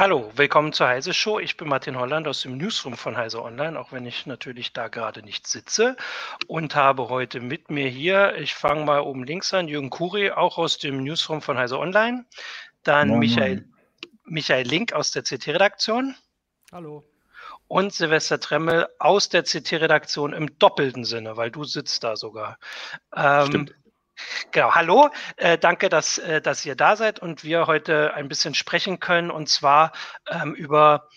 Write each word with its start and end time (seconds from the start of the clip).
Hallo, 0.00 0.32
willkommen 0.34 0.72
zur 0.72 0.88
Heise 0.88 1.12
Show. 1.12 1.40
Ich 1.40 1.58
bin 1.58 1.68
Martin 1.68 1.98
Holland 1.98 2.26
aus 2.26 2.40
dem 2.40 2.56
Newsroom 2.56 2.94
von 2.94 3.18
Heise 3.18 3.42
Online, 3.42 3.78
auch 3.78 3.92
wenn 3.92 4.06
ich 4.06 4.24
natürlich 4.24 4.72
da 4.72 4.88
gerade 4.88 5.22
nicht 5.22 5.46
sitze 5.46 5.94
und 6.46 6.74
habe 6.74 7.10
heute 7.10 7.40
mit 7.40 7.70
mir 7.70 7.86
hier, 7.86 8.34
ich 8.36 8.54
fange 8.54 8.86
mal 8.86 9.00
oben 9.00 9.24
links 9.24 9.52
an, 9.52 9.68
Jürgen 9.68 9.90
Kuri, 9.90 10.30
auch 10.30 10.56
aus 10.56 10.78
dem 10.78 11.04
Newsroom 11.04 11.42
von 11.42 11.58
Heise 11.58 11.78
Online. 11.78 12.24
Dann 12.82 13.08
Moin, 13.08 13.18
Michael, 13.18 13.68
Michael 14.24 14.66
Link 14.66 14.94
aus 14.94 15.10
der 15.10 15.22
CT-Redaktion. 15.22 16.14
Hallo. 16.72 17.04
Und 17.68 17.92
Silvester 17.92 18.40
Tremmel 18.40 18.88
aus 19.00 19.28
der 19.28 19.42
CT-Redaktion 19.42 20.32
im 20.32 20.58
doppelten 20.58 21.04
Sinne, 21.04 21.36
weil 21.36 21.50
du 21.50 21.64
sitzt 21.64 22.04
da 22.04 22.16
sogar. 22.16 22.58
Ähm, 23.14 23.46
Stimmt. 23.48 23.74
Genau, 24.50 24.74
hallo, 24.74 25.10
äh, 25.36 25.58
danke, 25.58 25.88
dass, 25.88 26.18
äh, 26.18 26.40
dass 26.40 26.64
ihr 26.64 26.74
da 26.74 26.96
seid 26.96 27.20
und 27.20 27.44
wir 27.44 27.66
heute 27.66 28.14
ein 28.14 28.28
bisschen 28.28 28.54
sprechen 28.54 29.00
können 29.00 29.30
und 29.30 29.48
zwar 29.48 29.92
ähm, 30.30 30.54
über 30.54 31.08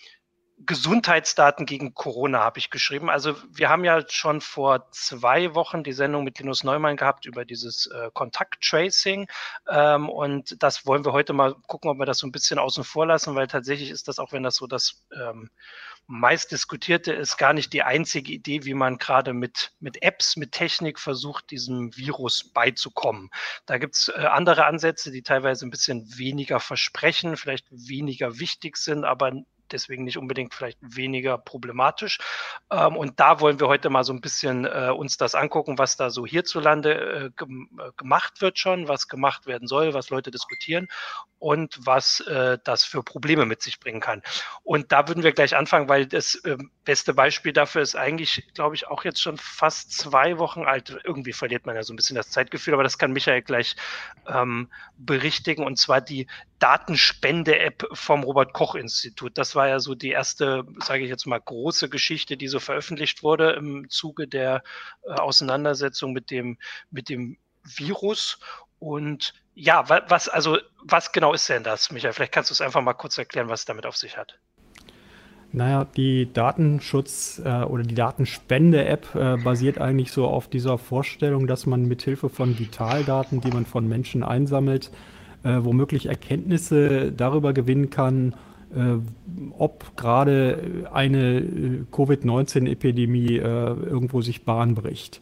Gesundheitsdaten 0.66 1.66
gegen 1.66 1.94
Corona 1.94 2.38
habe 2.40 2.58
ich 2.58 2.70
geschrieben. 2.70 3.10
Also 3.10 3.34
wir 3.50 3.68
haben 3.68 3.84
ja 3.84 4.02
schon 4.08 4.40
vor 4.40 4.90
zwei 4.92 5.54
Wochen 5.54 5.82
die 5.82 5.92
Sendung 5.92 6.24
mit 6.24 6.38
Linus 6.38 6.62
Neumann 6.62 6.96
gehabt 6.96 7.26
über 7.26 7.44
dieses 7.44 7.86
äh, 7.86 8.10
Kontakttracing 8.14 9.26
ähm, 9.68 10.08
und 10.08 10.62
das 10.62 10.86
wollen 10.86 11.04
wir 11.04 11.12
heute 11.12 11.32
mal 11.32 11.54
gucken, 11.66 11.90
ob 11.90 11.98
wir 11.98 12.06
das 12.06 12.18
so 12.18 12.26
ein 12.26 12.32
bisschen 12.32 12.58
außen 12.58 12.84
vor 12.84 13.06
lassen, 13.06 13.34
weil 13.34 13.48
tatsächlich 13.48 13.90
ist 13.90 14.08
das 14.08 14.18
auch, 14.18 14.32
wenn 14.32 14.44
das 14.44 14.56
so 14.56 14.66
das 14.66 15.04
ähm, 15.12 15.50
meist 16.06 16.52
diskutierte 16.52 17.12
ist 17.12 17.36
gar 17.36 17.52
nicht 17.52 17.72
die 17.72 17.82
einzige 17.82 18.32
Idee, 18.32 18.64
wie 18.64 18.74
man 18.74 18.98
gerade 18.98 19.32
mit, 19.32 19.72
mit 19.80 20.02
Apps, 20.02 20.36
mit 20.36 20.52
Technik 20.52 20.98
versucht, 20.98 21.50
diesem 21.50 21.96
Virus 21.96 22.44
beizukommen. 22.44 23.30
Da 23.66 23.78
gibt 23.78 23.94
es 23.94 24.08
äh, 24.08 24.26
andere 24.26 24.66
Ansätze, 24.66 25.10
die 25.10 25.22
teilweise 25.22 25.66
ein 25.66 25.70
bisschen 25.70 26.06
weniger 26.18 26.60
versprechen, 26.60 27.36
vielleicht 27.36 27.66
weniger 27.70 28.38
wichtig 28.38 28.76
sind, 28.76 29.04
aber 29.04 29.32
deswegen 29.74 30.04
nicht 30.04 30.16
unbedingt 30.16 30.54
vielleicht 30.54 30.78
weniger 30.80 31.36
problematisch. 31.36 32.18
Ähm, 32.70 32.96
und 32.96 33.20
da 33.20 33.40
wollen 33.40 33.60
wir 33.60 33.68
heute 33.68 33.90
mal 33.90 34.04
so 34.04 34.12
ein 34.12 34.20
bisschen 34.20 34.64
äh, 34.64 34.90
uns 34.96 35.16
das 35.16 35.34
angucken, 35.34 35.78
was 35.78 35.96
da 35.96 36.10
so 36.10 36.24
hierzulande 36.24 36.94
äh, 36.94 37.24
äh, 37.26 37.90
gemacht 37.96 38.40
wird 38.40 38.58
schon, 38.58 38.88
was 38.88 39.08
gemacht 39.08 39.46
werden 39.46 39.68
soll, 39.68 39.94
was 39.94 40.10
Leute 40.10 40.30
diskutieren 40.30 40.88
und 41.38 41.78
was 41.84 42.20
äh, 42.20 42.58
das 42.64 42.84
für 42.84 43.02
Probleme 43.02 43.44
mit 43.44 43.60
sich 43.60 43.78
bringen 43.78 44.00
kann. 44.00 44.22
Und 44.62 44.92
da 44.92 45.08
würden 45.08 45.22
wir 45.22 45.32
gleich 45.32 45.54
anfangen, 45.54 45.88
weil 45.88 46.06
das 46.06 46.40
ähm, 46.46 46.70
beste 46.84 47.12
Beispiel 47.12 47.52
dafür 47.52 47.82
ist 47.82 47.96
eigentlich, 47.96 48.48
glaube 48.54 48.74
ich, 48.76 48.86
auch 48.86 49.04
jetzt 49.04 49.20
schon 49.20 49.36
fast 49.36 49.92
zwei 49.92 50.38
Wochen 50.38 50.64
alt. 50.64 50.96
Irgendwie 51.04 51.34
verliert 51.34 51.66
man 51.66 51.76
ja 51.76 51.82
so 51.82 51.92
ein 51.92 51.96
bisschen 51.96 52.16
das 52.16 52.30
Zeitgefühl, 52.30 52.72
aber 52.74 52.82
das 52.82 52.96
kann 52.96 53.12
Michael 53.12 53.42
gleich 53.42 53.76
ähm, 54.26 54.70
berichtigen. 54.96 55.64
Und 55.64 55.78
zwar 55.78 56.00
die 56.00 56.26
Datenspende-App 56.58 57.86
vom 57.92 58.22
Robert-Koch-Institut. 58.22 59.36
Das 59.36 59.54
war 59.54 59.68
ja 59.68 59.80
so 59.80 59.94
die 59.94 60.10
erste, 60.10 60.64
sage 60.82 61.02
ich 61.04 61.10
jetzt 61.10 61.26
mal, 61.26 61.40
große 61.40 61.88
Geschichte, 61.88 62.36
die 62.36 62.48
so 62.48 62.60
veröffentlicht 62.60 63.22
wurde 63.22 63.52
im 63.52 63.88
Zuge 63.90 64.28
der 64.28 64.62
äh, 65.04 65.12
Auseinandersetzung 65.12 66.12
mit 66.12 66.30
dem, 66.30 66.58
mit 66.90 67.08
dem 67.08 67.36
Virus. 67.64 68.38
Und 68.78 69.34
ja, 69.54 69.88
was, 69.88 70.28
also, 70.28 70.58
was 70.82 71.12
genau 71.12 71.32
ist 71.32 71.48
denn 71.48 71.64
das, 71.64 71.90
Michael? 71.90 72.12
Vielleicht 72.12 72.32
kannst 72.32 72.50
du 72.50 72.54
es 72.54 72.60
einfach 72.60 72.82
mal 72.82 72.94
kurz 72.94 73.18
erklären, 73.18 73.48
was 73.48 73.60
es 73.60 73.66
damit 73.66 73.86
auf 73.86 73.96
sich 73.96 74.16
hat. 74.16 74.38
Naja, 75.52 75.84
die 75.84 76.26
Datenschutz- 76.26 77.40
äh, 77.44 77.64
oder 77.64 77.84
die 77.84 77.94
Datenspende-App 77.94 79.14
äh, 79.14 79.36
basiert 79.36 79.78
eigentlich 79.78 80.10
so 80.10 80.26
auf 80.26 80.48
dieser 80.48 80.78
Vorstellung, 80.78 81.46
dass 81.46 81.66
man 81.66 81.84
mithilfe 81.84 82.28
von 82.28 82.58
Vitaldaten, 82.58 83.40
die 83.40 83.52
man 83.52 83.64
von 83.64 83.86
Menschen 83.86 84.24
einsammelt, 84.24 84.90
äh, 85.44 85.58
womöglich 85.62 86.06
Erkenntnisse 86.06 87.12
darüber 87.12 87.52
gewinnen 87.52 87.90
kann, 87.90 88.34
äh, 88.74 88.96
ob 89.56 89.96
gerade 89.96 90.88
eine 90.92 91.38
äh, 91.38 91.84
Covid-19-Epidemie 91.92 93.36
äh, 93.36 93.40
irgendwo 93.40 94.20
sich 94.20 94.44
Bahn 94.44 94.74
bricht. 94.74 95.20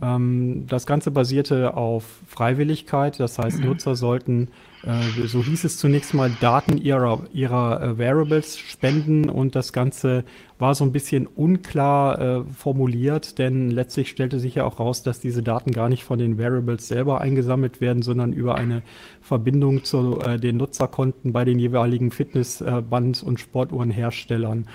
Ähm, 0.00 0.66
das 0.68 0.86
Ganze 0.86 1.10
basierte 1.10 1.76
auf 1.76 2.04
Freiwilligkeit, 2.26 3.18
das 3.18 3.38
heißt, 3.38 3.60
Nutzer 3.60 3.96
sollten 3.96 4.48
äh, 4.84 5.26
so 5.26 5.42
hieß 5.42 5.64
es 5.64 5.78
zunächst 5.78 6.12
mal, 6.14 6.30
Daten 6.40 6.76
ihrer, 6.78 7.22
ihrer 7.32 7.98
Variables 7.98 8.58
spenden 8.58 9.28
und 9.28 9.54
das 9.54 9.72
Ganze 9.72 10.24
war 10.62 10.76
so 10.76 10.84
ein 10.84 10.92
bisschen 10.92 11.26
unklar 11.26 12.20
äh, 12.20 12.44
formuliert, 12.56 13.38
denn 13.38 13.70
letztlich 13.70 14.08
stellte 14.08 14.38
sich 14.38 14.54
ja 14.54 14.64
auch 14.64 14.78
raus, 14.78 15.02
dass 15.02 15.18
diese 15.18 15.42
Daten 15.42 15.72
gar 15.72 15.88
nicht 15.88 16.04
von 16.04 16.20
den 16.20 16.38
Variables 16.38 16.86
selber 16.86 17.20
eingesammelt 17.20 17.80
werden, 17.80 18.00
sondern 18.00 18.32
über 18.32 18.54
eine 18.54 18.82
Verbindung 19.20 19.82
zu 19.82 20.20
äh, 20.20 20.38
den 20.38 20.56
Nutzerkonten 20.56 21.32
bei 21.32 21.44
den 21.44 21.58
jeweiligen 21.58 22.12
Fitnessband- 22.12 23.24
und 23.24 23.40
Sportuhrenherstellern. 23.40 24.68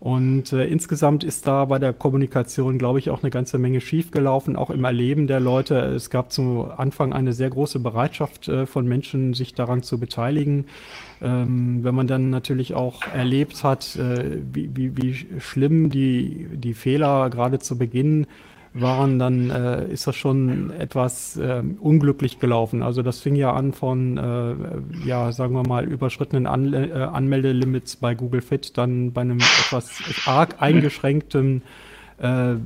Und 0.00 0.52
äh, 0.52 0.64
insgesamt 0.66 1.22
ist 1.22 1.46
da 1.46 1.66
bei 1.66 1.78
der 1.78 1.92
Kommunikation, 1.92 2.78
glaube 2.78 2.98
ich, 2.98 3.10
auch 3.10 3.22
eine 3.22 3.30
ganze 3.30 3.58
Menge 3.58 3.82
schiefgelaufen, 3.82 4.56
auch 4.56 4.70
im 4.70 4.84
Erleben 4.84 5.26
der 5.26 5.40
Leute. 5.40 5.76
Es 5.78 6.08
gab 6.08 6.32
zu 6.32 6.68
Anfang 6.76 7.12
eine 7.12 7.34
sehr 7.34 7.50
große 7.50 7.78
Bereitschaft 7.80 8.48
äh, 8.48 8.66
von 8.66 8.86
Menschen, 8.86 9.34
sich 9.34 9.52
daran 9.52 9.82
zu 9.82 10.00
beteiligen. 10.00 10.66
Ähm, 11.22 11.82
wenn 11.82 11.94
man 11.94 12.06
dann 12.06 12.30
natürlich 12.30 12.74
auch 12.74 13.02
erlebt 13.14 13.64
hat, 13.64 13.96
äh, 13.96 14.38
wie, 14.52 14.70
wie, 14.74 14.96
wie 14.96 15.40
schlimm 15.40 15.90
die, 15.90 16.46
die 16.52 16.74
Fehler 16.74 17.30
gerade 17.30 17.58
zu 17.58 17.78
Beginn 17.78 18.26
waren, 18.80 19.18
dann 19.18 19.50
äh, 19.50 19.88
ist 19.88 20.06
das 20.06 20.16
schon 20.16 20.70
etwas 20.70 21.36
äh, 21.36 21.62
unglücklich 21.80 22.38
gelaufen. 22.38 22.82
Also 22.82 23.02
das 23.02 23.20
fing 23.20 23.34
ja 23.34 23.52
an 23.52 23.72
von, 23.72 24.18
äh, 24.18 25.06
ja, 25.06 25.32
sagen 25.32 25.54
wir 25.54 25.66
mal, 25.66 25.84
überschrittenen 25.84 26.46
an 26.46 26.74
äh, 26.74 26.92
Anmeldelimits 26.92 27.96
bei 27.96 28.14
Google 28.14 28.42
Fit, 28.42 28.76
dann 28.76 29.12
bei 29.12 29.22
einem 29.22 29.38
etwas 29.38 29.90
arg 30.26 30.56
eingeschränkten 30.60 31.62
äh, 32.18 32.52
äh, 32.52 32.58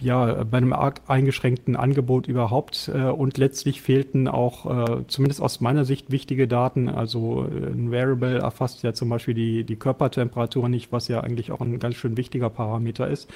ja, 0.00 0.44
bei 0.44 0.58
einem 0.58 0.72
arg 0.72 1.00
eingeschränkten 1.08 1.74
Angebot 1.74 2.28
überhaupt 2.28 2.88
äh, 2.94 3.02
und 3.02 3.36
letztlich 3.36 3.82
fehlten 3.82 4.28
auch, 4.28 5.00
äh, 5.00 5.04
zumindest 5.08 5.40
aus 5.42 5.60
meiner 5.60 5.84
Sicht, 5.84 6.12
wichtige 6.12 6.46
Daten. 6.46 6.88
Also 6.88 7.46
äh, 7.46 7.72
ein 7.72 7.90
Variable 7.90 8.38
erfasst 8.38 8.84
ja 8.84 8.92
zum 8.92 9.08
Beispiel 9.08 9.34
die, 9.34 9.64
die 9.64 9.76
Körpertemperatur 9.76 10.68
nicht, 10.68 10.92
was 10.92 11.08
ja 11.08 11.20
eigentlich 11.20 11.50
auch 11.50 11.60
ein 11.60 11.80
ganz 11.80 11.96
schön 11.96 12.16
wichtiger 12.16 12.48
Parameter 12.48 13.08
ist. 13.08 13.28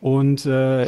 Und 0.00 0.46
äh, 0.46 0.84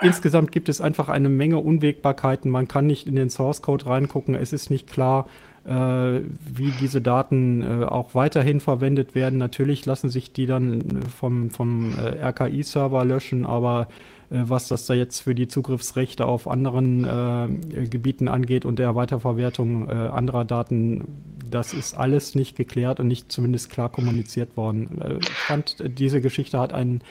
insgesamt 0.00 0.50
gibt 0.50 0.68
es 0.68 0.80
einfach 0.80 1.08
eine 1.08 1.28
Menge 1.28 1.58
Unwägbarkeiten. 1.58 2.50
Man 2.50 2.68
kann 2.68 2.86
nicht 2.86 3.06
in 3.06 3.14
den 3.14 3.30
Source 3.30 3.62
Code 3.62 3.86
reingucken. 3.86 4.34
Es 4.34 4.52
ist 4.52 4.68
nicht 4.68 4.90
klar, 4.90 5.26
wie 5.64 6.72
diese 6.80 7.00
Daten 7.00 7.62
äh, 7.62 7.84
auch 7.84 8.14
weiterhin 8.14 8.60
verwendet 8.60 9.14
werden. 9.14 9.38
Natürlich 9.38 9.86
lassen 9.86 10.10
sich 10.10 10.32
die 10.32 10.46
dann 10.46 11.02
vom, 11.02 11.50
vom 11.50 11.94
äh, 11.96 12.24
RKI-Server 12.26 13.04
löschen, 13.04 13.46
aber 13.46 13.86
äh, 14.30 14.42
was 14.44 14.68
das 14.68 14.86
da 14.86 14.94
jetzt 14.94 15.20
für 15.20 15.34
die 15.34 15.46
Zugriffsrechte 15.48 16.26
auf 16.26 16.48
anderen 16.48 17.04
äh, 17.04 17.86
Gebieten 17.86 18.28
angeht 18.28 18.64
und 18.64 18.78
der 18.78 18.96
Weiterverwertung 18.96 19.88
äh, 19.88 19.92
anderer 19.92 20.44
Daten, 20.44 21.04
das 21.48 21.74
ist 21.74 21.94
alles 21.94 22.34
nicht 22.34 22.56
geklärt 22.56 22.98
und 22.98 23.06
nicht 23.06 23.30
zumindest 23.30 23.70
klar 23.70 23.88
kommuniziert 23.88 24.56
worden. 24.56 25.00
Äh, 25.00 25.18
ich 25.20 25.30
fand, 25.30 25.76
diese 25.98 26.20
Geschichte 26.20 26.58
hat 26.58 26.72
einen 26.72 27.02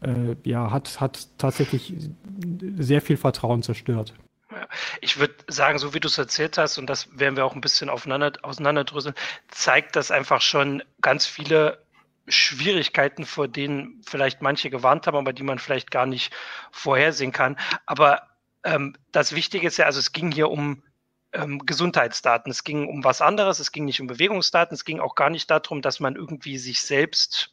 äh, 0.00 0.36
ja, 0.44 0.70
hat, 0.70 1.00
hat 1.00 1.28
tatsächlich 1.38 1.94
sehr 2.78 3.02
viel 3.02 3.16
Vertrauen 3.16 3.62
zerstört. 3.62 4.14
Ich 5.00 5.18
würde 5.18 5.34
sagen, 5.48 5.78
so 5.78 5.94
wie 5.94 6.00
du 6.00 6.08
es 6.08 6.18
erzählt 6.18 6.58
hast, 6.58 6.78
und 6.78 6.86
das 6.86 7.08
werden 7.18 7.36
wir 7.36 7.44
auch 7.44 7.54
ein 7.54 7.60
bisschen 7.60 7.88
aufeinander, 7.88 8.32
auseinanderdröseln, 8.42 9.14
zeigt 9.48 9.96
das 9.96 10.10
einfach 10.10 10.42
schon 10.42 10.82
ganz 11.00 11.26
viele 11.26 11.84
Schwierigkeiten, 12.28 13.26
vor 13.26 13.48
denen 13.48 14.02
vielleicht 14.06 14.42
manche 14.42 14.70
gewarnt 14.70 15.06
haben, 15.06 15.16
aber 15.16 15.32
die 15.32 15.42
man 15.42 15.58
vielleicht 15.58 15.90
gar 15.90 16.06
nicht 16.06 16.32
vorhersehen 16.70 17.32
kann. 17.32 17.58
Aber 17.86 18.28
ähm, 18.64 18.96
das 19.12 19.34
Wichtige 19.34 19.66
ist 19.66 19.76
ja, 19.76 19.86
also 19.86 19.98
es 19.98 20.12
ging 20.12 20.30
hier 20.30 20.50
um 20.50 20.82
ähm, 21.32 21.60
Gesundheitsdaten, 21.64 22.50
es 22.50 22.64
ging 22.64 22.88
um 22.88 23.04
was 23.04 23.20
anderes, 23.20 23.58
es 23.58 23.72
ging 23.72 23.84
nicht 23.84 24.00
um 24.00 24.06
Bewegungsdaten, 24.06 24.74
es 24.74 24.84
ging 24.84 25.00
auch 25.00 25.14
gar 25.14 25.30
nicht 25.30 25.50
darum, 25.50 25.82
dass 25.82 26.00
man 26.00 26.16
irgendwie 26.16 26.58
sich 26.58 26.80
selbst 26.80 27.52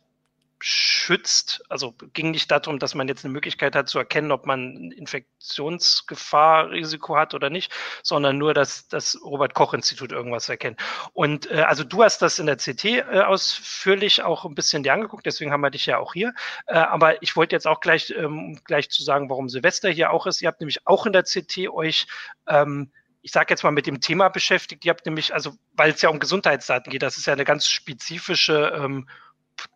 schützt. 0.60 1.64
Also 1.70 1.94
ging 2.14 2.32
nicht 2.32 2.50
darum, 2.52 2.80
dass 2.80 2.96
man 2.96 3.08
jetzt 3.08 3.24
eine 3.24 3.34
Möglichkeit 3.34 3.76
hat 3.76 3.90
zu 3.90 4.00
erkennen, 4.00 4.32
ob 4.32 4.46
man 4.46 4.92
Infektionsgefahr, 4.92 6.72
Risiko 6.72 7.16
hat 7.16 7.34
oder 7.34 7.50
nicht, 7.50 7.72
sondern 8.04 8.38
nur, 8.38 8.54
dass 8.54 8.88
das 8.88 9.20
Robert 9.24 9.54
Koch 9.54 9.74
Institut 9.74 10.12
irgendwas 10.12 10.50
erkennt. 10.50 10.80
Und 11.14 11.50
äh, 11.52 11.62
also 11.62 11.84
du 11.84 12.04
hast 12.04 12.22
das 12.22 12.40
in 12.40 12.48
der 12.48 12.58
CT 12.58 12.86
äh, 12.86 13.04
ausführlich 13.22 14.24
auch 14.24 14.46
ein 14.46 14.56
bisschen 14.56 14.84
dir 14.84 14.94
angeguckt, 14.94 15.26
deswegen 15.26 15.52
haben 15.52 15.62
wir 15.62 15.70
dich 15.70 15.86
ja 15.86 16.00
auch 16.00 16.14
hier. 16.14 16.34
Äh, 16.66 16.78
aber 16.78 17.22
ich 17.22 17.36
wollte 17.36 17.56
jetzt 17.56 17.68
auch 17.68 17.80
gleich 17.80 18.14
ähm, 18.18 18.60
gleich 18.64 18.90
zu 18.90 19.04
sagen, 19.04 19.30
warum 19.30 19.50
Silvester 19.50 19.90
hier 19.90 20.12
auch 20.12 20.26
ist. 20.26 20.42
Ihr 20.42 20.48
habt 20.48 20.62
nämlich 20.62 20.86
auch 20.88 21.06
in 21.06 21.14
der 21.14 21.24
CT 21.24 21.70
euch 21.70 22.08
ähm, 22.48 22.92
ich 23.28 23.34
sage 23.34 23.48
jetzt 23.50 23.64
mal 23.64 23.72
mit 23.72 23.88
dem 23.88 24.00
Thema 24.00 24.30
beschäftigt. 24.30 24.86
Ihr 24.86 24.92
habt 24.92 25.06
nämlich, 25.06 25.34
also 25.34 25.54
weil 25.74 25.92
es 25.92 26.02
ja 26.02 26.08
um 26.08 26.20
Gesundheitsdaten 26.20 26.90
geht, 26.90 27.02
das 27.02 27.18
ist 27.18 27.26
ja 27.26 27.34
eine 27.34 27.44
ganz 27.44 27.68
spezifische 27.68 28.72
ähm, 28.74 29.10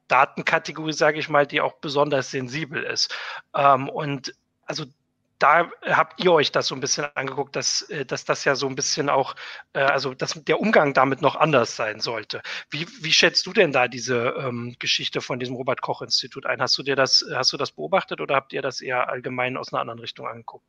Datenkategorie, 0.08 0.94
sage 0.94 1.20
ich 1.20 1.30
mal, 1.30 1.48
die 1.48 1.62
auch 1.62 1.74
besonders 1.74 2.32
sensibel 2.32 2.84
ist. 2.84 3.16
Ähm, 3.56 3.90
und 3.90 4.34
also 4.66 4.86
da 5.42 5.72
habt 5.84 6.24
ihr 6.24 6.32
euch 6.32 6.52
das 6.52 6.68
so 6.68 6.76
ein 6.76 6.82
bisschen 6.82 7.06
angeguckt, 7.16 7.56
dass, 7.56 7.82
äh, 7.90 8.06
dass 8.06 8.26
das 8.26 8.46
ja 8.46 8.56
so 8.56 8.68
ein 8.68 8.76
bisschen 8.76 9.10
auch, 9.10 9.36
äh, 9.74 9.80
also 9.80 10.14
dass 10.14 10.34
der 10.44 10.60
Umgang 10.60 10.94
damit 10.94 11.22
noch 11.22 11.36
anders 11.36 11.76
sein 11.76 12.00
sollte. 12.00 12.42
Wie, 12.70 12.88
wie 13.02 13.12
schätzt 13.12 13.46
du 13.48 13.54
denn 13.54 13.72
da 13.72 13.88
diese 13.88 14.36
ähm, 14.38 14.76
Geschichte 14.78 15.20
von 15.20 15.40
diesem 15.40 15.56
Robert-Koch-Institut 15.56 16.46
ein? 16.46 16.62
Hast 16.62 16.78
du 16.78 16.84
dir 16.84 16.96
das, 16.96 17.26
hast 17.34 17.52
du 17.54 17.58
das 17.58 17.72
beobachtet 17.72 18.22
oder 18.22 18.36
habt 18.36 18.54
ihr 18.54 18.62
das 18.62 18.82
eher 18.82 19.10
allgemein 19.10 19.58
aus 19.58 19.74
einer 19.74 19.82
anderen 19.82 20.00
Richtung 20.00 20.28
angeguckt? 20.28 20.66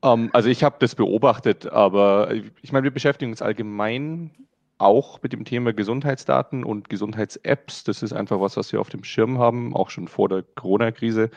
Um, 0.00 0.24
ähm, 0.24 0.30
also 0.32 0.48
ich 0.48 0.64
habe 0.64 0.76
das 0.80 0.96
beobachtet, 0.96 1.66
aber 1.66 2.32
ich 2.60 2.72
meine, 2.72 2.84
wir 2.84 2.90
beschäftigen 2.90 3.30
uns 3.30 3.40
allgemein 3.40 4.32
auch 4.78 5.22
mit 5.22 5.32
dem 5.32 5.44
Thema 5.44 5.72
Gesundheitsdaten 5.72 6.64
und 6.64 6.88
Gesundheits-Apps. 6.88 7.84
Das 7.84 8.02
ist 8.02 8.12
einfach 8.12 8.40
was, 8.40 8.56
was 8.56 8.72
wir 8.72 8.80
auf 8.80 8.90
dem 8.90 9.04
Schirm 9.04 9.38
haben, 9.38 9.74
auch 9.74 9.90
schon 9.90 10.08
vor 10.08 10.28
der 10.28 10.42
Corona-Krise 10.42 11.30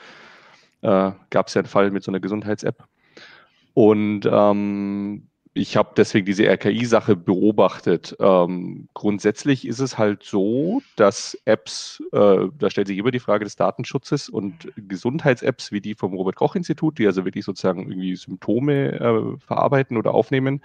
äh, 0.82 1.12
gab 1.30 1.48
es 1.48 1.54
ja 1.54 1.62
einen 1.62 1.68
Fall 1.68 1.92
mit 1.92 2.04
so 2.04 2.12
einer 2.12 2.20
Gesundheits-App. 2.20 2.84
Und 3.74 4.22
ähm, 4.32 5.28
ich 5.54 5.76
habe 5.76 5.90
deswegen 5.98 6.26
diese 6.26 6.48
RKI-Sache 6.48 7.16
beobachtet. 7.16 8.16
Ähm, 8.20 8.88
grundsätzlich 8.94 9.68
ist 9.68 9.80
es 9.80 9.98
halt 9.98 10.24
so, 10.24 10.82
dass 10.96 11.38
Apps, 11.46 12.02
äh, 12.12 12.48
da 12.58 12.70
stellt 12.70 12.88
sich 12.88 12.98
immer 12.98 13.12
die 13.12 13.20
Frage 13.20 13.44
des 13.44 13.56
Datenschutzes 13.56 14.30
und 14.30 14.72
Gesundheits-Apps 14.76 15.72
wie 15.72 15.82
die 15.82 15.96
vom 15.96 16.14
Robert-Koch-Institut, 16.14 17.00
die 17.00 17.08
also 17.08 17.26
wirklich 17.26 17.46
sozusagen 17.46 17.90
irgendwie 17.90 18.16
Symptome 18.16 19.00
äh, 19.00 19.38
verarbeiten 19.40 19.98
oder 19.98 20.14
aufnehmen, 20.14 20.62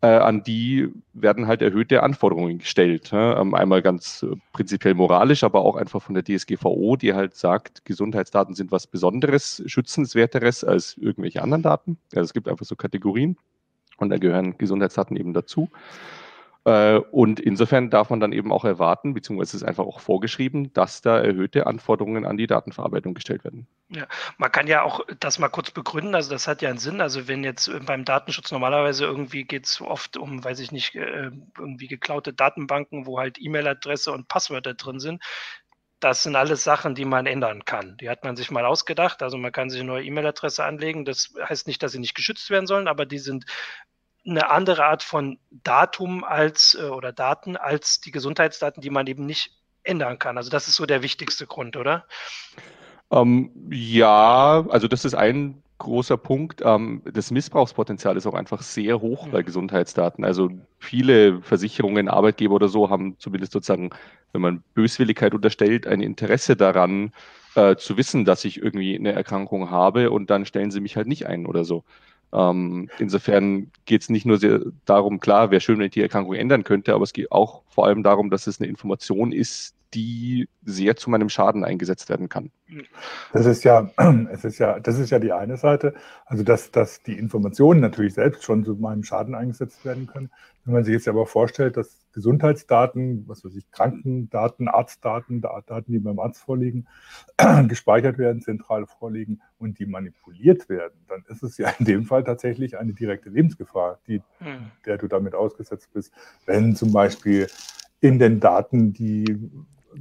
äh, 0.00 0.06
an 0.06 0.42
die 0.44 0.88
werden 1.12 1.46
halt 1.46 1.60
erhöhte 1.62 2.02
Anforderungen 2.02 2.58
gestellt. 2.58 3.10
Ähm, 3.12 3.54
einmal 3.54 3.82
ganz 3.82 4.22
äh, 4.22 4.36
prinzipiell 4.52 4.94
moralisch, 4.94 5.42
aber 5.42 5.62
auch 5.62 5.76
einfach 5.76 6.00
von 6.02 6.14
der 6.14 6.24
DSGVO, 6.24 6.96
die 6.96 7.14
halt 7.14 7.34
sagt, 7.34 7.84
Gesundheitsdaten 7.84 8.54
sind 8.54 8.70
was 8.70 8.86
Besonderes, 8.86 9.62
schützenswerteres 9.66 10.62
als 10.62 10.96
irgendwelche 10.96 11.42
anderen 11.42 11.62
Daten. 11.62 11.98
Also 12.14 12.26
es 12.26 12.32
gibt 12.32 12.48
einfach 12.48 12.66
so 12.66 12.76
Kategorien 12.76 13.36
und 13.98 14.10
da 14.10 14.18
gehören 14.18 14.56
Gesundheitsdaten 14.56 15.16
eben 15.16 15.34
dazu. 15.34 15.68
Äh, 16.68 16.98
und 17.12 17.40
insofern 17.40 17.88
darf 17.88 18.10
man 18.10 18.20
dann 18.20 18.32
eben 18.32 18.52
auch 18.52 18.66
erwarten, 18.66 19.14
beziehungsweise 19.14 19.56
ist 19.56 19.62
einfach 19.62 19.86
auch 19.86 20.00
vorgeschrieben, 20.00 20.70
dass 20.74 21.00
da 21.00 21.18
erhöhte 21.18 21.66
Anforderungen 21.66 22.26
an 22.26 22.36
die 22.36 22.46
Datenverarbeitung 22.46 23.14
gestellt 23.14 23.42
werden. 23.42 23.66
Ja, 23.88 24.06
man 24.36 24.52
kann 24.52 24.66
ja 24.66 24.82
auch 24.82 25.00
das 25.18 25.38
mal 25.38 25.48
kurz 25.48 25.70
begründen, 25.70 26.14
also 26.14 26.30
das 26.30 26.46
hat 26.46 26.60
ja 26.60 26.68
einen 26.68 26.78
Sinn. 26.78 27.00
Also 27.00 27.26
wenn 27.26 27.42
jetzt 27.42 27.70
beim 27.86 28.04
Datenschutz 28.04 28.52
normalerweise 28.52 29.06
irgendwie 29.06 29.44
geht 29.44 29.64
es 29.64 29.80
oft 29.80 30.18
um, 30.18 30.44
weiß 30.44 30.60
ich 30.60 30.70
nicht, 30.70 30.94
äh, 30.94 31.30
irgendwie 31.56 31.88
geklaute 31.88 32.34
Datenbanken, 32.34 33.06
wo 33.06 33.18
halt 33.18 33.38
E-Mail-Adresse 33.40 34.12
und 34.12 34.28
Passwörter 34.28 34.74
drin 34.74 35.00
sind. 35.00 35.22
Das 36.00 36.22
sind 36.22 36.36
alles 36.36 36.64
Sachen, 36.64 36.94
die 36.94 37.06
man 37.06 37.24
ändern 37.24 37.64
kann. 37.64 37.96
Die 37.96 38.10
hat 38.10 38.24
man 38.24 38.36
sich 38.36 38.50
mal 38.50 38.66
ausgedacht. 38.66 39.22
Also 39.22 39.38
man 39.38 39.52
kann 39.52 39.70
sich 39.70 39.80
eine 39.80 39.88
neue 39.88 40.04
E-Mail-Adresse 40.04 40.64
anlegen. 40.64 41.06
Das 41.06 41.32
heißt 41.42 41.66
nicht, 41.66 41.82
dass 41.82 41.92
sie 41.92 41.98
nicht 41.98 42.14
geschützt 42.14 42.50
werden 42.50 42.66
sollen, 42.66 42.88
aber 42.88 43.06
die 43.06 43.18
sind 43.18 43.46
eine 44.28 44.50
andere 44.50 44.84
Art 44.84 45.02
von 45.02 45.38
Datum 45.50 46.24
als 46.24 46.76
äh, 46.80 46.88
oder 46.88 47.12
Daten 47.12 47.56
als 47.56 48.00
die 48.00 48.10
Gesundheitsdaten, 48.10 48.82
die 48.82 48.90
man 48.90 49.06
eben 49.06 49.26
nicht 49.26 49.52
ändern 49.82 50.18
kann. 50.18 50.36
Also 50.36 50.50
das 50.50 50.68
ist 50.68 50.76
so 50.76 50.86
der 50.86 51.02
wichtigste 51.02 51.46
Grund, 51.46 51.76
oder? 51.76 52.04
Ähm, 53.10 53.50
ja, 53.70 54.66
also 54.68 54.86
das 54.88 55.04
ist 55.04 55.14
ein 55.14 55.62
großer 55.78 56.16
Punkt. 56.16 56.60
Ähm, 56.64 57.02
das 57.10 57.30
Missbrauchspotenzial 57.30 58.16
ist 58.16 58.26
auch 58.26 58.34
einfach 58.34 58.62
sehr 58.62 59.00
hoch 59.00 59.26
mhm. 59.26 59.30
bei 59.30 59.42
Gesundheitsdaten. 59.42 60.24
Also 60.24 60.50
viele 60.78 61.40
Versicherungen, 61.40 62.08
Arbeitgeber 62.08 62.54
oder 62.54 62.68
so 62.68 62.90
haben 62.90 63.16
zumindest 63.18 63.52
sozusagen, 63.52 63.90
wenn 64.32 64.42
man 64.42 64.62
Böswilligkeit 64.74 65.34
unterstellt, 65.34 65.86
ein 65.86 66.00
Interesse 66.00 66.56
daran, 66.56 67.12
äh, 67.54 67.76
zu 67.76 67.96
wissen, 67.96 68.24
dass 68.24 68.44
ich 68.44 68.60
irgendwie 68.62 68.96
eine 68.96 69.12
Erkrankung 69.12 69.70
habe 69.70 70.10
und 70.10 70.30
dann 70.30 70.44
stellen 70.44 70.70
sie 70.70 70.80
mich 70.80 70.96
halt 70.96 71.06
nicht 71.06 71.26
ein 71.26 71.46
oder 71.46 71.64
so. 71.64 71.84
Ähm, 72.32 72.90
insofern 72.98 73.70
geht 73.86 74.02
es 74.02 74.10
nicht 74.10 74.26
nur 74.26 74.38
sehr 74.38 74.60
darum, 74.84 75.20
klar, 75.20 75.50
wäre 75.50 75.60
schön, 75.60 75.78
wenn 75.78 75.86
ich 75.86 75.92
die 75.92 76.02
Erkrankung 76.02 76.34
ändern 76.34 76.64
könnte, 76.64 76.94
aber 76.94 77.04
es 77.04 77.12
geht 77.12 77.32
auch 77.32 77.62
vor 77.68 77.86
allem 77.86 78.02
darum, 78.02 78.30
dass 78.30 78.46
es 78.46 78.60
eine 78.60 78.68
Information 78.68 79.32
ist, 79.32 79.74
die 79.94 80.48
sehr 80.62 80.96
zu 80.96 81.10
meinem 81.10 81.28
Schaden 81.28 81.64
eingesetzt 81.64 82.08
werden 82.08 82.28
kann. 82.28 82.50
Das 83.32 83.46
ist 83.46 83.64
ja, 83.64 83.90
es 84.30 84.44
ist 84.44 84.58
ja, 84.58 84.78
das 84.80 84.98
ist 84.98 85.10
ja 85.10 85.18
die 85.18 85.32
eine 85.32 85.56
Seite, 85.56 85.94
also 86.26 86.42
dass, 86.42 86.70
dass 86.70 87.02
die 87.02 87.18
Informationen 87.18 87.80
natürlich 87.80 88.14
selbst 88.14 88.44
schon 88.44 88.64
zu 88.64 88.74
meinem 88.74 89.02
Schaden 89.02 89.34
eingesetzt 89.34 89.84
werden 89.84 90.06
können. 90.06 90.30
Wenn 90.64 90.74
man 90.74 90.84
sich 90.84 90.92
jetzt 90.92 91.08
aber 91.08 91.24
vorstellt, 91.26 91.78
dass 91.78 92.06
Gesundheitsdaten, 92.12 93.26
was 93.26 93.44
weiß 93.44 93.54
ich, 93.56 93.70
Krankendaten, 93.70 94.68
Arztdaten, 94.68 95.40
Daten, 95.40 95.92
die 95.92 95.98
beim 95.98 96.18
Arzt 96.18 96.42
vorliegen, 96.42 96.86
gespeichert 97.68 98.18
werden, 98.18 98.42
zentral 98.42 98.86
vorliegen 98.86 99.40
und 99.58 99.78
die 99.78 99.86
manipuliert 99.86 100.68
werden, 100.68 100.98
dann 101.08 101.24
ist 101.28 101.42
es 101.42 101.56
ja 101.56 101.72
in 101.78 101.86
dem 101.86 102.04
Fall 102.04 102.24
tatsächlich 102.24 102.76
eine 102.76 102.92
direkte 102.92 103.30
Lebensgefahr, 103.30 103.98
die, 104.06 104.20
hm. 104.40 104.70
der 104.84 104.98
du 104.98 105.08
damit 105.08 105.34
ausgesetzt 105.34 105.88
bist. 105.94 106.12
Wenn 106.44 106.76
zum 106.76 106.92
Beispiel 106.92 107.46
in 108.00 108.18
den 108.18 108.40
Daten 108.40 108.92
die 108.92 109.24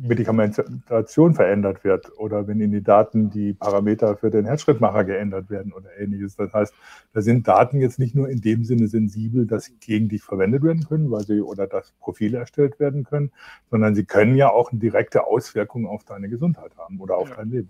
Medikamentation 0.01 1.33
verändert 1.33 1.83
wird 1.83 2.17
oder 2.17 2.47
wenn 2.47 2.59
in 2.59 2.71
die 2.71 2.83
Daten 2.83 3.29
die 3.29 3.53
Parameter 3.53 4.17
für 4.17 4.29
den 4.29 4.45
Herzschrittmacher 4.45 5.03
geändert 5.03 5.49
werden 5.49 5.73
oder 5.73 5.89
ähnliches. 5.97 6.35
Das 6.35 6.53
heißt, 6.53 6.73
da 7.13 7.21
sind 7.21 7.47
Daten 7.47 7.79
jetzt 7.79 7.99
nicht 7.99 8.15
nur 8.15 8.29
in 8.29 8.41
dem 8.41 8.63
Sinne 8.63 8.87
sensibel, 8.87 9.45
dass 9.45 9.65
sie 9.65 9.77
gegen 9.79 10.09
dich 10.09 10.23
verwendet 10.23 10.63
werden 10.63 10.85
können, 10.87 11.11
weil 11.11 11.23
sie 11.23 11.41
oder 11.41 11.67
dass 11.67 11.91
Profile 11.99 12.37
erstellt 12.37 12.79
werden 12.79 13.03
können, 13.03 13.31
sondern 13.69 13.95
sie 13.95 14.05
können 14.05 14.35
ja 14.35 14.49
auch 14.49 14.71
eine 14.71 14.79
direkte 14.79 15.25
Auswirkung 15.25 15.87
auf 15.87 16.03
deine 16.03 16.29
Gesundheit 16.29 16.77
haben 16.77 16.99
oder 16.99 17.17
auf 17.17 17.29
ja. 17.29 17.35
dein 17.35 17.49
Leben. 17.49 17.69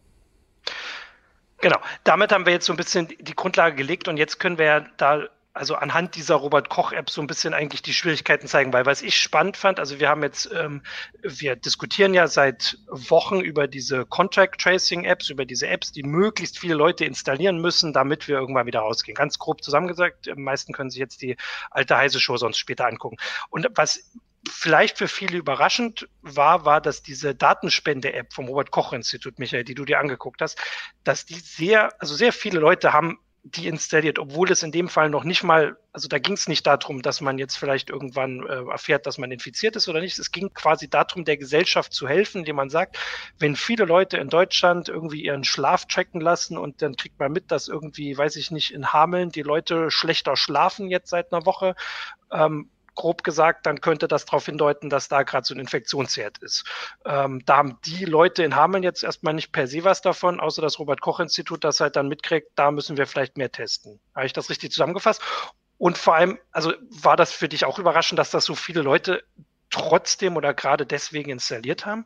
Genau, 1.59 1.77
damit 2.03 2.31
haben 2.31 2.45
wir 2.45 2.53
jetzt 2.53 2.67
so 2.67 2.73
ein 2.73 2.77
bisschen 2.77 3.07
die 3.19 3.35
Grundlage 3.35 3.75
gelegt 3.75 4.07
und 4.07 4.17
jetzt 4.17 4.39
können 4.39 4.57
wir 4.59 4.65
ja 4.65 4.85
da 4.97 5.27
also 5.57 5.75
anhand 5.75 6.15
dieser 6.15 6.35
Robert 6.35 6.69
Koch-App 6.69 7.09
so 7.09 7.21
ein 7.21 7.27
bisschen 7.27 7.53
eigentlich 7.53 7.81
die 7.81 7.93
Schwierigkeiten 7.93 8.47
zeigen, 8.47 8.73
weil 8.73 8.85
was 8.85 9.01
ich 9.01 9.17
spannend 9.17 9.57
fand, 9.57 9.79
also 9.79 9.99
wir 9.99 10.09
haben 10.09 10.23
jetzt, 10.23 10.49
ähm, 10.53 10.81
wir 11.21 11.55
diskutieren 11.55 12.13
ja 12.13 12.27
seit 12.27 12.77
Wochen 12.87 13.41
über 13.41 13.67
diese 13.67 14.05
Contract 14.05 14.61
Tracing 14.61 15.03
Apps, 15.03 15.29
über 15.29 15.45
diese 15.45 15.67
Apps, 15.67 15.91
die 15.91 16.03
möglichst 16.03 16.59
viele 16.59 16.75
Leute 16.75 17.05
installieren 17.05 17.59
müssen, 17.59 17.93
damit 17.93 18.27
wir 18.27 18.37
irgendwann 18.37 18.67
wieder 18.67 18.79
rausgehen. 18.79 19.15
Ganz 19.15 19.39
grob 19.39 19.63
zusammengesagt, 19.63 20.29
am 20.29 20.43
meisten 20.43 20.73
können 20.73 20.89
sich 20.89 20.99
jetzt 20.99 21.21
die 21.21 21.35
alte 21.71 21.97
heiße 21.97 22.19
Show 22.19 22.37
sonst 22.37 22.57
später 22.57 22.87
angucken. 22.87 23.17
Und 23.49 23.67
was 23.75 24.03
vielleicht 24.49 24.97
für 24.97 25.07
viele 25.07 25.37
überraschend 25.37 26.07
war, 26.21 26.65
war, 26.65 26.81
dass 26.81 27.01
diese 27.01 27.35
Datenspende-App 27.35 28.33
vom 28.33 28.47
Robert 28.47 28.71
Koch 28.71 28.93
Institut, 28.93 29.39
Michael, 29.39 29.63
die 29.63 29.75
du 29.75 29.85
dir 29.85 29.99
angeguckt 29.99 30.41
hast, 30.41 30.57
dass 31.03 31.25
die 31.25 31.35
sehr, 31.35 31.99
also 32.01 32.15
sehr 32.15 32.33
viele 32.33 32.59
Leute 32.59 32.93
haben 32.93 33.19
die 33.51 33.67
installiert, 33.67 34.19
obwohl 34.19 34.51
es 34.51 34.63
in 34.63 34.71
dem 34.71 34.89
Fall 34.89 35.09
noch 35.09 35.23
nicht 35.23 35.43
mal, 35.43 35.77
also 35.93 36.07
da 36.07 36.19
ging 36.19 36.33
es 36.33 36.47
nicht 36.47 36.67
darum, 36.67 37.01
dass 37.01 37.21
man 37.21 37.37
jetzt 37.37 37.57
vielleicht 37.57 37.89
irgendwann 37.89 38.45
äh, 38.45 38.69
erfährt, 38.69 39.05
dass 39.05 39.17
man 39.17 39.31
infiziert 39.31 39.75
ist 39.75 39.87
oder 39.87 40.01
nicht. 40.01 40.17
Es 40.19 40.31
ging 40.31 40.53
quasi 40.53 40.89
darum, 40.89 41.25
der 41.25 41.37
Gesellschaft 41.37 41.93
zu 41.93 42.07
helfen, 42.07 42.39
indem 42.39 42.57
man 42.57 42.69
sagt, 42.69 42.97
wenn 43.39 43.55
viele 43.55 43.85
Leute 43.85 44.17
in 44.17 44.29
Deutschland 44.29 44.89
irgendwie 44.89 45.23
ihren 45.23 45.43
Schlaf 45.43 45.85
tracken 45.85 46.21
lassen 46.21 46.57
und 46.57 46.81
dann 46.81 46.95
kriegt 46.95 47.19
man 47.19 47.31
mit, 47.31 47.51
dass 47.51 47.67
irgendwie, 47.67 48.17
weiß 48.17 48.35
ich 48.35 48.51
nicht, 48.51 48.71
in 48.73 48.91
Hameln 48.91 49.29
die 49.29 49.43
Leute 49.43 49.91
schlechter 49.91 50.35
schlafen 50.35 50.89
jetzt 50.89 51.09
seit 51.09 51.31
einer 51.31 51.45
Woche, 51.45 51.75
ähm, 52.31 52.69
grob 52.97 53.23
gesagt, 53.23 53.65
dann 53.65 53.79
könnte 53.79 54.09
das 54.09 54.25
darauf 54.25 54.45
hindeuten, 54.45 54.89
dass 54.89 55.07
da 55.07 55.23
gerade 55.23 55.45
so 55.45 55.53
ein 55.53 55.59
Infektionsherd 55.59 56.39
ist. 56.39 56.65
Ähm, 57.05 57.41
da 57.45 57.57
haben 57.57 57.77
die 57.85 58.03
Leute 58.03 58.43
in 58.43 58.55
Hameln 58.55 58.83
jetzt 58.83 59.03
erstmal 59.03 59.33
nicht 59.33 59.53
per 59.53 59.67
se 59.67 59.85
was 59.85 60.01
davon, 60.01 60.41
außer 60.41 60.61
das 60.61 60.79
Robert-Koch-Institut 60.79 61.63
das 61.63 61.79
halt 61.79 61.95
dann 61.95 62.09
mitkriegt, 62.09 62.49
da 62.55 62.71
müssen 62.71 62.97
wir 62.97 63.07
vielleicht 63.07 63.37
mehr 63.37 63.51
testen. 63.51 63.99
Habe 64.13 64.25
ich 64.25 64.33
das 64.33 64.49
richtig 64.49 64.71
zusammengefasst? 64.71 65.21
Und 65.77 65.97
vor 65.97 66.15
allem, 66.15 66.39
also 66.51 66.73
war 66.89 67.15
das 67.15 67.31
für 67.31 67.47
dich 67.47 67.63
auch 67.63 67.79
überraschend, 67.79 68.19
dass 68.19 68.31
das 68.31 68.43
so 68.43 68.55
viele 68.55 68.81
Leute 68.81 69.23
trotzdem 69.69 70.35
oder 70.35 70.53
gerade 70.53 70.85
deswegen 70.85 71.29
installiert 71.29 71.85
haben? 71.85 72.05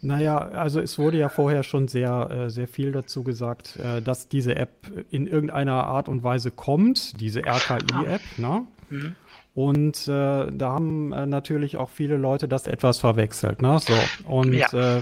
Naja, 0.00 0.38
also 0.38 0.80
es 0.80 0.96
wurde 0.98 1.18
ja 1.18 1.28
vorher 1.28 1.64
schon 1.64 1.88
sehr, 1.88 2.30
äh, 2.30 2.50
sehr 2.50 2.68
viel 2.68 2.92
dazu 2.92 3.24
gesagt, 3.24 3.76
äh, 3.76 4.00
dass 4.00 4.28
diese 4.28 4.54
App 4.54 4.86
in 5.10 5.26
irgendeiner 5.26 5.84
Art 5.84 6.08
und 6.08 6.22
Weise 6.22 6.52
kommt, 6.52 7.20
diese 7.20 7.40
RKI-App, 7.40 8.20
ne? 8.36 8.66
Mhm. 8.90 9.16
Und 9.58 10.06
äh, 10.06 10.52
da 10.52 10.70
haben 10.70 11.12
äh, 11.12 11.26
natürlich 11.26 11.78
auch 11.78 11.90
viele 11.90 12.16
Leute 12.16 12.46
das 12.46 12.68
etwas 12.68 13.00
verwechselt. 13.00 13.60
Ne? 13.60 13.80
So. 13.80 13.92
Und 14.32 14.52
ja. 14.52 14.68
äh, 14.72 15.00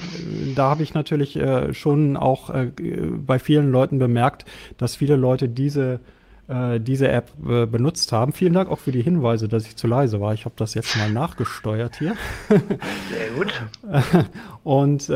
da 0.54 0.70
habe 0.70 0.82
ich 0.82 0.94
natürlich 0.94 1.36
äh, 1.36 1.74
schon 1.74 2.16
auch 2.16 2.48
äh, 2.48 2.70
bei 3.18 3.38
vielen 3.38 3.70
Leuten 3.70 3.98
bemerkt, 3.98 4.46
dass 4.78 4.96
viele 4.96 5.16
Leute 5.16 5.50
diese, 5.50 6.00
äh, 6.48 6.80
diese 6.80 7.08
App 7.08 7.32
benutzt 7.36 8.12
haben. 8.12 8.32
Vielen 8.32 8.54
Dank 8.54 8.70
auch 8.70 8.78
für 8.78 8.92
die 8.92 9.02
Hinweise, 9.02 9.46
dass 9.46 9.66
ich 9.66 9.76
zu 9.76 9.88
leise 9.88 10.22
war. 10.22 10.32
Ich 10.32 10.46
habe 10.46 10.54
das 10.56 10.72
jetzt 10.72 10.96
mal 10.96 11.10
nachgesteuert 11.12 11.98
hier. 11.98 12.14
Sehr 12.48 13.30
gut. 13.36 13.52
Und 14.64 15.10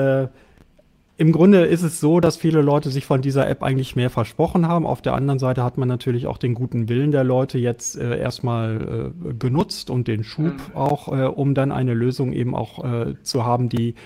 im 1.21 1.33
Grunde 1.33 1.67
ist 1.67 1.83
es 1.83 2.01
so, 2.01 2.19
dass 2.19 2.39
viele 2.39 2.63
Leute 2.63 2.89
sich 2.89 3.05
von 3.05 3.21
dieser 3.21 3.47
App 3.47 3.63
eigentlich 3.63 3.95
mehr 3.95 4.09
versprochen 4.09 4.67
haben. 4.67 4.87
Auf 4.87 5.03
der 5.03 5.13
anderen 5.13 5.39
Seite 5.39 5.63
hat 5.63 5.77
man 5.77 5.87
natürlich 5.87 6.27
auch 6.27 6.39
den 6.39 6.55
guten 6.55 6.89
Willen 6.89 7.13
der 7.13 7.25
Leute 7.25 7.59
jetzt 7.59 7.99
äh, 7.99 8.19
erstmal 8.19 9.13
äh, 9.21 9.35
genutzt 9.35 9.91
und 9.91 10.09
den 10.09 10.25
Schub 10.25 10.55
mhm. 10.55 10.75
auch, 10.75 11.09
äh, 11.09 11.27
um 11.27 11.55
dann 11.55 11.73
eine 11.73 11.93
Lösung 11.93 12.33
eben 12.33 12.55
auch 12.55 12.83
äh, 12.83 13.17
zu 13.23 13.45
haben, 13.45 13.69
die 13.69 13.97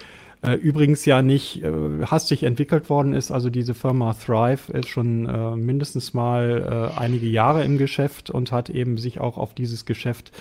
äh, 0.42 0.54
übrigens 0.54 1.04
ja 1.04 1.23
nicht 1.23 1.62
äh, 1.62 1.71
hastig 2.04 2.42
entwickelt 2.42 2.90
worden 2.90 3.12
ist. 3.12 3.30
Also 3.30 3.49
diese 3.49 3.75
Firma 3.75 4.14
Thrive 4.14 4.71
ist 4.73 4.88
schon 4.88 5.28
äh, 5.28 5.54
mindestens 5.54 6.14
mal 6.14 6.90
äh, 6.97 6.99
einige 6.99 7.28
Jahre 7.28 7.62
im 7.62 7.78
Geschäft 7.78 8.28
und 8.28 8.50
hat 8.50 8.71
eben 8.71 8.99
sich 8.99 9.21
auch 9.21 9.38
auf 9.38 9.54
dieses 9.54 9.85
Geschäft 9.85 10.33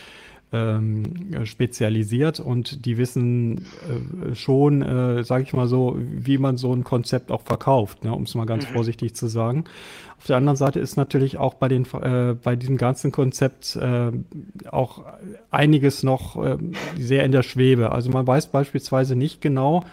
ähm, 0.54 1.46
spezialisiert 1.46 2.40
und 2.40 2.86
die 2.86 2.98
wissen 2.98 3.66
äh, 4.30 4.36
schon, 4.36 4.82
äh, 4.82 5.24
sage 5.24 5.44
ich 5.44 5.54
mal 5.54 5.68
so, 5.68 5.98
wie 5.98 6.38
man 6.38 6.58
so 6.58 6.74
ein 6.74 6.84
Konzept 6.84 7.32
auch 7.32 7.42
verkauft, 7.42 8.04
ne, 8.04 8.14
um 8.14 8.24
es 8.24 8.36
mal 8.36 8.46
ganz 8.46 8.70
mhm. 8.70 8.74
vorsichtig 8.74 9.16
zu 9.16 9.28
sagen. 9.28 9.66
Auf 10.20 10.28
der 10.28 10.38
anderen 10.38 10.56
Seite 10.56 10.80
ist 10.80 10.96
natürlich 10.96 11.38
auch 11.38 11.56
bei, 11.56 11.68
den, 11.68 11.86
äh, 12.02 12.36
bei 12.42 12.56
diesem 12.56 12.78
ganzen 12.78 13.12
Konzept 13.12 13.76
äh, 13.76 14.12
auch 14.70 15.02
einiges 15.52 16.04
noch 16.04 16.42
äh, 16.42 16.58
sehr 16.98 17.26
in 17.26 17.32
der 17.32 17.44
Schwebe. 17.44 17.92
Also 17.92 18.10
man 18.12 18.26
weiß 18.26 18.48
beispielsweise 18.48 19.16
nicht 19.16 19.42
genau, 19.42 19.84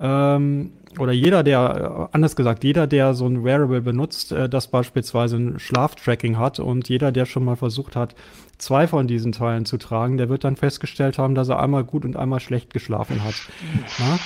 ähm, 0.00 0.72
oder 0.98 1.12
jeder, 1.12 1.42
der, 1.42 2.08
äh, 2.10 2.14
anders 2.14 2.36
gesagt, 2.36 2.64
jeder, 2.64 2.86
der 2.86 3.14
so 3.14 3.26
ein 3.26 3.44
Wearable 3.44 3.80
benutzt, 3.80 4.32
äh, 4.32 4.48
das 4.48 4.68
beispielsweise 4.68 5.36
ein 5.36 5.58
Schlaftracking 5.58 6.38
hat 6.38 6.60
und 6.60 6.88
jeder, 6.88 7.12
der 7.12 7.26
schon 7.26 7.44
mal 7.44 7.56
versucht 7.56 7.96
hat, 7.96 8.14
zwei 8.58 8.86
von 8.86 9.06
diesen 9.06 9.32
Teilen 9.32 9.64
zu 9.64 9.78
tragen, 9.78 10.16
der 10.16 10.28
wird 10.28 10.44
dann 10.44 10.56
festgestellt 10.56 11.18
haben, 11.18 11.34
dass 11.34 11.48
er 11.48 11.60
einmal 11.60 11.84
gut 11.84 12.04
und 12.04 12.16
einmal 12.16 12.40
schlecht 12.40 12.72
geschlafen 12.72 13.22
hat. 13.24 13.34
Ja? 13.98 14.18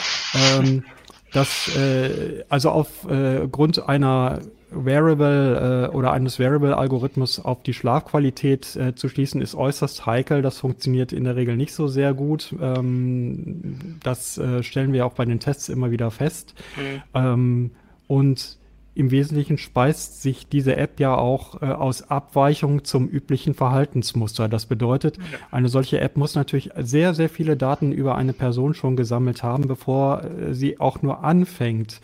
Ähm, 0.58 0.84
das, 1.32 1.76
äh, 1.76 2.44
also 2.48 2.70
aufgrund 2.70 3.78
äh, 3.78 3.82
einer 3.82 4.40
Wearable 4.70 5.88
äh, 5.90 5.94
oder 5.94 6.12
eines 6.12 6.38
Wearable-Algorithmus 6.38 7.40
auf 7.40 7.62
die 7.62 7.74
Schlafqualität 7.74 8.76
äh, 8.76 8.94
zu 8.94 9.08
schließen, 9.08 9.40
ist 9.40 9.54
äußerst 9.54 10.06
heikel. 10.06 10.42
Das 10.42 10.58
funktioniert 10.58 11.12
in 11.12 11.24
der 11.24 11.36
Regel 11.36 11.56
nicht 11.56 11.72
so 11.72 11.88
sehr 11.88 12.14
gut. 12.14 12.54
Ähm, 12.60 13.98
das 14.02 14.38
äh, 14.38 14.62
stellen 14.62 14.92
wir 14.92 15.06
auch 15.06 15.14
bei 15.14 15.24
den 15.24 15.40
Tests 15.40 15.68
immer 15.68 15.90
wieder 15.90 16.10
fest. 16.10 16.54
Mhm. 16.76 17.02
Ähm, 17.14 17.70
und 18.06 18.57
im 18.98 19.12
Wesentlichen 19.12 19.58
speist 19.58 20.22
sich 20.22 20.48
diese 20.48 20.76
App 20.76 20.98
ja 20.98 21.14
auch 21.14 21.62
äh, 21.62 21.66
aus 21.66 22.10
Abweichungen 22.10 22.84
zum 22.84 23.08
üblichen 23.08 23.54
Verhaltensmuster. 23.54 24.48
Das 24.48 24.66
bedeutet, 24.66 25.18
eine 25.52 25.68
solche 25.68 26.00
App 26.00 26.16
muss 26.16 26.34
natürlich 26.34 26.70
sehr, 26.76 27.14
sehr 27.14 27.28
viele 27.28 27.56
Daten 27.56 27.92
über 27.92 28.16
eine 28.16 28.32
Person 28.32 28.74
schon 28.74 28.96
gesammelt 28.96 29.44
haben, 29.44 29.68
bevor 29.68 30.24
äh, 30.24 30.52
sie 30.52 30.80
auch 30.80 31.00
nur 31.00 31.22
anfängt, 31.22 32.00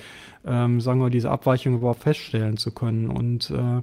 ähm, 0.47 0.81
sagen 0.81 1.01
wir, 1.01 1.11
diese 1.11 1.31
Abweichung 1.31 1.75
überhaupt 1.75 2.05
feststellen 2.05 2.59
zu 2.59 2.71
können. 2.71 3.11
Und 3.11 3.51
äh, 3.51 3.83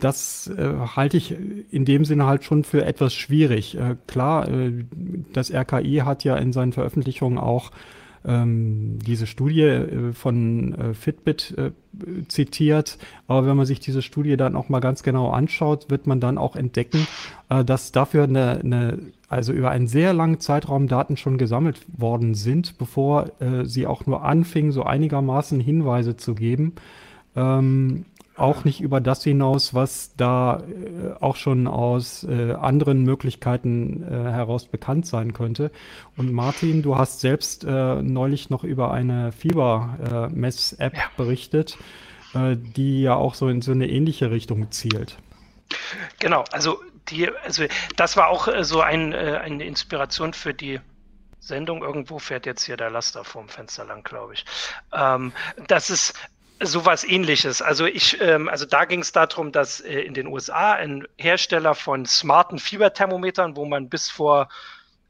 das 0.00 0.48
äh, 0.48 0.72
halte 0.96 1.18
ich 1.18 1.34
in 1.70 1.84
dem 1.84 2.06
Sinne 2.06 2.24
halt 2.24 2.44
schon 2.44 2.64
für 2.64 2.84
etwas 2.86 3.12
schwierig. 3.12 3.76
Äh, 3.76 3.96
klar, 4.06 4.48
äh, 4.48 4.84
das 5.34 5.52
RKI 5.52 6.02
hat 6.04 6.24
ja 6.24 6.36
in 6.36 6.54
seinen 6.54 6.72
Veröffentlichungen 6.72 7.38
auch 7.38 7.72
ähm, 8.26 8.98
diese 9.06 9.26
Studie 9.26 9.62
äh, 9.62 10.12
von 10.12 10.74
äh, 10.74 10.94
Fitbit 10.94 11.54
äh, 11.56 11.70
zitiert. 12.28 12.98
Aber 13.28 13.46
wenn 13.46 13.56
man 13.56 13.66
sich 13.66 13.80
diese 13.80 14.02
Studie 14.02 14.36
dann 14.36 14.56
auch 14.56 14.68
mal 14.68 14.80
ganz 14.80 15.02
genau 15.02 15.30
anschaut, 15.30 15.90
wird 15.90 16.06
man 16.06 16.20
dann 16.20 16.36
auch 16.36 16.56
entdecken, 16.56 17.06
äh, 17.48 17.64
dass 17.64 17.92
dafür 17.92 18.24
eine, 18.24 18.60
eine, 18.62 18.98
also 19.28 19.52
über 19.52 19.70
einen 19.70 19.86
sehr 19.86 20.12
langen 20.12 20.40
Zeitraum 20.40 20.88
Daten 20.88 21.16
schon 21.16 21.38
gesammelt 21.38 21.80
worden 21.96 22.34
sind, 22.34 22.78
bevor 22.78 23.30
äh, 23.40 23.64
sie 23.64 23.86
auch 23.86 24.06
nur 24.06 24.24
anfingen, 24.24 24.72
so 24.72 24.82
einigermaßen 24.82 25.60
Hinweise 25.60 26.16
zu 26.16 26.34
geben. 26.34 26.74
Ähm, 27.36 28.06
auch 28.36 28.64
nicht 28.64 28.80
über 28.80 29.00
das 29.00 29.24
hinaus, 29.24 29.74
was 29.74 30.14
da 30.16 30.60
äh, 30.60 31.14
auch 31.20 31.36
schon 31.36 31.66
aus 31.66 32.24
äh, 32.24 32.52
anderen 32.52 33.02
Möglichkeiten 33.02 34.02
äh, 34.02 34.30
heraus 34.30 34.66
bekannt 34.66 35.06
sein 35.06 35.32
könnte. 35.32 35.70
Und 36.16 36.32
Martin, 36.32 36.82
du 36.82 36.96
hast 36.96 37.20
selbst 37.20 37.64
äh, 37.64 38.02
neulich 38.02 38.50
noch 38.50 38.64
über 38.64 38.92
eine 38.92 39.32
Fiebermess-App 39.32 40.96
ja. 40.96 41.04
berichtet, 41.16 41.78
äh, 42.34 42.56
die 42.56 43.02
ja 43.02 43.14
auch 43.14 43.34
so 43.34 43.48
in 43.48 43.62
so 43.62 43.72
eine 43.72 43.88
ähnliche 43.88 44.30
Richtung 44.30 44.70
zielt. 44.70 45.16
Genau, 46.18 46.44
also 46.52 46.80
die, 47.08 47.30
also 47.44 47.64
das 47.96 48.16
war 48.16 48.28
auch 48.28 48.48
äh, 48.48 48.64
so 48.64 48.80
ein, 48.80 49.14
eine 49.14 49.64
Inspiration 49.64 50.34
für 50.34 50.52
die 50.52 50.80
Sendung. 51.40 51.82
Irgendwo 51.82 52.18
fährt 52.18 52.44
jetzt 52.44 52.64
hier 52.64 52.76
der 52.76 52.90
Laster 52.90 53.24
vorm 53.24 53.48
Fenster 53.48 53.84
lang, 53.84 54.02
glaube 54.02 54.34
ich. 54.34 54.44
Ähm, 54.92 55.32
das 55.68 55.90
ist 55.90 56.14
Sowas 56.62 57.04
ähnliches. 57.04 57.60
Also 57.60 57.84
ich, 57.84 58.18
ähm, 58.20 58.48
also 58.48 58.64
da 58.64 58.86
ging 58.86 59.00
es 59.00 59.12
darum, 59.12 59.52
dass 59.52 59.80
äh, 59.80 60.00
in 60.00 60.14
den 60.14 60.26
USA 60.26 60.72
ein 60.72 61.06
Hersteller 61.18 61.74
von 61.74 62.06
smarten 62.06 62.58
Fieberthermometern, 62.58 63.56
wo 63.56 63.66
man 63.66 63.90
bis 63.90 64.08
vor, 64.08 64.48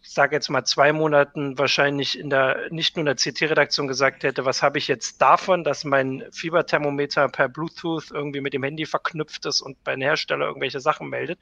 ich 0.02 0.10
sage 0.10 0.34
jetzt 0.34 0.48
mal 0.48 0.64
zwei 0.64 0.92
Monaten 0.92 1.56
wahrscheinlich 1.56 2.18
in 2.18 2.30
der 2.30 2.66
nicht 2.70 2.96
nur 2.96 3.06
in 3.06 3.06
der 3.06 3.14
CT-Redaktion 3.14 3.86
gesagt 3.86 4.24
hätte, 4.24 4.44
was 4.44 4.60
habe 4.60 4.78
ich 4.78 4.88
jetzt 4.88 5.22
davon, 5.22 5.62
dass 5.62 5.84
mein 5.84 6.24
Fieberthermometer 6.32 7.28
per 7.28 7.48
Bluetooth 7.48 8.10
irgendwie 8.10 8.40
mit 8.40 8.52
dem 8.52 8.64
Handy 8.64 8.84
verknüpft 8.84 9.46
ist 9.46 9.60
und 9.60 9.82
bei 9.84 9.92
einem 9.92 10.02
Hersteller 10.02 10.46
irgendwelche 10.46 10.80
Sachen 10.80 11.08
meldet. 11.08 11.38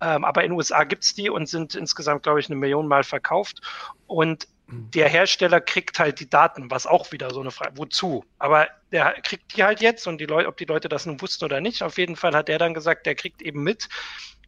Ähm, 0.00 0.24
aber 0.24 0.44
in 0.44 0.50
den 0.50 0.56
USA 0.56 0.84
gibt's 0.84 1.14
die 1.14 1.28
und 1.28 1.46
sind 1.46 1.74
insgesamt, 1.74 2.22
glaube 2.22 2.40
ich, 2.40 2.46
eine 2.46 2.56
Million 2.56 2.88
Mal 2.88 3.04
verkauft. 3.04 3.60
Und 4.06 4.48
der 4.68 5.08
Hersteller 5.08 5.60
kriegt 5.60 5.98
halt 5.98 6.20
die 6.20 6.30
Daten, 6.30 6.70
was 6.70 6.86
auch 6.86 7.12
wieder 7.12 7.30
so 7.30 7.40
eine 7.40 7.50
Frage, 7.50 7.76
wozu? 7.76 8.24
Aber 8.38 8.68
der 8.90 9.14
kriegt 9.22 9.56
die 9.56 9.64
halt 9.64 9.80
jetzt 9.80 10.06
und 10.06 10.18
die 10.18 10.26
Leute, 10.26 10.48
ob 10.48 10.56
die 10.56 10.64
Leute 10.64 10.88
das 10.88 11.06
nun 11.06 11.20
wussten 11.20 11.44
oder 11.44 11.60
nicht, 11.60 11.82
auf 11.82 11.98
jeden 11.98 12.16
Fall 12.16 12.34
hat 12.34 12.48
er 12.48 12.58
dann 12.58 12.74
gesagt, 12.74 13.06
der 13.06 13.14
kriegt 13.14 13.42
eben 13.42 13.62
mit, 13.62 13.88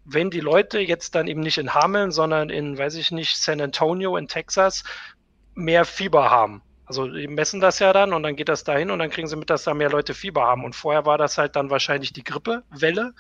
wenn 0.05 0.31
die 0.31 0.41
Leute 0.41 0.81
jetzt 0.81 1.15
dann 1.15 1.27
eben 1.27 1.41
nicht 1.41 1.59
in 1.59 1.75
Hameln, 1.75 2.11
sondern 2.11 2.51
in, 2.51 2.77
weiß 2.79 2.95
ich 2.95 3.11
nicht, 3.11 3.37
San 3.37 3.61
Antonio 3.61 4.17
in 4.17 4.29
Texas 4.29 4.85
mehr 5.55 5.85
Fieber 5.85 6.31
haben. 6.31 6.63
Also 6.87 7.09
die 7.09 7.29
messen 7.29 7.61
das 7.61 7.79
ja 7.79 7.93
dann 7.95 8.13
und 8.13 8.23
dann 8.23 8.37
geht 8.37 8.51
das 8.51 8.65
dahin 8.65 8.91
und 8.91 8.99
dann 8.99 9.09
kriegen 9.09 9.27
sie 9.27 9.37
mit, 9.37 9.49
dass 9.49 9.65
da 9.65 9.73
mehr 9.73 9.89
Leute 9.89 10.13
Fieber 10.13 10.43
haben. 10.43 10.65
Und 10.65 10.75
vorher 10.75 11.07
war 11.07 11.17
das 11.17 11.39
halt 11.39 11.57
dann 11.57 11.71
wahrscheinlich 11.71 12.13
die 12.13 12.25
Grippewelle 12.25 13.15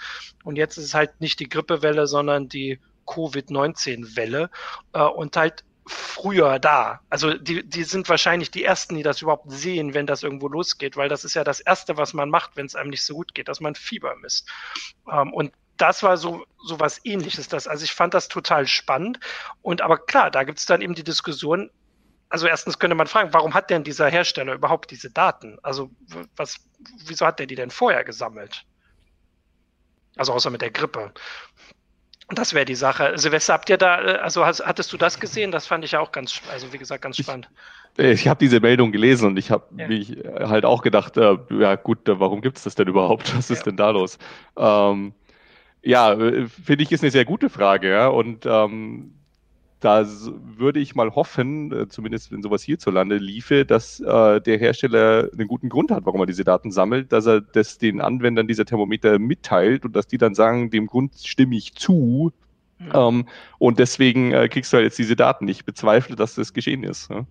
und 0.45 0.57
jetzt 0.57 0.77
ist 0.77 0.85
es 0.85 0.95
halt 0.95 1.21
nicht 1.21 1.41
die 1.41 1.49
Grippewelle, 1.49 2.07
sondern 2.07 2.49
die 2.49 2.79
Covid-19-Welle. 3.07 4.51
Äh, 4.93 5.03
und 5.03 5.37
halt 5.37 5.65
früher 5.87 6.59
da. 6.59 7.01
Also 7.11 7.35
die, 7.35 7.69
die 7.69 7.85
sind 7.85 8.09
wahrscheinlich 8.09 8.51
die 8.51 8.65
Ersten, 8.65 8.95
die 8.95 9.03
das 9.03 9.21
überhaupt 9.21 9.51
sehen, 9.51 9.95
wenn 9.95 10.07
das 10.07 10.23
irgendwo 10.23 10.49
losgeht, 10.49 10.97
weil 10.97 11.09
das 11.09 11.25
ist 11.25 11.35
ja 11.35 11.45
das 11.45 11.61
Erste, 11.61 11.97
was 11.97 12.15
man 12.15 12.31
macht, 12.31 12.57
wenn 12.57 12.67
es 12.67 12.75
einem 12.75 12.91
nicht 12.91 13.05
so 13.05 13.15
gut 13.15 13.35
geht, 13.35 13.49
dass 13.49 13.61
man 13.61 13.75
Fieber 13.75 14.17
misst. 14.17 14.49
Ähm, 15.11 15.33
und 15.33 15.53
das 15.77 16.03
war 16.03 16.17
so, 16.17 16.45
so 16.65 16.81
was 16.81 17.05
ähnliches. 17.05 17.49
Das, 17.49 17.67
also 17.67 17.85
ich 17.85 17.93
fand 17.93 18.15
das 18.15 18.29
total 18.29 18.67
spannend. 18.67 19.21
Und 19.61 19.83
aber 19.83 19.99
klar, 19.99 20.31
da 20.31 20.45
gibt 20.45 20.59
es 20.59 20.67
dann 20.67 20.81
eben 20.81 20.95
die 20.95 21.05
Diskussion, 21.05 21.71
also 22.29 22.47
erstens 22.47 22.79
könnte 22.79 22.97
man 22.97 23.07
fragen, 23.07 23.33
warum 23.33 23.55
hat 23.55 23.71
denn 23.71 23.85
dieser 23.85 24.09
Hersteller 24.09 24.55
überhaupt 24.55 24.91
diese 24.91 25.11
Daten? 25.11 25.59
Also 25.63 25.91
was, 26.37 26.57
wieso 27.05 27.27
hat 27.27 27.39
der 27.39 27.47
die 27.47 27.55
denn 27.55 27.71
vorher 27.71 28.05
gesammelt? 28.05 28.65
Also 30.17 30.33
außer 30.33 30.51
mit 30.51 30.63
der 30.63 30.71
Grippe. 30.71 31.13
Das 32.29 32.55
wäre 32.55 32.65
die 32.65 32.75
Sache. 32.75 33.13
Silvester, 33.17 33.53
habt 33.53 33.69
ihr 33.69 33.77
da, 33.77 34.03
äh, 34.03 34.19
also 34.19 34.45
hast, 34.45 34.65
hattest 34.65 34.93
du 34.93 34.97
das 34.97 35.21
gesehen? 35.21 35.51
Das 35.51 35.67
fand 35.67 35.85
ich 35.85 35.93
ja 35.93 36.01
auch 36.01 36.13
ganz, 36.13 36.41
also 36.51 36.73
wie 36.73 36.79
gesagt, 36.79 37.03
ganz 37.03 37.19
spannend. 37.19 37.49
Ich, 37.97 38.05
ich 38.05 38.29
habe 38.29 38.39
diese 38.39 38.61
Meldung 38.61 38.93
gelesen 38.93 39.29
und 39.29 39.39
ich 39.39 39.51
habe 39.51 39.65
ja. 39.77 39.87
mich 39.87 40.17
halt 40.41 40.65
auch 40.65 40.83
gedacht, 40.83 41.17
äh, 41.17 41.37
ja 41.51 41.77
gut, 41.77 42.09
äh, 42.09 42.19
warum 42.19 42.41
gibt 42.41 42.57
es 42.57 42.65
das 42.65 42.75
denn 42.75 42.89
überhaupt? 42.89 43.37
Was 43.37 43.51
ist 43.51 43.59
ja. 43.59 43.65
denn 43.65 43.77
da 43.77 43.91
los? 43.91 44.19
Ähm, 44.57 45.13
ja, 45.83 46.13
äh, 46.15 46.47
finde 46.49 46.83
ich, 46.83 46.93
ist 46.93 47.03
eine 47.03 47.11
sehr 47.11 47.27
gute 47.27 47.51
Frage, 47.51 47.91
ja. 47.91 48.09
Und 48.09 48.47
ähm, 48.47 49.13
da 49.85 50.07
würde 50.07 50.81
ich 50.81 50.95
mal 50.95 51.15
hoffen, 51.15 51.71
äh, 51.71 51.89
zumindest 51.89 52.33
wenn 52.33 52.43
sowas 52.43 52.63
hierzulande 52.63 53.19
liefe, 53.19 53.67
dass 53.67 54.01
äh, 54.01 54.41
der 54.41 54.59
Hersteller 54.59 55.29
einen 55.33 55.47
guten 55.47 55.69
Grund 55.69 55.91
hat, 55.91 56.07
warum 56.07 56.21
er 56.21 56.27
diese 56.27 56.45
Daten 56.45 56.73
sammelt, 56.73 57.13
dass 57.13 57.27
er 57.27 57.43
das 57.43 57.77
den 57.77 58.01
Anwendern 58.01 58.49
dieser 58.49 58.65
Thermometer 58.65 59.19
mitteilt 59.19 59.85
und 59.85 59.95
dass 59.95 60.07
die 60.07 60.17
dann 60.17 60.35
sagen, 60.35 60.71
dem 60.71 60.87
Grund 60.87 61.13
stimme 61.23 61.57
ich 61.57 61.75
zu. 61.75 62.33
Mhm. 62.79 62.91
Ähm, 62.95 63.29
und 63.59 63.79
deswegen 63.79 64.33
äh, 64.33 64.49
kriegst 64.49 64.73
du 64.73 64.79
halt 64.79 64.85
jetzt 64.85 64.99
diese 64.99 65.17
Daten. 65.17 65.47
Ich 65.49 65.67
bezweifle, 65.67 66.17
dass 66.17 66.35
das 66.35 66.55
geschehen 66.55 66.83
ist. 66.83 67.11
Ja. 67.11 67.27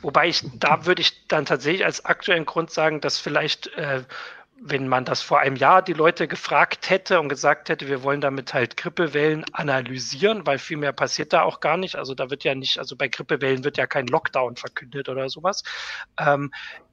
Wobei 0.00 0.28
ich, 0.28 0.42
da 0.58 0.86
würde 0.86 1.02
ich 1.02 1.26
dann 1.28 1.44
tatsächlich 1.44 1.84
als 1.84 2.04
aktuellen 2.06 2.46
Grund 2.46 2.70
sagen, 2.70 3.00
dass 3.00 3.18
vielleicht 3.18 3.68
äh, 3.76 4.02
wenn 4.60 4.88
man 4.88 5.04
das 5.04 5.22
vor 5.22 5.40
einem 5.40 5.56
Jahr 5.56 5.82
die 5.82 5.92
Leute 5.92 6.26
gefragt 6.26 6.90
hätte 6.90 7.20
und 7.20 7.28
gesagt 7.28 7.68
hätte, 7.68 7.86
wir 7.88 8.02
wollen 8.02 8.20
damit 8.20 8.54
halt 8.54 8.76
Grippewellen 8.76 9.44
analysieren, 9.52 10.46
weil 10.46 10.58
viel 10.58 10.76
mehr 10.76 10.92
passiert 10.92 11.32
da 11.32 11.42
auch 11.42 11.60
gar 11.60 11.76
nicht. 11.76 11.96
Also 11.96 12.14
da 12.14 12.30
wird 12.30 12.44
ja 12.44 12.54
nicht, 12.54 12.78
also 12.78 12.96
bei 12.96 13.08
Grippewellen 13.08 13.64
wird 13.64 13.76
ja 13.76 13.86
kein 13.86 14.06
Lockdown 14.06 14.56
verkündet 14.56 15.08
oder 15.08 15.28
sowas, 15.28 15.62
ähm, 16.18 16.50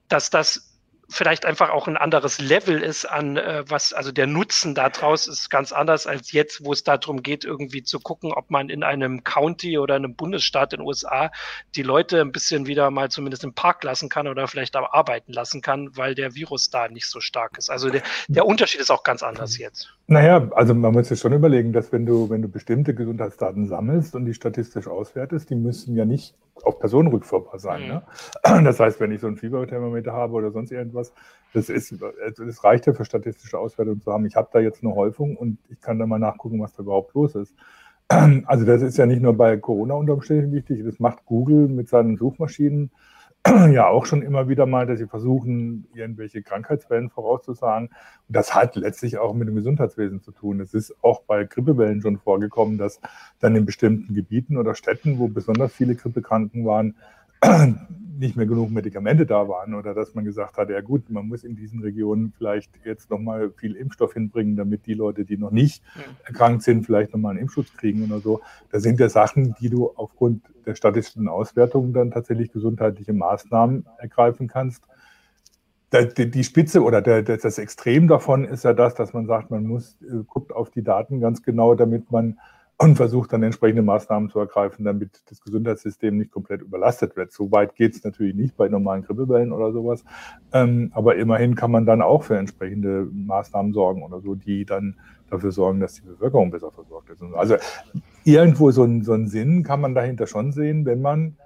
dass 0.08 0.30
das 0.30 0.75
vielleicht 1.10 1.46
einfach 1.46 1.70
auch 1.70 1.88
ein 1.88 1.98
anderes 1.98 2.40
Level 2.40 2.82
ist 2.82 3.06
an 3.06 3.38
äh, 3.38 3.64
was, 3.68 3.94
also 3.94 4.12
der 4.12 4.28
Nutzen 4.28 4.76
daraus 4.76 5.28
ist 5.28 5.50
ganz 5.50 5.72
anders 5.72 6.08
als 6.08 6.32
jetzt, 6.32 6.64
wo 6.64 6.74
es 6.74 6.84
darum 6.84 7.24
geht, 7.24 7.46
irgendwie 7.46 7.84
zu 7.84 8.00
gucken, 8.00 8.32
ob 8.32 8.50
man 8.50 8.70
in 8.70 8.84
einem 8.84 9.24
County 9.24 9.78
oder 9.78 9.96
einem 9.96 10.16
Bundesstaat 10.16 10.74
in 10.74 10.80
den 10.80 10.88
USA 10.88 11.32
die 11.76 11.84
Leute 11.84 12.22
ein 12.22 12.32
bisschen 12.32 12.68
wieder 12.68 12.92
mal 12.92 13.10
zumindest 13.10 13.44
im 13.44 13.54
Park 13.54 13.84
lassen 13.84 14.10
kann 14.10 14.28
oder 14.28 14.48
vielleicht 14.48 14.76
auch 14.76 14.92
arbeiten 14.94 15.34
lassen 15.34 15.62
kann, 15.62 15.96
weil 15.96 16.16
der 16.16 16.36
Virus 16.36 16.70
da 16.70 16.88
nicht 16.88 17.08
so 17.08 17.20
stark 17.20 17.58
ist. 17.58 17.70
Also 17.70 17.90
der, 17.90 18.02
der 18.28 18.46
Unterschied 18.46 18.82
ist 18.82 18.92
auch 18.92 19.04
ganz 19.04 19.24
anders 19.24 19.58
jetzt. 19.58 19.94
Naja, 20.08 20.50
also 20.52 20.74
man 20.74 20.94
muss 20.94 21.10
sich 21.10 21.20
schon 21.20 21.34
überlegen, 21.34 21.74
dass 21.74 21.92
wenn 21.92 22.06
du, 22.06 22.30
wenn 22.30 22.42
du 22.42 22.48
bestimmte 22.48 22.94
Gesundheitsdaten 22.94 23.68
sammelst 23.68 24.16
und 24.16 24.26
die 24.26 24.34
statistisch 24.34 24.88
auswertest, 24.88 25.50
die 25.50 25.56
müssen 25.56 25.96
ja 25.96 26.06
nicht 26.06 26.36
auf 26.64 26.80
Personen 26.80 27.10
rückführbar 27.10 27.60
sein. 27.60 27.84
Mhm. 27.84 27.88
Ne? 27.88 28.04
Das 28.64 28.80
heißt, 28.80 29.00
wenn 29.00 29.12
ich 29.12 29.22
so 29.22 29.28
ein 29.28 29.38
Fieberthermometer 29.38 30.14
habe 30.14 30.34
oder 30.34 30.52
sonst 30.52 30.72
irgendwas, 30.72 31.14
das, 31.54 31.70
ist, 31.70 31.96
das 32.38 32.64
reicht 32.64 32.86
ja 32.86 32.94
für 32.94 33.06
statistische 33.06 33.58
Auswertung 33.58 34.02
zu 34.02 34.12
haben. 34.12 34.26
Ich 34.26 34.36
habe 34.36 34.50
da 34.52 34.60
jetzt 34.60 34.84
eine 34.84 34.94
Häufung 34.96 35.36
und 35.36 35.58
ich 35.70 35.82
kann 35.82 36.00
da 36.00 36.06
mal 36.06 36.20
nachgucken, 36.20 36.62
was 36.62 36.74
da 36.74 36.84
überhaupt 36.84 37.14
los 37.14 37.36
ist. 37.36 37.56
Also 38.46 38.66
das 38.66 38.84
ist 38.84 38.98
ja 38.98 39.08
nicht 39.08 39.22
nur 39.22 39.36
bei 39.36 39.58
Corona 39.58 39.96
unter 39.96 40.14
Umständen 40.14 40.52
wichtig, 40.52 40.84
das 40.86 41.00
macht 41.00 41.26
Google 41.26 41.68
mit 41.68 41.90
seinen 41.90 42.18
Suchmaschinen 42.18 42.92
ja 43.72 43.88
auch 43.88 44.06
schon 44.06 44.22
immer 44.24 44.48
wieder 44.50 44.66
mal, 44.66 44.88
dass 44.88 45.00
sie 45.00 45.08
versuchen, 45.08 45.88
irgendwelche 45.94 46.42
Krankheitswellen 46.42 47.10
vorauszusagen. 47.10 47.90
Und 47.90 48.36
das 48.36 48.56
hat 48.56 48.76
letztlich 48.76 49.18
auch 49.18 49.34
mit 49.34 49.48
dem 49.48 49.56
Gesundheitswesen 49.56 50.22
zu 50.22 50.32
tun. 50.32 50.60
Es 50.60 50.74
ist 50.74 50.96
auch 51.04 51.22
bei 51.22 51.44
Grippewellen 51.44 52.02
schon 52.02 52.18
vorgekommen, 52.18 52.78
dass 52.78 53.00
dann 53.40 53.56
in 53.56 53.66
bestimmten 53.66 54.16
Gebieten 54.16 54.58
oder 54.58 54.74
Städten, 54.74 55.20
wo 55.20 55.28
besonders 55.28 55.74
viele 55.74 55.96
Grippekranken 55.96 56.66
waren, 56.66 56.96
nicht 58.18 58.36
mehr 58.36 58.46
genug 58.46 58.72
Medikamente 58.72 59.26
da 59.26 59.48
waren 59.48 59.74
oder 59.74 59.94
dass 59.94 60.16
man 60.16 60.26
gesagt 60.26 60.58
hat, 60.58 60.70
ja 60.70 60.82
gut, 60.82 61.10
man 61.10 61.28
muss 61.28 61.44
in 61.44 61.56
diesen 61.56 61.82
Regionen 61.82 62.34
vielleicht 62.38 62.72
jetzt 62.84 63.10
nochmal 63.10 63.52
viel 63.52 63.76
Impfstoff 63.76 64.14
hinbringen, 64.14 64.56
damit 64.56 64.86
die 64.86 64.94
Leute, 64.94 65.26
die 65.26 65.38
noch 65.38 65.52
nicht 65.52 65.84
erkrankt 66.26 66.64
sind, 66.64 66.86
vielleicht 66.86 67.14
nochmal 67.14 67.32
einen 67.32 67.42
Impfschutz 67.42 67.74
kriegen 67.74 68.04
oder 68.06 68.20
so. 68.20 68.42
Das 68.72 68.84
sind 68.84 69.00
ja 69.00 69.10
Sachen, 69.10 69.56
die 69.60 69.70
du 69.70 69.92
aufgrund 69.96 70.44
der 70.66 70.76
statistischen 70.76 71.28
Auswertung 71.28 71.94
dann 71.94 72.12
tatsächlich 72.12 72.52
gesundheitliche 72.52 73.14
Maßnahmen 73.14 73.86
ergreifen 73.98 74.48
kannst. 74.48 74.88
Die 76.18 76.44
Spitze 76.44 76.84
oder 76.84 77.02
das 77.02 77.58
Extrem 77.58 78.08
davon 78.08 78.44
ist 78.44 78.64
ja 78.66 78.74
das, 78.74 78.96
dass 78.96 79.14
man 79.14 79.28
sagt, 79.28 79.50
man 79.52 79.66
muss, 79.66 79.98
äh, 80.02 80.24
guckt 80.28 80.52
auf 80.52 80.70
die 80.70 80.84
Daten 80.84 81.22
ganz 81.22 81.42
genau, 81.42 81.74
damit 81.76 82.12
man 82.12 82.38
und 82.78 82.96
versucht 82.96 83.32
dann 83.32 83.42
entsprechende 83.44 83.82
Maßnahmen 83.82 84.30
zu 84.30 84.40
ergreifen, 84.40 84.84
damit 84.84 85.22
das 85.30 85.42
Gesundheitssystem 85.42 86.18
nicht 86.18 86.32
komplett 86.32 86.62
überlastet 86.62 87.16
wird. 87.16 87.32
So 87.32 87.50
weit 87.52 87.76
geht 87.76 87.96
es 87.96 88.04
natürlich 88.04 88.36
nicht 88.36 88.58
bei 88.58 88.68
normalen 88.68 89.04
Grippewellen 89.04 89.54
oder 89.54 89.72
sowas. 89.72 90.04
Ähm, 90.52 90.92
aber 90.94 91.16
immerhin 91.16 91.56
kann 91.56 91.72
man 91.72 91.86
dann 91.86 92.02
auch 92.02 92.24
für 92.24 92.38
entsprechende 92.38 93.08
Maßnahmen 93.12 93.72
sorgen 93.72 94.04
oder 94.04 94.20
so, 94.20 94.36
die 94.36 94.66
dann 94.66 94.98
dafür 95.30 95.52
sorgen, 95.52 95.80
dass 95.80 95.96
die 95.96 96.02
Bevölkerung 96.02 96.52
besser 96.52 96.72
versorgt 96.72 97.10
ist. 97.10 97.24
Also 97.34 97.56
irgendwo 98.26 98.72
so 98.72 98.84
ein, 98.84 99.04
so 99.04 99.14
einen 99.14 99.28
Sinn 99.28 99.64
kann 99.64 99.80
man 99.80 99.96
dahinter 99.96 100.28
schon 100.28 100.52
sehen, 100.52 100.86
wenn 100.86 101.02
man 101.02 101.38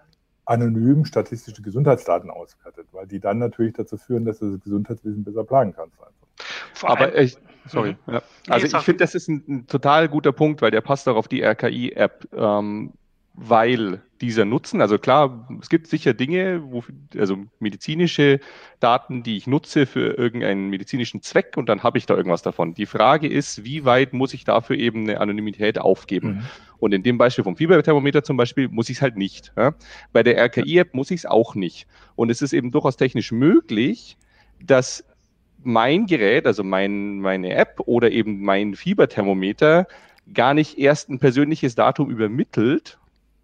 anonym 0.50 1.06
statistische 1.06 1.62
Gesundheitsdaten 1.62 2.30
auswertet, 2.32 2.88
weil 2.92 3.06
die 3.06 3.20
dann 3.20 3.38
natürlich 3.38 3.74
dazu 3.74 3.98
führen, 3.98 4.26
dass 4.26 4.40
du 4.40 4.52
das 4.52 4.62
Gesundheitswesen 4.62 5.24
besser 5.24 5.44
planen 5.44 5.74
kannst. 5.76 5.96
Aber 6.82 7.18
ich, 7.18 7.38
sorry. 7.68 7.96
Mhm. 8.08 8.14
Ja. 8.14 8.22
Also 8.48 8.66
ich 8.66 8.84
finde, 8.84 9.04
das 9.04 9.14
ist 9.14 9.28
ein, 9.28 9.44
ein, 9.48 9.68
total 9.68 10.10
guter 10.10 10.32
Punkt, 10.32 10.62
weil 10.62 10.72
der 10.72 10.82
passt 10.82 11.08
auch 11.08 11.16
auf 11.16 11.28
die 11.28 11.44
RKI-App, 11.44 12.28
ähm, 12.34 12.94
weil 13.42 14.02
dieser 14.20 14.44
Nutzen, 14.44 14.82
also 14.82 14.98
klar, 14.98 15.48
es 15.62 15.70
gibt 15.70 15.88
sicher 15.88 16.14
Dinge, 16.14 16.62
wo, 16.66 16.84
also 17.18 17.38
medizinische 17.60 18.42
Daten, 18.82 19.24
die 19.24 19.38
ich 19.38 19.48
nutze 19.48 19.86
für 19.86 20.18
irgendeinen 20.18 20.70
medizinischen 20.70 21.22
Zweck 21.22 21.56
und 21.56 21.70
dann 21.70 21.82
habe 21.82 21.98
ich 21.98 22.06
da 22.06 22.18
irgendwas 22.18 22.42
davon. 22.42 22.74
Die 22.74 22.86
Frage 22.86 23.28
ist, 23.28 23.64
wie 23.64 23.86
weit 23.86 24.12
muss 24.12 24.34
ich 24.34 24.44
dafür 24.44 24.78
eben 24.78 25.04
eine 25.04 25.22
Anonymität 25.22 25.80
aufgeben? 25.80 26.28
Mhm. 26.28 26.42
Und 26.80 26.94
in 26.94 27.02
dem 27.04 27.18
Beispiel 27.18 27.46
vom 27.46 27.56
Fieberthermometer 27.56 28.24
zum 28.24 28.36
Beispiel 28.36 28.68
muss 28.68 28.90
ich 28.90 28.98
es 28.98 29.02
halt 29.02 29.16
nicht. 29.16 29.54
Ja? 29.56 29.74
Bei 30.12 30.22
der 30.22 30.38
RKI-App 30.38 30.94
muss 30.94 31.12
ich 31.12 31.22
es 31.22 31.26
auch 31.26 31.56
nicht. 31.56 31.88
Und 32.16 32.30
es 32.30 32.42
ist 32.42 32.52
eben 32.52 32.72
durchaus 32.72 32.98
technisch 32.98 33.32
möglich, 33.32 34.18
dass 34.62 35.06
mein 35.64 36.08
Gerät, 36.08 36.46
also 36.46 36.64
mein, 36.64 37.20
meine 37.20 37.54
App 37.54 37.82
oder 37.86 38.12
eben 38.12 38.42
mein 38.42 38.76
Fieberthermometer 38.76 39.88
gar 40.34 40.54
nicht 40.54 40.78
erst 40.78 41.10
ein 41.10 41.20
persönliches 41.20 41.76
Datum 41.76 42.10
übermittelt 42.10 43.00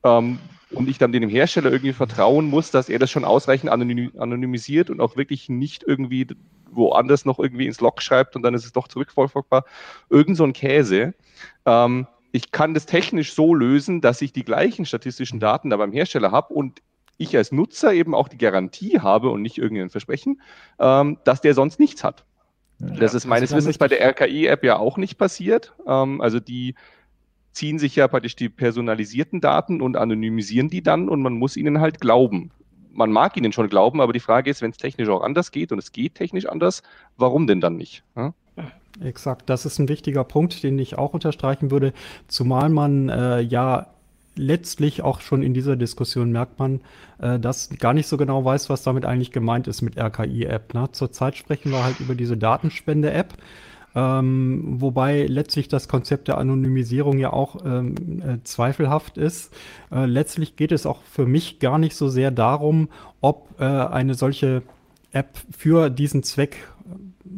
ähm, 0.05 0.39
und 0.71 0.89
ich 0.89 0.97
dann 0.97 1.11
dem 1.11 1.29
Hersteller 1.29 1.71
irgendwie 1.71 1.93
vertrauen 1.93 2.49
muss, 2.49 2.71
dass 2.71 2.89
er 2.89 2.99
das 2.99 3.11
schon 3.11 3.25
ausreichend 3.25 3.71
anonymisiert 3.71 4.89
und 4.89 4.99
auch 4.99 5.15
wirklich 5.17 5.49
nicht 5.49 5.83
irgendwie 5.83 6.27
woanders 6.71 7.25
noch 7.25 7.39
irgendwie 7.39 7.67
ins 7.67 7.79
Log 7.81 8.01
schreibt 8.01 8.35
und 8.35 8.43
dann 8.43 8.53
ist 8.53 8.65
es 8.65 8.73
doch 8.73 8.87
zurückverfolgbar. 8.87 9.65
Irgend 10.09 10.37
so 10.37 10.43
ein 10.43 10.53
Käse. 10.53 11.13
Ähm, 11.65 12.07
ich 12.31 12.51
kann 12.51 12.73
das 12.73 12.85
technisch 12.85 13.33
so 13.33 13.55
lösen, 13.55 14.01
dass 14.01 14.21
ich 14.21 14.33
die 14.33 14.43
gleichen 14.43 14.85
statistischen 14.85 15.39
Daten 15.39 15.69
da 15.69 15.77
beim 15.77 15.93
Hersteller 15.93 16.31
habe 16.31 16.53
und 16.53 16.81
ich 17.17 17.37
als 17.37 17.53
Nutzer 17.53 17.93
eben 17.93 18.13
auch 18.13 18.27
die 18.27 18.37
Garantie 18.37 18.99
habe 18.99 19.29
und 19.29 19.41
nicht 19.41 19.57
irgendein 19.57 19.89
Versprechen, 19.89 20.41
ähm, 20.79 21.17
dass 21.23 21.39
der 21.39 21.53
sonst 21.53 21.79
nichts 21.79 22.03
hat. 22.03 22.25
Ja, 22.79 22.87
das 22.95 23.13
ist 23.13 23.25
meines 23.25 23.55
Wissens 23.55 23.77
bei 23.77 23.87
der 23.87 24.05
RKI-App 24.05 24.65
ja 24.65 24.77
auch 24.77 24.97
nicht 24.97 25.17
passiert. 25.17 25.73
Ähm, 25.87 26.19
also 26.19 26.41
die 26.41 26.75
ziehen 27.55 27.79
sich 27.79 27.95
ja 27.95 28.07
praktisch 28.07 28.35
die 28.35 28.49
personalisierten 28.49 29.41
Daten 29.41 29.81
und 29.81 29.95
anonymisieren 29.95 30.69
die 30.69 30.83
dann 30.83 31.09
und 31.09 31.21
man 31.21 31.33
muss 31.33 31.57
ihnen 31.57 31.79
halt 31.79 32.01
glauben. 32.01 32.51
Man 32.91 33.11
mag 33.11 33.35
ihnen 33.37 33.51
schon 33.51 33.69
glauben, 33.69 34.01
aber 34.01 34.13
die 34.13 34.19
Frage 34.19 34.49
ist, 34.49 34.61
wenn 34.61 34.71
es 34.71 34.77
technisch 34.77 35.09
auch 35.09 35.21
anders 35.21 35.51
geht 35.51 35.71
und 35.71 35.79
es 35.79 35.91
geht 35.91 36.15
technisch 36.15 36.45
anders, 36.45 36.83
warum 37.17 37.47
denn 37.47 37.61
dann 37.61 37.77
nicht? 37.77 38.03
Ja? 38.15 38.33
Exakt, 39.01 39.49
das 39.49 39.65
ist 39.65 39.79
ein 39.79 39.89
wichtiger 39.89 40.23
Punkt, 40.23 40.63
den 40.63 40.79
ich 40.79 40.97
auch 40.97 41.13
unterstreichen 41.13 41.71
würde, 41.71 41.93
zumal 42.27 42.69
man 42.69 43.09
äh, 43.09 43.41
ja 43.41 43.87
letztlich 44.37 45.01
auch 45.01 45.21
schon 45.21 45.43
in 45.43 45.53
dieser 45.53 45.75
Diskussion 45.75 46.31
merkt 46.31 46.59
man, 46.59 46.81
äh, 47.19 47.39
dass 47.39 47.69
gar 47.69 47.93
nicht 47.93 48.07
so 48.07 48.17
genau 48.17 48.43
weiß, 48.43 48.69
was 48.69 48.83
damit 48.83 49.05
eigentlich 49.05 49.31
gemeint 49.31 49.67
ist 49.67 49.81
mit 49.81 49.97
RKI-App. 49.97 50.73
Ne? 50.73 50.89
Zurzeit 50.91 51.35
sprechen 51.35 51.71
wir 51.71 51.83
halt 51.83 51.99
über 51.99 52.15
diese 52.15 52.37
Datenspende-App. 52.37 53.33
Ähm, 53.95 54.75
wobei 54.81 55.25
letztlich 55.25 55.69
das 55.69 55.87
Konzept 55.87 56.27
der 56.27 56.37
Anonymisierung 56.37 57.17
ja 57.17 57.31
auch 57.31 57.65
ähm, 57.65 57.95
äh, 58.21 58.43
zweifelhaft 58.43 59.17
ist. 59.17 59.53
Äh, 59.89 60.05
letztlich 60.05 60.57
geht 60.57 60.73
es 60.73 60.85
auch 60.85 61.01
für 61.03 61.25
mich 61.25 61.59
gar 61.59 61.77
nicht 61.77 61.95
so 61.95 62.09
sehr 62.09 62.29
darum, 62.29 62.89
ob 63.21 63.55
äh, 63.57 63.63
eine 63.63 64.13
solche 64.13 64.63
App 65.13 65.29
für 65.57 65.89
diesen 65.89 66.23
Zweck, 66.23 66.57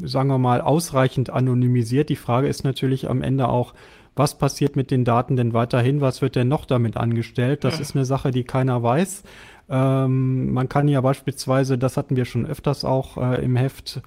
äh, 0.02 0.08
sagen 0.08 0.30
wir 0.30 0.40
mal, 0.40 0.62
ausreichend 0.62 1.30
anonymisiert. 1.30 2.10
Die 2.10 2.16
Frage 2.16 2.48
ist 2.48 2.64
natürlich 2.64 3.08
am 3.08 3.22
Ende 3.22 3.50
auch, 3.50 3.76
was 4.16 4.36
passiert 4.40 4.76
mit 4.76 4.90
den 4.90 5.06
Daten 5.06 5.36
denn 5.36 5.54
weiterhin? 5.54 6.02
Was 6.02 6.24
wird 6.24 6.36
denn 6.36 6.48
noch 6.48 6.66
damit 6.66 6.98
angestellt? 6.98 7.64
Das 7.64 7.80
ist 7.80 7.96
eine 7.96 8.04
Sache, 8.04 8.32
die 8.32 8.44
keiner 8.44 8.82
weiß. 8.82 9.22
Ähm, 9.70 10.54
man 10.54 10.70
kann 10.70 10.88
ja 10.88 11.02
beispielsweise, 11.02 11.78
das 11.78 11.98
hatten 11.98 12.16
wir 12.16 12.26
schon 12.26 12.48
öfters 12.48 12.84
auch 12.84 13.18
äh, 13.18 13.44
im 13.46 13.56
Heft, 13.56 14.02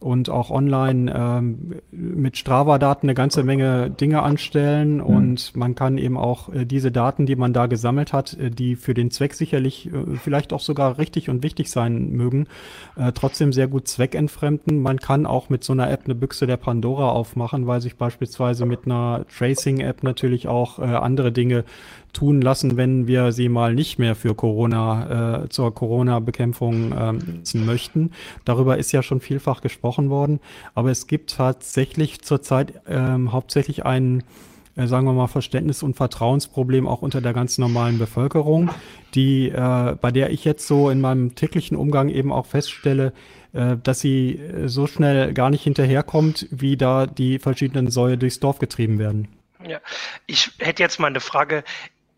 und 0.00 0.30
auch 0.30 0.50
online 0.50 1.12
ähm, 1.14 1.74
mit 1.90 2.38
Strava-Daten 2.38 3.06
eine 3.06 3.14
ganze 3.14 3.44
Menge 3.44 3.90
Dinge 3.90 4.22
anstellen 4.22 4.94
mhm. 4.94 5.02
und 5.02 5.56
man 5.56 5.74
kann 5.74 5.98
eben 5.98 6.16
auch 6.16 6.48
äh, 6.52 6.64
diese 6.64 6.90
Daten, 6.90 7.26
die 7.26 7.36
man 7.36 7.52
da 7.52 7.66
gesammelt 7.66 8.14
hat, 8.14 8.32
äh, 8.34 8.50
die 8.50 8.76
für 8.76 8.94
den 8.94 9.10
Zweck 9.10 9.34
sicherlich 9.34 9.92
äh, 9.92 10.16
vielleicht 10.16 10.54
auch 10.54 10.60
sogar 10.60 10.96
richtig 10.96 11.28
und 11.28 11.42
wichtig 11.42 11.70
sein 11.70 12.12
mögen, 12.12 12.46
äh, 12.96 13.12
trotzdem 13.12 13.52
sehr 13.52 13.68
gut 13.68 13.88
zweckentfremden. 13.88 14.80
Man 14.80 14.98
kann 14.98 15.26
auch 15.26 15.50
mit 15.50 15.64
so 15.64 15.74
einer 15.74 15.90
App 15.90 16.06
eine 16.06 16.14
Büchse 16.14 16.46
der 16.46 16.56
Pandora 16.56 17.10
aufmachen, 17.10 17.66
weil 17.66 17.82
sich 17.82 17.96
beispielsweise 17.96 18.64
mit 18.64 18.86
einer 18.86 19.26
Tracing-App 19.36 20.02
natürlich 20.02 20.48
auch 20.48 20.78
äh, 20.78 20.82
andere 20.82 21.30
Dinge 21.30 21.64
tun 22.12 22.40
lassen, 22.40 22.76
wenn 22.76 23.06
wir 23.06 23.32
sie 23.32 23.48
mal 23.48 23.74
nicht 23.74 23.98
mehr 23.98 24.14
für 24.14 24.34
Corona, 24.34 25.44
äh, 25.44 25.48
zur 25.48 25.74
Corona-Bekämpfung 25.74 26.92
ähm, 26.96 27.18
nutzen 27.36 27.66
möchten. 27.66 28.12
Darüber 28.44 28.78
ist 28.78 28.92
ja 28.92 29.02
schon 29.02 29.20
vielfach 29.20 29.60
gesprochen 29.60 30.10
worden. 30.10 30.40
Aber 30.74 30.90
es 30.90 31.06
gibt 31.06 31.36
tatsächlich 31.36 32.22
zurzeit 32.22 32.80
ähm, 32.88 33.32
hauptsächlich 33.32 33.84
ein 33.84 34.22
äh, 34.76 34.86
sagen 34.86 35.06
wir 35.06 35.12
mal, 35.12 35.26
Verständnis- 35.26 35.82
und 35.82 35.96
Vertrauensproblem 35.96 36.86
auch 36.86 37.02
unter 37.02 37.20
der 37.20 37.32
ganz 37.32 37.58
normalen 37.58 37.98
Bevölkerung, 37.98 38.70
die, 39.14 39.48
äh, 39.48 39.96
bei 40.00 40.10
der 40.10 40.30
ich 40.30 40.44
jetzt 40.44 40.66
so 40.66 40.90
in 40.90 41.00
meinem 41.00 41.34
täglichen 41.34 41.76
Umgang 41.76 42.08
eben 42.08 42.32
auch 42.32 42.46
feststelle, 42.46 43.12
äh, 43.52 43.76
dass 43.82 44.00
sie 44.00 44.36
äh, 44.36 44.68
so 44.68 44.86
schnell 44.86 45.34
gar 45.34 45.50
nicht 45.50 45.64
hinterherkommt, 45.64 46.46
wie 46.50 46.76
da 46.76 47.06
die 47.06 47.38
verschiedenen 47.38 47.90
Säue 47.90 48.16
durchs 48.16 48.40
Dorf 48.40 48.58
getrieben 48.58 48.98
werden. 48.98 49.28
Ja, 49.66 49.80
ich 50.26 50.52
hätte 50.58 50.82
jetzt 50.82 51.00
mal 51.00 51.08
eine 51.08 51.20
Frage 51.20 51.64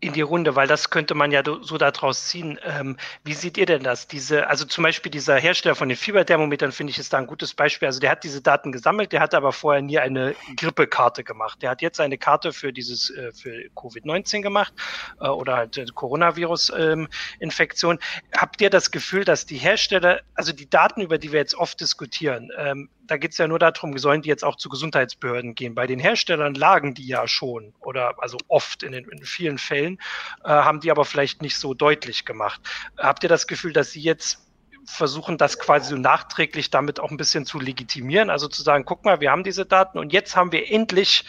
in 0.03 0.13
die 0.13 0.21
Runde, 0.21 0.55
weil 0.55 0.67
das 0.67 0.89
könnte 0.89 1.15
man 1.15 1.31
ja 1.31 1.41
so 1.61 1.77
daraus 1.77 2.27
ziehen. 2.27 2.59
Ähm, 2.63 2.97
wie 3.23 3.33
seht 3.33 3.57
ihr 3.57 3.65
denn 3.65 3.83
das? 3.83 4.07
Diese, 4.07 4.47
also 4.47 4.65
zum 4.65 4.83
Beispiel 4.83 5.11
dieser 5.11 5.37
Hersteller 5.37 5.75
von 5.75 5.89
den 5.89 5.97
Fieberthermometern 5.97 6.71
finde 6.71 6.91
ich 6.91 6.99
ist 6.99 7.13
da 7.13 7.17
ein 7.17 7.27
gutes 7.27 7.53
Beispiel. 7.53 7.87
Also 7.87 7.99
der 7.99 8.11
hat 8.11 8.23
diese 8.23 8.41
Daten 8.41 8.71
gesammelt, 8.71 9.13
der 9.13 9.21
hat 9.21 9.33
aber 9.33 9.53
vorher 9.53 9.81
nie 9.81 9.99
eine 9.99 10.35
Grippekarte 10.57 11.23
gemacht. 11.23 11.61
Der 11.61 11.69
hat 11.69 11.81
jetzt 11.81 11.99
eine 11.99 12.17
Karte 12.17 12.53
für 12.53 12.73
dieses 12.73 13.09
äh, 13.09 13.31
für 13.31 13.63
Covid-19 13.75 14.41
gemacht 14.41 14.73
äh, 15.19 15.27
oder 15.27 15.55
halt 15.55 15.77
äh, 15.77 15.85
Coronavirus-Infektion. 15.93 17.95
Ähm, 17.95 17.99
Habt 18.37 18.61
ihr 18.61 18.69
das 18.69 18.91
Gefühl, 18.91 19.25
dass 19.25 19.45
die 19.45 19.57
Hersteller, 19.57 20.21
also 20.35 20.51
die 20.51 20.69
Daten, 20.69 21.01
über 21.01 21.17
die 21.17 21.31
wir 21.31 21.39
jetzt 21.39 21.55
oft 21.55 21.79
diskutieren, 21.79 22.51
ähm, 22.57 22.89
da 23.05 23.17
geht 23.17 23.31
es 23.31 23.37
ja 23.37 23.47
nur 23.47 23.59
darum, 23.59 23.97
sollen 23.97 24.21
die 24.21 24.29
jetzt 24.29 24.43
auch 24.43 24.55
zu 24.55 24.69
Gesundheitsbehörden 24.69 25.55
gehen. 25.55 25.75
Bei 25.75 25.87
den 25.87 25.99
Herstellern 25.99 26.55
lagen 26.55 26.93
die 26.93 27.07
ja 27.07 27.27
schon 27.27 27.73
oder 27.79 28.15
also 28.19 28.37
oft 28.47 28.83
in, 28.83 28.93
den, 28.93 29.07
in 29.09 29.23
vielen 29.23 29.57
Fällen, 29.57 29.99
äh, 30.43 30.49
haben 30.49 30.79
die 30.79 30.91
aber 30.91 31.05
vielleicht 31.05 31.41
nicht 31.41 31.57
so 31.57 31.73
deutlich 31.73 32.25
gemacht. 32.25 32.61
Habt 32.97 33.23
ihr 33.23 33.29
das 33.29 33.47
Gefühl, 33.47 33.73
dass 33.73 33.91
sie 33.91 34.01
jetzt 34.01 34.39
versuchen, 34.85 35.37
das 35.37 35.59
quasi 35.59 35.89
so 35.89 35.95
nachträglich 35.97 36.69
damit 36.69 36.99
auch 36.99 37.11
ein 37.11 37.17
bisschen 37.17 37.45
zu 37.45 37.59
legitimieren? 37.59 38.29
Also 38.29 38.47
zu 38.47 38.61
sagen, 38.63 38.85
guck 38.85 39.05
mal, 39.05 39.21
wir 39.21 39.31
haben 39.31 39.43
diese 39.43 39.65
Daten 39.65 39.97
und 39.97 40.13
jetzt 40.13 40.35
haben 40.35 40.51
wir 40.51 40.71
endlich 40.71 41.25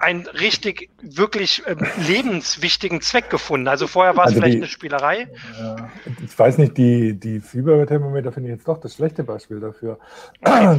einen 0.00 0.26
richtig, 0.26 0.90
wirklich 1.00 1.62
äh, 1.66 1.76
lebenswichtigen 2.06 3.00
Zweck 3.00 3.30
gefunden. 3.30 3.68
Also 3.68 3.86
vorher 3.86 4.16
war 4.16 4.24
es 4.24 4.30
also 4.30 4.40
vielleicht 4.40 4.54
die, 4.54 4.58
eine 4.58 4.66
Spielerei. 4.66 5.22
Äh, 5.22 5.76
ich 6.24 6.38
weiß 6.38 6.58
nicht, 6.58 6.76
die, 6.76 7.14
die 7.14 7.40
Fieberthermometer 7.40 8.32
finde 8.32 8.50
ich 8.50 8.56
jetzt 8.56 8.68
doch 8.68 8.78
das 8.78 8.94
schlechte 8.94 9.24
Beispiel 9.24 9.60
dafür. 9.60 9.98
da 10.42 10.78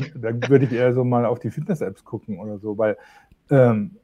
würde 0.50 0.66
ich 0.66 0.72
eher 0.72 0.94
so 0.94 1.04
mal 1.04 1.26
auf 1.26 1.40
die 1.40 1.52
Fitness-Apps 1.52 2.04
gucken 2.04 2.40
oder 2.40 2.60
so, 2.60 2.78
weil 2.78 2.98
ähm, 3.50 3.98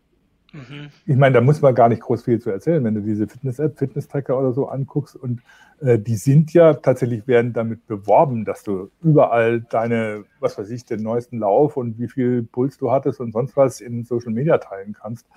mhm. 0.54 0.89
ich 1.06 1.16
meine, 1.18 1.34
da 1.34 1.42
muss 1.42 1.62
man 1.62 1.76
gar 1.76 1.89
nicht 1.89 2.02
groß 2.02 2.24
viel 2.24 2.39
zu 2.39 2.50
erzählen, 2.50 2.84
wenn 2.84 2.96
du 2.96 3.02
diese 3.02 3.28
Fitness-App, 3.28 3.78
Fitness-Tracker 3.78 4.38
oder 4.38 4.54
so 4.54 4.68
anguckst 4.68 5.16
und 5.16 5.42
die 5.84 6.15
sind 6.15 6.54
ja 6.54 6.76
tatsächlich, 6.76 7.28
werden 7.28 7.52
damit 7.52 7.88
beworben, 7.88 8.46
dass 8.46 8.63
du 8.63 8.89
überall 9.02 9.60
deine, 9.60 10.24
was 10.39 10.58
weiß 10.58 10.69
ich, 10.69 10.86
den 10.86 11.04
neuesten 11.04 11.39
Lauf 11.39 11.76
und 11.76 12.00
wie 12.00 12.08
viel 12.08 12.43
Puls 12.43 12.78
du 12.78 12.89
hattest 12.89 13.19
und 13.19 13.34
sonst 13.34 13.58
was 13.58 13.82
in 13.82 14.06
Social 14.06 14.32
Media 14.32 14.58
teilen 14.60 14.93
kannst. 14.93 15.28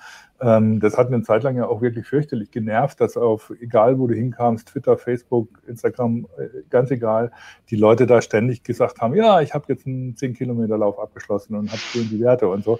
Ähm, 0.41 0.79
das 0.79 0.97
hat 0.97 1.09
eine 1.09 1.23
Zeit 1.23 1.43
lang 1.43 1.57
ja 1.57 1.67
auch 1.67 1.81
wirklich 1.81 2.07
fürchterlich 2.07 2.53
genervt, 2.53 3.01
dass 3.01 3.17
auf, 3.17 3.53
egal 3.61 3.99
wo 3.99 4.07
du 4.07 4.15
hinkamst, 4.15 4.69
Twitter, 4.69 4.97
Facebook, 4.97 5.49
Instagram, 5.67 6.29
äh, 6.39 6.63
ganz 6.71 6.93
egal, 6.93 7.33
die 7.71 7.77
Leute 7.77 8.07
da 8.07 8.23
ständig 8.23 8.63
gesagt 8.63 9.01
haben, 9.01 9.17
ja, 9.17 9.41
ich 9.41 9.53
habe 9.53 9.65
jetzt 9.69 9.85
einen 9.85 10.15
10-Kilometer-Lauf 10.15 11.01
abgeschlossen 11.01 11.57
und 11.57 11.71
habe 11.71 11.79
schön 11.79 12.09
die 12.09 12.21
Werte 12.21 12.47
und 12.47 12.63
so. 12.63 12.79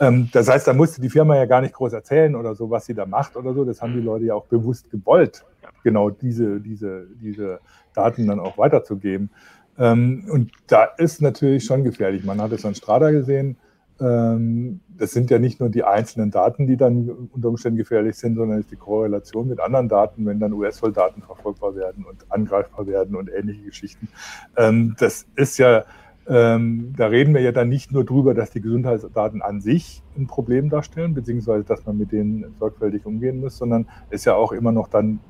Ähm, 0.00 0.28
das 0.32 0.48
heißt, 0.48 0.68
da 0.68 0.74
musste 0.74 1.00
die 1.00 1.08
Firma 1.08 1.36
ja 1.36 1.46
gar 1.46 1.62
nicht 1.62 1.72
groß 1.72 1.94
erzählen 1.94 2.34
oder 2.36 2.54
so, 2.54 2.68
was 2.68 2.84
sie 2.84 2.94
da 2.94 3.06
macht 3.06 3.36
oder 3.36 3.54
so. 3.54 3.64
Das 3.64 3.80
haben 3.80 3.94
die 3.94 4.00
mhm. 4.00 4.06
Leute 4.06 4.24
ja 4.26 4.34
auch 4.34 4.46
bewusst 4.46 4.90
gewollt 4.90 5.44
genau 5.86 6.10
diese, 6.10 6.60
diese, 6.60 7.05
diese 7.20 7.60
Daten 7.94 8.26
dann 8.26 8.40
auch 8.40 8.58
weiterzugeben. 8.58 9.30
Ähm, 9.78 10.26
und 10.30 10.52
da 10.66 10.84
ist 10.84 11.22
natürlich 11.22 11.64
schon 11.64 11.84
gefährlich. 11.84 12.24
Man 12.24 12.40
hat 12.40 12.52
es 12.52 12.64
an 12.64 12.74
Strada 12.74 13.10
gesehen. 13.10 13.56
Ähm, 14.00 14.80
das 14.98 15.12
sind 15.12 15.30
ja 15.30 15.38
nicht 15.38 15.60
nur 15.60 15.68
die 15.68 15.84
einzelnen 15.84 16.30
Daten, 16.30 16.66
die 16.66 16.76
dann 16.76 17.28
unter 17.32 17.48
Umständen 17.48 17.78
gefährlich 17.78 18.16
sind, 18.16 18.36
sondern 18.36 18.58
ist 18.58 18.70
die 18.70 18.76
Korrelation 18.76 19.48
mit 19.48 19.60
anderen 19.60 19.88
Daten, 19.88 20.26
wenn 20.26 20.40
dann 20.40 20.52
US-Soldaten 20.52 21.22
verfolgbar 21.22 21.76
werden 21.76 22.04
und 22.04 22.30
angreifbar 22.30 22.86
werden 22.86 23.16
und 23.16 23.30
ähnliche 23.30 23.62
Geschichten. 23.62 24.08
Ähm, 24.56 24.96
das 24.98 25.26
ist 25.34 25.58
ja 25.58 25.84
ähm, 26.28 26.92
da 26.96 27.06
reden 27.06 27.34
wir 27.34 27.40
ja 27.40 27.52
dann 27.52 27.68
nicht 27.68 27.92
nur 27.92 28.04
drüber, 28.04 28.34
dass 28.34 28.50
die 28.50 28.60
Gesundheitsdaten 28.60 29.42
an 29.42 29.60
sich 29.60 30.02
ein 30.16 30.26
Problem 30.26 30.70
darstellen, 30.70 31.14
beziehungsweise 31.14 31.64
dass 31.64 31.86
man 31.86 31.98
mit 31.98 32.10
denen 32.10 32.54
sorgfältig 32.58 33.06
umgehen 33.06 33.38
muss, 33.38 33.56
sondern 33.56 33.86
es 34.10 34.24
ja 34.24 34.34
auch 34.34 34.50
immer 34.50 34.72
noch 34.72 34.88
dann 34.88 35.20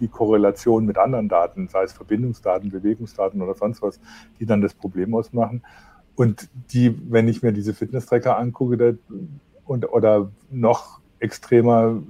die 0.00 0.08
Korrelation 0.08 0.86
mit 0.86 0.98
anderen 0.98 1.28
Daten, 1.28 1.68
sei 1.68 1.84
es 1.84 1.92
Verbindungsdaten, 1.92 2.70
Bewegungsdaten 2.70 3.40
oder 3.42 3.54
sonst 3.54 3.82
was, 3.82 4.00
die 4.40 4.46
dann 4.46 4.60
das 4.60 4.74
Problem 4.74 5.14
ausmachen. 5.14 5.62
Und 6.14 6.48
die, 6.72 6.96
wenn 7.10 7.28
ich 7.28 7.42
mir 7.42 7.52
diese 7.52 7.74
Fitness-Tracker 7.74 8.38
angucke, 8.38 8.76
da, 8.76 8.92
und, 9.66 9.92
oder 9.92 10.30
noch 10.50 11.00
extremer, 11.18 12.00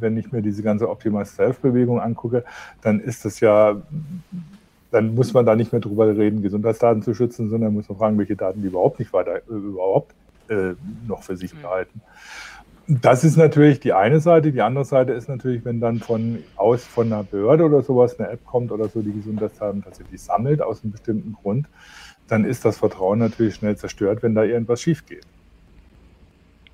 wenn 0.00 0.16
ich 0.16 0.32
mir 0.32 0.42
diese 0.42 0.62
ganze 0.62 0.88
Optimized 0.88 1.34
Self-Bewegung 1.36 2.00
angucke, 2.00 2.44
dann 2.82 3.00
ist 3.00 3.24
das 3.24 3.40
ja, 3.40 3.80
dann 4.90 5.14
muss 5.14 5.32
man 5.32 5.46
da 5.46 5.56
nicht 5.56 5.72
mehr 5.72 5.80
drüber 5.80 6.16
reden, 6.16 6.42
Gesundheitsdaten 6.42 7.02
zu 7.02 7.14
schützen, 7.14 7.50
sondern 7.50 7.74
muss 7.74 7.88
man 7.88 7.98
fragen, 7.98 8.18
welche 8.18 8.36
Daten 8.36 8.62
die 8.62 8.68
überhaupt 8.68 8.98
nicht 8.98 9.12
weiter, 9.12 9.36
äh, 9.36 9.52
überhaupt 9.52 10.14
äh, 10.48 10.74
noch 11.06 11.22
für 11.22 11.36
sich 11.36 11.54
mhm. 11.54 11.60
Das 12.90 13.22
ist 13.22 13.36
natürlich 13.36 13.80
die 13.80 13.92
eine 13.92 14.18
Seite. 14.18 14.50
Die 14.50 14.62
andere 14.62 14.86
Seite 14.86 15.12
ist 15.12 15.28
natürlich, 15.28 15.62
wenn 15.66 15.78
dann 15.78 16.00
von 16.00 16.42
aus 16.56 16.84
von 16.84 17.12
einer 17.12 17.22
Behörde 17.22 17.64
oder 17.64 17.82
sowas 17.82 18.18
eine 18.18 18.30
App 18.30 18.46
kommt 18.46 18.72
oder 18.72 18.88
so, 18.88 19.02
die 19.02 19.12
Gesundheitsdaten 19.12 19.84
tatsächlich 19.84 20.22
sammelt 20.22 20.62
aus 20.62 20.82
einem 20.82 20.92
bestimmten 20.92 21.34
Grund, 21.34 21.66
dann 22.28 22.46
ist 22.46 22.64
das 22.64 22.78
Vertrauen 22.78 23.18
natürlich 23.18 23.56
schnell 23.56 23.76
zerstört, 23.76 24.22
wenn 24.22 24.34
da 24.34 24.42
irgendwas 24.42 24.80
schief 24.80 25.04
geht. 25.04 25.26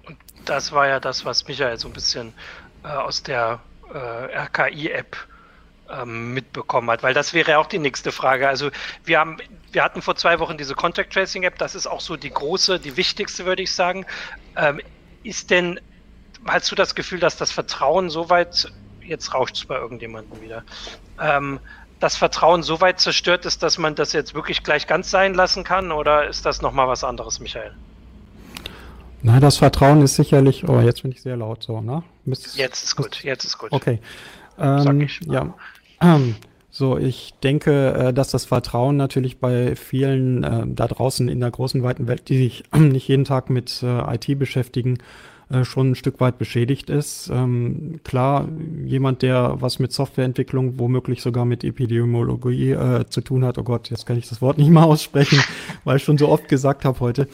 Und 0.06 0.16
das 0.44 0.70
war 0.70 0.86
ja 0.86 1.00
das, 1.00 1.24
was 1.24 1.48
Michael 1.48 1.78
so 1.78 1.88
ein 1.88 1.94
bisschen 1.94 2.32
äh, 2.84 2.88
aus 2.88 3.24
der 3.24 3.58
äh, 3.92 3.98
RKI-App 3.98 5.16
ähm, 6.00 6.32
mitbekommen 6.32 6.90
hat, 6.90 7.02
weil 7.02 7.14
das 7.14 7.34
wäre 7.34 7.58
auch 7.58 7.66
die 7.66 7.80
nächste 7.80 8.12
Frage. 8.12 8.48
Also 8.48 8.70
wir 9.04 9.18
haben, 9.18 9.38
wir 9.72 9.82
hatten 9.82 10.00
vor 10.00 10.14
zwei 10.14 10.38
Wochen 10.38 10.58
diese 10.58 10.76
Contact 10.76 11.12
Tracing 11.12 11.42
App, 11.42 11.58
das 11.58 11.74
ist 11.74 11.88
auch 11.88 12.00
so 12.00 12.16
die 12.16 12.30
große, 12.30 12.78
die 12.78 12.96
wichtigste, 12.96 13.46
würde 13.46 13.62
ich 13.62 13.74
sagen. 13.74 14.06
Ähm, 14.56 14.80
ist 15.24 15.50
denn 15.50 15.80
hast 16.46 16.70
du 16.70 16.74
das 16.74 16.94
Gefühl, 16.94 17.20
dass 17.20 17.36
das 17.36 17.50
Vertrauen 17.50 18.10
so 18.10 18.30
weit, 18.30 18.72
jetzt 19.02 19.34
rauscht 19.34 19.56
es 19.56 19.64
bei 19.64 19.76
irgendjemandem 19.76 20.40
wieder, 20.42 20.62
ähm, 21.20 21.60
das 22.00 22.16
Vertrauen 22.16 22.62
so 22.62 22.80
weit 22.80 23.00
zerstört 23.00 23.46
ist, 23.46 23.62
dass 23.62 23.78
man 23.78 23.94
das 23.94 24.12
jetzt 24.12 24.34
wirklich 24.34 24.62
gleich 24.62 24.86
ganz 24.86 25.10
sein 25.10 25.34
lassen 25.34 25.64
kann? 25.64 25.92
Oder 25.92 26.28
ist 26.28 26.44
das 26.44 26.60
nochmal 26.60 26.88
was 26.88 27.04
anderes, 27.04 27.40
Michael? 27.40 27.72
Na, 29.22 29.40
das 29.40 29.56
Vertrauen 29.56 30.02
ist 30.02 30.16
sicherlich, 30.16 30.68
oh, 30.68 30.80
jetzt 30.80 31.02
bin 31.02 31.12
ich 31.12 31.22
sehr 31.22 31.36
laut 31.36 31.62
so, 31.62 31.80
ne? 31.80 32.02
Müsstest, 32.26 32.56
jetzt 32.56 32.84
ist 32.84 32.96
gut, 32.96 33.24
jetzt 33.24 33.44
ist 33.44 33.56
gut. 33.56 33.72
Okay. 33.72 34.00
Ähm, 34.58 35.00
ich, 35.00 35.20
ja. 35.24 35.54
Ähm, 36.02 36.36
so, 36.70 36.98
ich 36.98 37.32
denke, 37.42 37.94
äh, 37.94 38.12
dass 38.12 38.30
das 38.30 38.44
Vertrauen 38.44 38.98
natürlich 38.98 39.38
bei 39.38 39.76
vielen 39.76 40.44
äh, 40.44 40.64
da 40.66 40.88
draußen 40.88 41.28
in 41.28 41.40
der 41.40 41.50
großen, 41.50 41.82
weiten 41.82 42.06
Welt, 42.06 42.28
die 42.28 42.36
sich 42.36 42.64
nicht 42.76 43.08
jeden 43.08 43.24
Tag 43.24 43.48
mit 43.48 43.82
äh, 43.82 44.14
IT 44.14 44.38
beschäftigen, 44.38 44.98
schon 45.62 45.92
ein 45.92 45.94
Stück 45.94 46.20
weit 46.20 46.38
beschädigt 46.38 46.90
ist. 46.90 47.30
Ähm, 47.32 48.00
klar, 48.02 48.48
jemand, 48.84 49.22
der 49.22 49.56
was 49.60 49.78
mit 49.78 49.92
Softwareentwicklung, 49.92 50.78
womöglich 50.78 51.22
sogar 51.22 51.44
mit 51.44 51.62
Epidemiologie 51.62 52.72
äh, 52.72 53.04
zu 53.08 53.20
tun 53.20 53.44
hat, 53.44 53.58
oh 53.58 53.62
Gott, 53.62 53.90
jetzt 53.90 54.06
kann 54.06 54.18
ich 54.18 54.28
das 54.28 54.42
Wort 54.42 54.58
nicht 54.58 54.70
mal 54.70 54.84
aussprechen, 54.84 55.38
weil 55.84 55.98
ich 55.98 56.02
schon 56.04 56.18
so 56.18 56.28
oft 56.28 56.48
gesagt 56.48 56.84
habe 56.84 56.98
heute. 57.00 57.28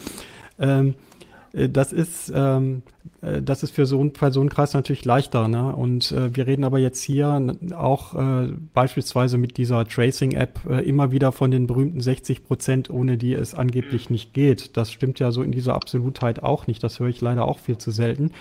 Ähm, 0.59 0.89
äh, 0.89 1.10
das 1.53 1.91
ist, 1.91 2.31
ähm, 2.33 2.83
äh, 3.21 3.41
das 3.41 3.63
ist 3.63 3.71
für 3.75 3.85
so 3.85 3.99
einen 3.99 4.13
Personenkreis 4.13 4.73
natürlich 4.73 5.03
leichter. 5.03 5.47
Ne? 5.47 5.75
Und 5.75 6.11
äh, 6.11 6.35
wir 6.35 6.47
reden 6.47 6.63
aber 6.63 6.79
jetzt 6.79 7.03
hier 7.03 7.55
auch 7.75 8.15
äh, 8.15 8.53
beispielsweise 8.73 9.37
mit 9.37 9.57
dieser 9.57 9.85
Tracing-App 9.85 10.61
äh, 10.69 10.87
immer 10.87 11.11
wieder 11.11 11.31
von 11.31 11.51
den 11.51 11.67
berühmten 11.67 11.99
60 11.99 12.45
Prozent, 12.45 12.89
ohne 12.89 13.17
die 13.17 13.33
es 13.33 13.53
angeblich 13.53 14.09
nicht 14.09 14.33
geht. 14.33 14.77
Das 14.77 14.91
stimmt 14.91 15.19
ja 15.19 15.31
so 15.31 15.43
in 15.43 15.51
dieser 15.51 15.75
Absolutheit 15.75 16.41
auch 16.41 16.67
nicht. 16.67 16.83
Das 16.83 16.99
höre 16.99 17.09
ich 17.09 17.19
leider 17.19 17.45
auch 17.45 17.59
viel 17.59 17.77
zu 17.77 17.91
selten. 17.91 18.31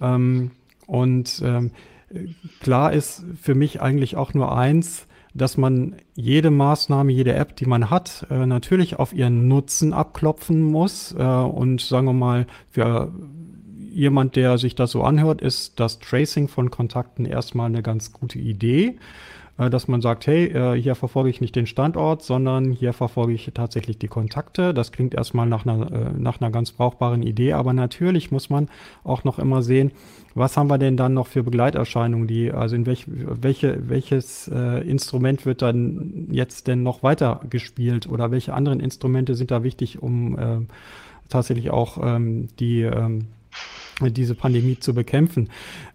Ähm, 0.00 0.52
und 0.86 1.42
ähm, 1.44 1.72
klar 2.60 2.92
ist 2.92 3.24
für 3.40 3.54
mich 3.54 3.80
eigentlich 3.80 4.16
auch 4.16 4.32
nur 4.34 4.56
eins, 4.56 5.06
dass 5.34 5.56
man 5.56 5.96
jede 6.14 6.50
Maßnahme, 6.50 7.12
jede 7.12 7.34
App, 7.34 7.56
die 7.56 7.66
man 7.66 7.90
hat, 7.90 8.26
äh, 8.30 8.46
natürlich 8.46 8.98
auf 8.98 9.12
ihren 9.12 9.48
Nutzen 9.48 9.92
abklopfen 9.92 10.62
muss. 10.62 11.12
Äh, 11.12 11.22
und 11.22 11.80
sagen 11.80 12.06
wir 12.06 12.12
mal, 12.12 12.46
für 12.70 13.12
jemand, 13.92 14.36
der 14.36 14.58
sich 14.58 14.74
das 14.74 14.92
so 14.92 15.02
anhört, 15.02 15.42
ist 15.42 15.80
das 15.80 15.98
Tracing 15.98 16.48
von 16.48 16.70
Kontakten 16.70 17.26
erstmal 17.26 17.66
eine 17.66 17.82
ganz 17.82 18.12
gute 18.12 18.38
Idee. 18.38 18.98
Äh, 19.56 19.70
dass 19.70 19.86
man 19.86 20.00
sagt, 20.00 20.26
hey, 20.26 20.46
äh, 20.46 20.80
hier 20.80 20.94
verfolge 20.94 21.30
ich 21.30 21.40
nicht 21.40 21.54
den 21.54 21.66
Standort, 21.66 22.22
sondern 22.22 22.72
hier 22.72 22.92
verfolge 22.92 23.32
ich 23.32 23.50
tatsächlich 23.54 23.98
die 23.98 24.08
Kontakte. 24.08 24.74
Das 24.74 24.90
klingt 24.90 25.14
erstmal 25.14 25.46
nach 25.46 25.64
einer, 25.64 25.92
äh, 25.92 26.10
nach 26.18 26.40
einer 26.40 26.50
ganz 26.50 26.72
brauchbaren 26.72 27.22
Idee, 27.22 27.52
aber 27.52 27.72
natürlich 27.72 28.30
muss 28.32 28.50
man 28.50 28.68
auch 29.04 29.22
noch 29.22 29.38
immer 29.38 29.62
sehen, 29.62 29.92
was 30.34 30.56
haben 30.56 30.68
wir 30.68 30.78
denn 30.78 30.96
dann 30.96 31.14
noch 31.14 31.28
für 31.28 31.44
Begleiterscheinungen, 31.44 32.26
die, 32.26 32.50
also 32.50 32.74
in 32.74 32.86
welch, 32.86 33.04
welche, 33.06 33.88
welches 33.88 34.48
äh, 34.48 34.80
Instrument 34.88 35.46
wird 35.46 35.62
dann 35.62 36.26
jetzt 36.32 36.66
denn 36.66 36.82
noch 36.82 37.04
weiter 37.04 37.40
gespielt 37.48 38.08
oder 38.08 38.32
welche 38.32 38.54
anderen 38.54 38.80
Instrumente 38.80 39.36
sind 39.36 39.52
da 39.52 39.62
wichtig, 39.62 40.02
um 40.02 40.36
äh, 40.36 40.58
tatsächlich 41.28 41.70
auch 41.70 41.98
ähm, 42.02 42.48
die 42.58 42.82
ähm, 42.82 43.28
diese 44.00 44.34
Pandemie 44.34 44.78
zu 44.78 44.94
bekämpfen. 44.94 45.50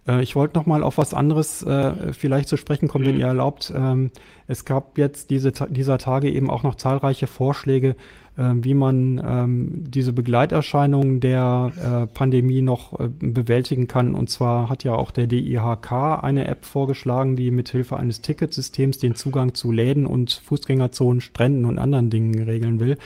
Äh, 0.06 0.22
ich 0.22 0.36
wollte 0.36 0.58
noch 0.58 0.66
mal 0.66 0.82
auf 0.82 0.98
was 0.98 1.14
anderes 1.14 1.62
äh, 1.62 2.12
vielleicht 2.12 2.48
zu 2.48 2.56
sprechen 2.56 2.88
kommen, 2.88 3.06
wenn 3.06 3.14
mhm. 3.14 3.20
ihr 3.20 3.26
erlaubt. 3.26 3.72
Ähm, 3.74 4.10
es 4.46 4.64
gab 4.64 4.98
jetzt 4.98 5.30
diese, 5.30 5.52
dieser 5.52 5.98
Tage 5.98 6.30
eben 6.30 6.50
auch 6.50 6.62
noch 6.62 6.74
zahlreiche 6.74 7.26
Vorschläge, 7.26 7.96
wie 8.36 8.74
man 8.74 9.20
ähm, 9.24 9.84
diese 9.90 10.12
Begleiterscheinungen 10.12 11.20
der 11.20 11.72
äh, 11.76 12.06
Pandemie 12.06 12.62
noch 12.62 12.98
äh, 12.98 13.08
bewältigen 13.08 13.86
kann. 13.86 14.14
Und 14.14 14.30
zwar 14.30 14.68
hat 14.68 14.84
ja 14.84 14.94
auch 14.94 15.10
der 15.10 15.26
DIHK 15.26 15.92
eine 16.22 16.46
App 16.46 16.64
vorgeschlagen, 16.64 17.36
die 17.36 17.50
mithilfe 17.50 17.96
eines 17.96 18.22
Ticketsystems 18.22 18.98
den 18.98 19.14
Zugang 19.14 19.54
zu 19.54 19.72
Läden 19.72 20.06
und 20.06 20.40
Fußgängerzonen, 20.44 21.20
Stränden 21.20 21.64
und 21.64 21.78
anderen 21.78 22.08
Dingen 22.08 22.42
regeln 22.42 22.80
will. 22.80 22.96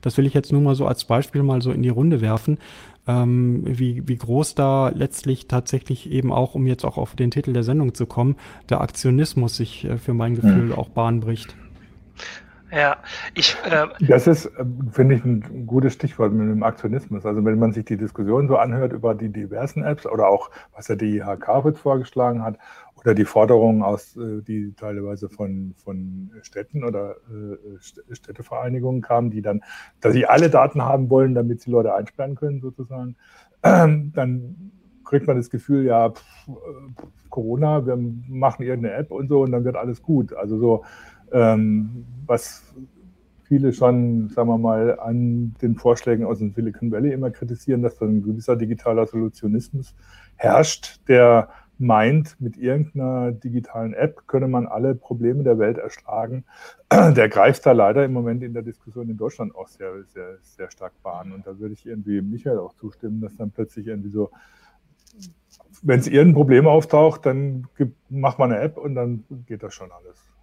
Das 0.00 0.16
will 0.16 0.26
ich 0.26 0.34
jetzt 0.34 0.52
nur 0.52 0.60
mal 0.60 0.74
so 0.74 0.86
als 0.86 1.04
Beispiel 1.04 1.42
mal 1.42 1.62
so 1.62 1.72
in 1.72 1.82
die 1.82 1.88
Runde 1.88 2.20
werfen. 2.20 2.58
Ähm, 3.06 3.64
wie, 3.66 4.08
wie 4.08 4.16
groß 4.16 4.54
da 4.54 4.88
letztlich 4.88 5.46
tatsächlich 5.46 6.10
eben 6.10 6.32
auch, 6.32 6.54
um 6.54 6.66
jetzt 6.66 6.84
auch 6.84 6.96
auf 6.96 7.16
den 7.16 7.30
Titel 7.30 7.52
der 7.52 7.62
Sendung 7.62 7.94
zu 7.94 8.06
kommen, 8.06 8.36
der 8.70 8.80
Aktionismus 8.80 9.56
sich 9.56 9.84
äh, 9.84 9.98
für 9.98 10.14
mein 10.14 10.36
Gefühl 10.36 10.70
ja. 10.70 10.78
auch 10.78 10.88
Bahn 10.88 11.20
bricht. 11.20 11.54
Ja, 12.74 12.96
ich. 13.34 13.56
Äh 13.64 13.86
das 14.00 14.26
ist, 14.26 14.46
äh, 14.46 14.64
finde 14.90 15.14
ich, 15.14 15.24
ein 15.24 15.66
gutes 15.66 15.92
Stichwort 15.94 16.32
mit 16.32 16.48
dem 16.48 16.62
Aktionismus. 16.62 17.24
Also, 17.24 17.44
wenn 17.44 17.58
man 17.58 17.72
sich 17.72 17.84
die 17.84 17.96
Diskussion 17.96 18.48
so 18.48 18.56
anhört 18.56 18.92
über 18.92 19.14
die 19.14 19.30
diversen 19.30 19.84
Apps 19.84 20.06
oder 20.06 20.28
auch, 20.28 20.50
was 20.74 20.86
der 20.86 20.96
DIHK 20.96 21.76
vorgeschlagen 21.76 22.42
hat, 22.42 22.58
oder 22.96 23.14
die 23.14 23.24
Forderungen 23.24 23.82
aus, 23.82 24.16
äh, 24.16 24.42
die 24.42 24.74
teilweise 24.74 25.28
von, 25.28 25.74
von 25.76 26.30
Städten 26.42 26.84
oder 26.84 27.16
Städtevereinigungen 28.10 29.02
kamen, 29.02 29.30
die 29.30 29.42
dann, 29.42 29.62
dass 30.00 30.14
sie 30.14 30.26
alle 30.26 30.50
Daten 30.50 30.82
haben 30.82 31.10
wollen, 31.10 31.34
damit 31.34 31.60
sie 31.60 31.70
Leute 31.70 31.94
einsperren 31.94 32.34
können, 32.34 32.60
sozusagen, 32.60 33.16
dann 33.62 34.72
kriegt 35.04 35.26
man 35.26 35.36
das 35.36 35.50
Gefühl, 35.50 35.84
ja, 35.84 36.10
pff, 36.10 36.24
Corona, 37.30 37.84
wir 37.84 37.96
machen 37.96 38.62
irgendeine 38.62 38.94
App 38.94 39.10
und 39.10 39.28
so 39.28 39.42
und 39.42 39.52
dann 39.52 39.64
wird 39.64 39.76
alles 39.76 40.02
gut. 40.02 40.32
Also 40.32 40.58
so, 40.58 40.84
ähm, 41.34 42.06
was 42.26 42.74
viele 43.42 43.72
schon, 43.72 44.30
sagen 44.30 44.48
wir 44.48 44.56
mal, 44.56 44.98
an 44.98 45.54
den 45.60 45.74
Vorschlägen 45.74 46.24
aus 46.24 46.38
dem 46.38 46.52
Silicon 46.52 46.90
Valley 46.90 47.12
immer 47.12 47.30
kritisieren, 47.30 47.82
dass 47.82 47.98
da 47.98 48.06
ein 48.06 48.22
gewisser 48.22 48.56
digitaler 48.56 49.06
Solutionismus 49.06 49.94
herrscht, 50.36 51.00
der 51.08 51.48
meint, 51.76 52.40
mit 52.40 52.56
irgendeiner 52.56 53.32
digitalen 53.32 53.94
App 53.94 54.28
könne 54.28 54.48
man 54.48 54.66
alle 54.66 54.94
Probleme 54.94 55.42
der 55.42 55.58
Welt 55.58 55.76
erschlagen. 55.76 56.44
Der 56.92 57.28
greift 57.28 57.66
da 57.66 57.72
leider 57.72 58.04
im 58.04 58.12
Moment 58.12 58.44
in 58.44 58.54
der 58.54 58.62
Diskussion 58.62 59.10
in 59.10 59.16
Deutschland 59.16 59.56
auch 59.56 59.66
sehr, 59.66 60.04
sehr, 60.04 60.38
sehr 60.40 60.70
stark 60.70 60.92
Bahn. 61.02 61.32
Und 61.32 61.48
da 61.48 61.58
würde 61.58 61.74
ich 61.74 61.84
irgendwie 61.84 62.22
Michael 62.22 62.58
auch 62.58 62.74
zustimmen, 62.74 63.20
dass 63.20 63.36
dann 63.36 63.50
plötzlich 63.50 63.88
irgendwie 63.88 64.10
so 64.10 64.30
wenn 65.82 66.00
es 66.00 66.06
irgendein 66.06 66.34
Problem 66.34 66.66
auftaucht, 66.66 67.26
dann 67.26 67.66
gibt, 67.76 67.96
macht 68.10 68.38
man 68.38 68.52
eine 68.52 68.62
App 68.62 68.78
und 68.78 68.94
dann 68.94 69.24
geht 69.46 69.62
das 69.62 69.74
schon 69.74 69.90
alles. 69.92 70.33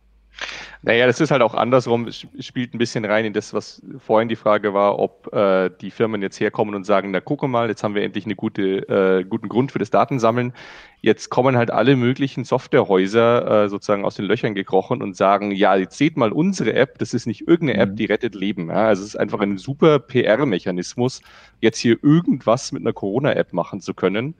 Naja, 0.84 1.06
das 1.06 1.20
ist 1.20 1.30
halt 1.30 1.44
auch 1.44 1.54
andersrum, 1.54 2.08
es 2.08 2.26
spielt 2.40 2.74
ein 2.74 2.80
bisschen 2.80 3.06
rein 3.06 3.24
in 3.24 3.34
das, 3.34 3.54
was 3.54 3.84
vorhin 4.00 4.30
die 4.30 4.36
Frage 4.36 4.74
war, 4.74 4.98
ob 4.98 5.32
äh, 5.32 5.70
die 5.80 5.92
Firmen 5.92 6.24
jetzt 6.24 6.40
herkommen 6.40 6.74
und 6.74 6.86
sagen, 6.86 7.12
na 7.12 7.22
gucke 7.22 7.48
mal, 7.48 7.70
jetzt 7.70 7.84
haben 7.84 7.94
wir 7.94 8.02
endlich 8.02 8.26
einen 8.26 8.36
gute, 8.36 8.90
äh, 8.90 9.24
guten 9.24 9.48
Grund 9.48 9.72
für 9.72 9.78
das 9.78 9.92
Datensammeln. 9.92 10.54
Jetzt 11.02 11.30
kommen 11.30 11.56
halt 11.56 11.70
alle 11.70 11.96
möglichen 11.96 12.46
Softwarehäuser 12.46 13.66
äh, 13.66 13.70
sozusagen 13.70 14.06
aus 14.06 14.16
den 14.16 14.26
Löchern 14.26 14.56
gekrochen 14.56 15.04
und 15.04 15.16
sagen, 15.16 15.52
ja, 15.52 15.76
jetzt 15.76 16.00
seht 16.00 16.18
mal 16.18 16.32
unsere 16.32 16.74
App, 16.74 16.98
das 16.98 17.14
ist 17.14 17.28
nicht 17.28 17.48
irgendeine 17.48 17.80
App, 17.80 17.90
mhm. 17.92 17.96
die 17.98 18.06
rettet 18.06 18.34
Leben. 18.34 18.70
Ja? 18.70 18.88
Also 18.88 19.04
es 19.04 19.10
ist 19.10 19.16
einfach 19.18 19.40
ein 19.40 19.60
super 19.60 20.00
PR-Mechanismus, 20.00 21.22
jetzt 21.60 21.78
hier 21.78 22.04
irgendwas 22.04 22.72
mit 22.72 22.82
einer 22.82 22.94
Corona-App 22.94 23.54
machen 23.54 23.82
zu 23.82 23.94
können. 23.94 24.34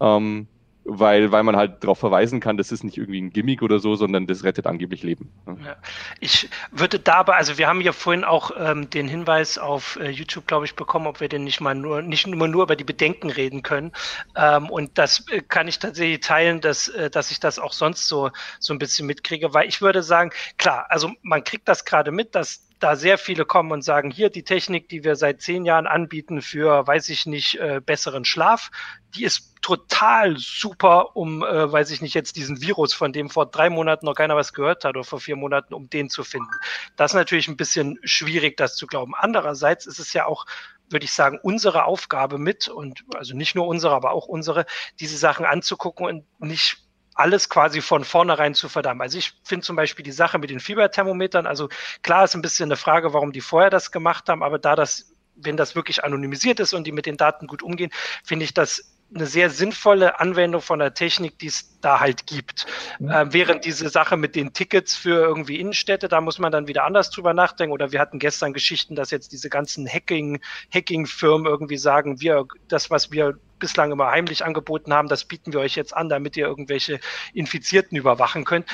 Ähm, 0.00 0.48
weil, 0.84 1.32
weil 1.32 1.42
man 1.42 1.56
halt 1.56 1.82
darauf 1.82 1.98
verweisen 1.98 2.40
kann, 2.40 2.56
das 2.56 2.70
ist 2.70 2.84
nicht 2.84 2.98
irgendwie 2.98 3.20
ein 3.20 3.30
Gimmick 3.30 3.62
oder 3.62 3.78
so, 3.78 3.96
sondern 3.96 4.26
das 4.26 4.44
rettet 4.44 4.66
angeblich 4.66 5.02
Leben. 5.02 5.30
Ja. 5.46 5.76
Ich 6.20 6.48
würde 6.70 6.98
dabei, 6.98 7.34
also 7.34 7.56
wir 7.58 7.66
haben 7.66 7.80
ja 7.80 7.92
vorhin 7.92 8.24
auch 8.24 8.50
ähm, 8.58 8.90
den 8.90 9.08
Hinweis 9.08 9.56
auf 9.58 9.98
äh, 10.00 10.10
YouTube, 10.10 10.46
glaube 10.46 10.66
ich, 10.66 10.74
bekommen, 10.74 11.06
ob 11.06 11.20
wir 11.20 11.28
denn 11.28 11.44
nicht 11.44 11.60
mal 11.60 11.74
nur, 11.74 12.02
nicht 12.02 12.26
nur, 12.26 12.48
nur 12.48 12.64
über 12.64 12.76
die 12.76 12.84
Bedenken 12.84 13.30
reden 13.30 13.62
können. 13.62 13.92
Ähm, 14.36 14.68
und 14.68 14.98
das 14.98 15.26
äh, 15.30 15.40
kann 15.40 15.68
ich 15.68 15.78
tatsächlich 15.78 16.20
teilen, 16.20 16.60
dass, 16.60 16.88
äh, 16.88 17.10
dass 17.10 17.30
ich 17.30 17.40
das 17.40 17.58
auch 17.58 17.72
sonst 17.72 18.06
so, 18.06 18.30
so 18.60 18.74
ein 18.74 18.78
bisschen 18.78 19.06
mitkriege, 19.06 19.54
weil 19.54 19.68
ich 19.68 19.80
würde 19.80 20.02
sagen, 20.02 20.30
klar, 20.58 20.86
also 20.90 21.10
man 21.22 21.44
kriegt 21.44 21.66
das 21.68 21.84
gerade 21.84 22.10
mit, 22.10 22.34
dass 22.34 22.68
da 22.84 22.96
sehr 22.96 23.16
viele 23.16 23.46
kommen 23.46 23.72
und 23.72 23.82
sagen, 23.82 24.10
hier 24.10 24.28
die 24.28 24.42
Technik, 24.42 24.90
die 24.90 25.04
wir 25.04 25.16
seit 25.16 25.40
zehn 25.40 25.64
Jahren 25.64 25.86
anbieten 25.86 26.42
für, 26.42 26.86
weiß 26.86 27.08
ich 27.08 27.24
nicht, 27.24 27.58
äh, 27.58 27.80
besseren 27.84 28.26
Schlaf, 28.26 28.70
die 29.14 29.24
ist 29.24 29.54
total 29.62 30.36
super, 30.36 31.16
um, 31.16 31.42
äh, 31.42 31.72
weiß 31.72 31.90
ich 31.92 32.02
nicht, 32.02 32.12
jetzt 32.12 32.36
diesen 32.36 32.60
Virus, 32.60 32.92
von 32.92 33.14
dem 33.14 33.30
vor 33.30 33.46
drei 33.46 33.70
Monaten 33.70 34.04
noch 34.04 34.14
keiner 34.14 34.36
was 34.36 34.52
gehört 34.52 34.84
hat 34.84 34.96
oder 34.96 35.04
vor 35.04 35.18
vier 35.18 35.36
Monaten, 35.36 35.72
um 35.72 35.88
den 35.88 36.10
zu 36.10 36.24
finden. 36.24 36.50
Das 36.96 37.12
ist 37.12 37.16
natürlich 37.16 37.48
ein 37.48 37.56
bisschen 37.56 37.98
schwierig, 38.04 38.58
das 38.58 38.76
zu 38.76 38.86
glauben. 38.86 39.14
Andererseits 39.16 39.86
ist 39.86 39.98
es 39.98 40.12
ja 40.12 40.26
auch 40.26 40.44
würde 40.90 41.06
ich 41.06 41.12
sagen, 41.12 41.40
unsere 41.42 41.86
Aufgabe 41.86 42.36
mit 42.36 42.68
und 42.68 43.04
also 43.14 43.34
nicht 43.34 43.54
nur 43.54 43.66
unsere, 43.66 43.94
aber 43.94 44.12
auch 44.12 44.26
unsere, 44.26 44.66
diese 45.00 45.16
Sachen 45.16 45.46
anzugucken 45.46 46.04
und 46.04 46.24
nicht 46.38 46.83
alles 47.14 47.48
quasi 47.48 47.80
von 47.80 48.04
vornherein 48.04 48.54
zu 48.54 48.68
verdammen. 48.68 49.00
Also 49.00 49.18
ich 49.18 49.32
finde 49.44 49.64
zum 49.64 49.76
Beispiel 49.76 50.04
die 50.04 50.12
Sache 50.12 50.38
mit 50.38 50.50
den 50.50 50.60
Fieberthermometern, 50.60 51.46
also 51.46 51.68
klar 52.02 52.24
ist 52.24 52.34
ein 52.34 52.42
bisschen 52.42 52.68
eine 52.68 52.76
Frage, 52.76 53.12
warum 53.12 53.32
die 53.32 53.40
vorher 53.40 53.70
das 53.70 53.92
gemacht 53.92 54.28
haben, 54.28 54.42
aber 54.42 54.58
da 54.58 54.74
das, 54.76 55.14
wenn 55.36 55.56
das 55.56 55.74
wirklich 55.74 56.04
anonymisiert 56.04 56.60
ist 56.60 56.74
und 56.74 56.84
die 56.84 56.92
mit 56.92 57.06
den 57.06 57.16
Daten 57.16 57.46
gut 57.46 57.62
umgehen, 57.62 57.90
finde 58.24 58.44
ich 58.44 58.54
das 58.54 58.93
eine 59.14 59.26
sehr 59.26 59.50
sinnvolle 59.50 60.20
Anwendung 60.20 60.60
von 60.60 60.78
der 60.78 60.94
Technik, 60.94 61.38
die 61.38 61.46
es 61.46 61.78
da 61.80 62.00
halt 62.00 62.26
gibt. 62.26 62.66
Äh, 63.00 63.26
während 63.30 63.64
diese 63.64 63.88
Sache 63.88 64.16
mit 64.16 64.34
den 64.34 64.52
Tickets 64.52 64.96
für 64.96 65.20
irgendwie 65.20 65.60
Innenstädte, 65.60 66.08
da 66.08 66.20
muss 66.20 66.38
man 66.38 66.50
dann 66.50 66.66
wieder 66.66 66.84
anders 66.84 67.10
drüber 67.10 67.34
nachdenken. 67.34 67.72
Oder 67.72 67.92
wir 67.92 68.00
hatten 68.00 68.18
gestern 68.18 68.52
Geschichten, 68.52 68.94
dass 68.94 69.10
jetzt 69.10 69.32
diese 69.32 69.50
ganzen 69.50 69.86
Hacking, 69.88 70.40
Hacking-Firmen 70.72 71.46
irgendwie 71.46 71.76
sagen, 71.76 72.20
wir, 72.20 72.46
das, 72.68 72.90
was 72.90 73.12
wir 73.12 73.38
bislang 73.58 73.92
immer 73.92 74.10
heimlich 74.10 74.44
angeboten 74.44 74.92
haben, 74.92 75.08
das 75.08 75.24
bieten 75.24 75.52
wir 75.52 75.60
euch 75.60 75.76
jetzt 75.76 75.96
an, 75.96 76.08
damit 76.08 76.36
ihr 76.36 76.46
irgendwelche 76.46 76.98
Infizierten 77.32 77.96
überwachen 77.96 78.44
könnt 78.44 78.66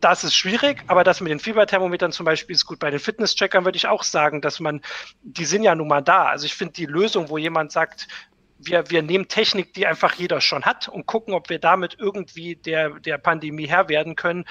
das 0.00 0.24
ist 0.24 0.34
schwierig, 0.34 0.84
aber 0.86 1.04
das 1.04 1.20
mit 1.20 1.30
den 1.30 1.40
Fieberthermometern 1.40 2.12
zum 2.12 2.24
Beispiel 2.24 2.54
ist 2.54 2.66
gut. 2.66 2.78
Bei 2.78 2.90
den 2.90 3.00
Fitnesscheckern 3.00 3.64
würde 3.64 3.76
ich 3.76 3.88
auch 3.88 4.04
sagen, 4.04 4.40
dass 4.40 4.60
man, 4.60 4.80
die 5.22 5.44
sind 5.44 5.62
ja 5.62 5.74
nun 5.74 5.88
mal 5.88 6.02
da. 6.02 6.26
Also 6.26 6.46
ich 6.46 6.54
finde 6.54 6.74
die 6.74 6.86
Lösung, 6.86 7.30
wo 7.30 7.38
jemand 7.38 7.72
sagt, 7.72 8.06
wir, 8.58 8.90
wir 8.90 9.02
nehmen 9.02 9.28
Technik, 9.28 9.72
die 9.74 9.86
einfach 9.86 10.14
jeder 10.14 10.40
schon 10.40 10.64
hat 10.64 10.88
und 10.88 11.06
gucken, 11.06 11.32
ob 11.32 11.48
wir 11.48 11.58
damit 11.58 11.96
irgendwie 11.98 12.56
der, 12.56 12.90
der 13.00 13.18
Pandemie 13.18 13.68
Herr 13.68 13.88
werden 13.88 14.16
können. 14.16 14.44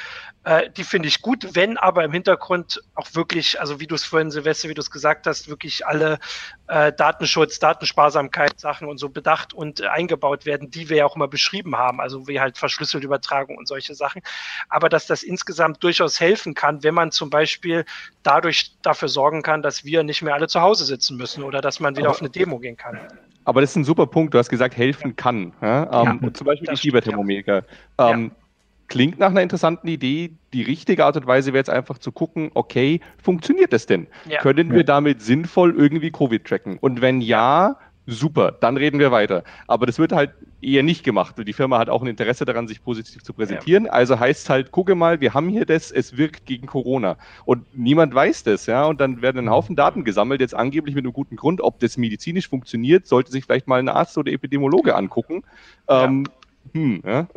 Äh, 0.46 0.70
die 0.72 0.86
finde 0.86 1.10
ich 1.10 1.22
gut, 1.22 1.56
wenn 1.56 1.78
aber 1.78 2.06
im 2.06 2.14
Hintergrund 2.14 2.82
auch 2.96 3.08
wirklich, 3.14 3.60
also 3.60 3.80
wie 3.82 3.88
du 3.88 3.96
es 3.96 4.06
vorhin, 4.06 4.32
Silvester, 4.32 4.70
wie 4.70 4.74
du 4.74 4.82
es 4.82 4.92
gesagt 4.92 5.28
hast, 5.28 5.50
wirklich 5.50 5.86
alle 5.86 6.20
äh, 6.68 6.94
Datenschutz, 6.94 7.60
Datensparsamkeit 7.60 8.60
Sachen 8.60 8.88
und 8.88 8.98
so 8.98 9.10
bedacht 9.10 9.54
und 9.54 9.82
äh, 9.82 9.88
eingebaut 9.88 10.46
werden, 10.46 10.72
die 10.72 10.90
wir 10.90 10.98
ja 10.98 11.06
auch 11.06 11.18
immer 11.18 11.28
beschrieben 11.28 11.76
haben, 11.76 12.00
also 12.00 12.28
wie 12.28 12.40
halt 12.40 12.58
verschlüsselte 12.58 13.06
Übertragung 13.06 13.58
und 13.58 13.68
solche 13.68 13.94
Sachen. 13.94 14.22
Aber 14.70 14.88
dass 14.88 15.06
das 15.06 15.22
insgesamt 15.22 15.84
durchaus 15.84 16.22
helfen 16.22 16.54
kann, 16.54 16.82
wenn 16.82 16.94
man 16.94 17.12
zum 17.12 17.30
Beispiel 17.30 17.84
dadurch 18.24 18.72
dafür 18.82 19.10
sorgen 19.10 19.42
kann, 19.42 19.62
dass 19.62 19.84
wir 19.84 20.04
nicht 20.04 20.22
mehr 20.22 20.34
alle 20.34 20.48
zu 20.48 20.62
Hause 20.62 20.86
sitzen 20.86 21.18
müssen 21.18 21.44
oder 21.44 21.60
dass 21.60 21.82
man 21.82 21.98
wieder 21.98 22.08
aber 22.08 22.16
auf 22.16 22.22
eine 22.22 22.30
Demo 22.30 22.60
gehen 22.60 22.78
kann. 22.78 23.00
Aber 23.48 23.62
das 23.62 23.70
ist 23.70 23.78
ein 23.78 23.86
super 23.86 24.08
Punkt. 24.08 24.34
Du 24.34 24.38
hast 24.40 24.50
gesagt, 24.50 24.76
helfen 24.76 25.16
kann. 25.16 25.54
Ja? 25.62 26.04
Ähm, 26.04 26.20
ja, 26.22 26.34
zum 26.34 26.46
Beispiel 26.46 26.68
die 26.70 26.76
Fieberthermometer. 26.76 27.64
Ja. 27.98 28.12
Ähm, 28.12 28.32
klingt 28.90 29.20
nach 29.20 29.30
einer 29.30 29.42
interessanten 29.42 29.88
Idee. 29.88 30.32
Die 30.52 30.64
richtige 30.64 31.06
Art 31.06 31.16
und 31.16 31.28
Weise 31.28 31.54
wäre 31.54 31.60
jetzt 31.60 31.70
einfach 31.70 31.98
zu 31.98 32.12
gucken, 32.12 32.52
okay, 32.56 33.00
funktioniert 33.24 33.72
das 33.72 33.86
denn? 33.86 34.08
Können 34.42 34.74
wir 34.74 34.84
damit 34.84 35.22
sinnvoll 35.22 35.74
irgendwie 35.78 36.12
Covid 36.12 36.44
tracken? 36.44 36.78
Und 36.78 37.00
wenn 37.00 37.22
ja, 37.22 37.78
super, 38.08 38.52
dann 38.52 38.78
reden 38.78 39.00
wir 39.00 39.12
weiter. 39.12 39.44
Aber 39.68 39.86
das 39.86 40.00
wird 40.00 40.14
halt 40.14 40.32
eher 40.62 40.82
nicht 40.82 41.04
gemacht, 41.04 41.38
weil 41.38 41.46
die 41.46 41.54
Firma 41.54 41.78
hat 41.78 41.90
auch 41.90 42.02
ein 42.02 42.08
Interesse 42.08 42.46
daran, 42.46 42.68
sich 42.68 42.84
positiv 42.84 43.22
zu 43.22 43.34
präsentieren. 43.34 43.86
Ja. 43.86 43.92
Also 43.92 44.20
heißt 44.20 44.44
es 44.44 44.50
halt, 44.50 44.72
gucke 44.72 44.96
mal, 44.96 45.22
wir 45.22 45.34
haben 45.34 45.50
hier 45.50 45.66
das, 45.66 45.92
es 45.92 46.18
wirkt 46.18 46.46
gegen 46.46 46.66
Corona. 46.66 47.18
Und 47.46 47.66
niemand 47.78 48.16
weiß 48.16 48.44
das, 48.44 48.66
ja. 48.66 48.86
Und 48.86 49.00
dann 49.02 49.22
werden 49.22 49.40
ein 49.40 49.50
Haufen 49.50 49.76
Daten 49.76 50.04
gesammelt, 50.04 50.42
jetzt 50.42 50.56
angeblich 50.56 50.96
mit 50.96 51.06
einem 51.06 51.14
guten 51.14 51.36
Grund. 51.36 51.62
Ob 51.62 51.80
das 51.80 51.98
medizinisch 51.98 52.48
funktioniert, 52.48 53.06
sollte 53.06 53.32
sich 53.32 53.44
vielleicht 53.44 53.68
mal 53.68 53.80
ein 53.80 53.90
Arzt 53.90 54.18
oder 54.18 54.32
Epidemiologe 54.32 54.96
angucken. 54.96 55.44
Ja. 55.90 56.06
Ähm, 56.06 56.24
hm, 56.74 57.02
ja. 57.06 57.28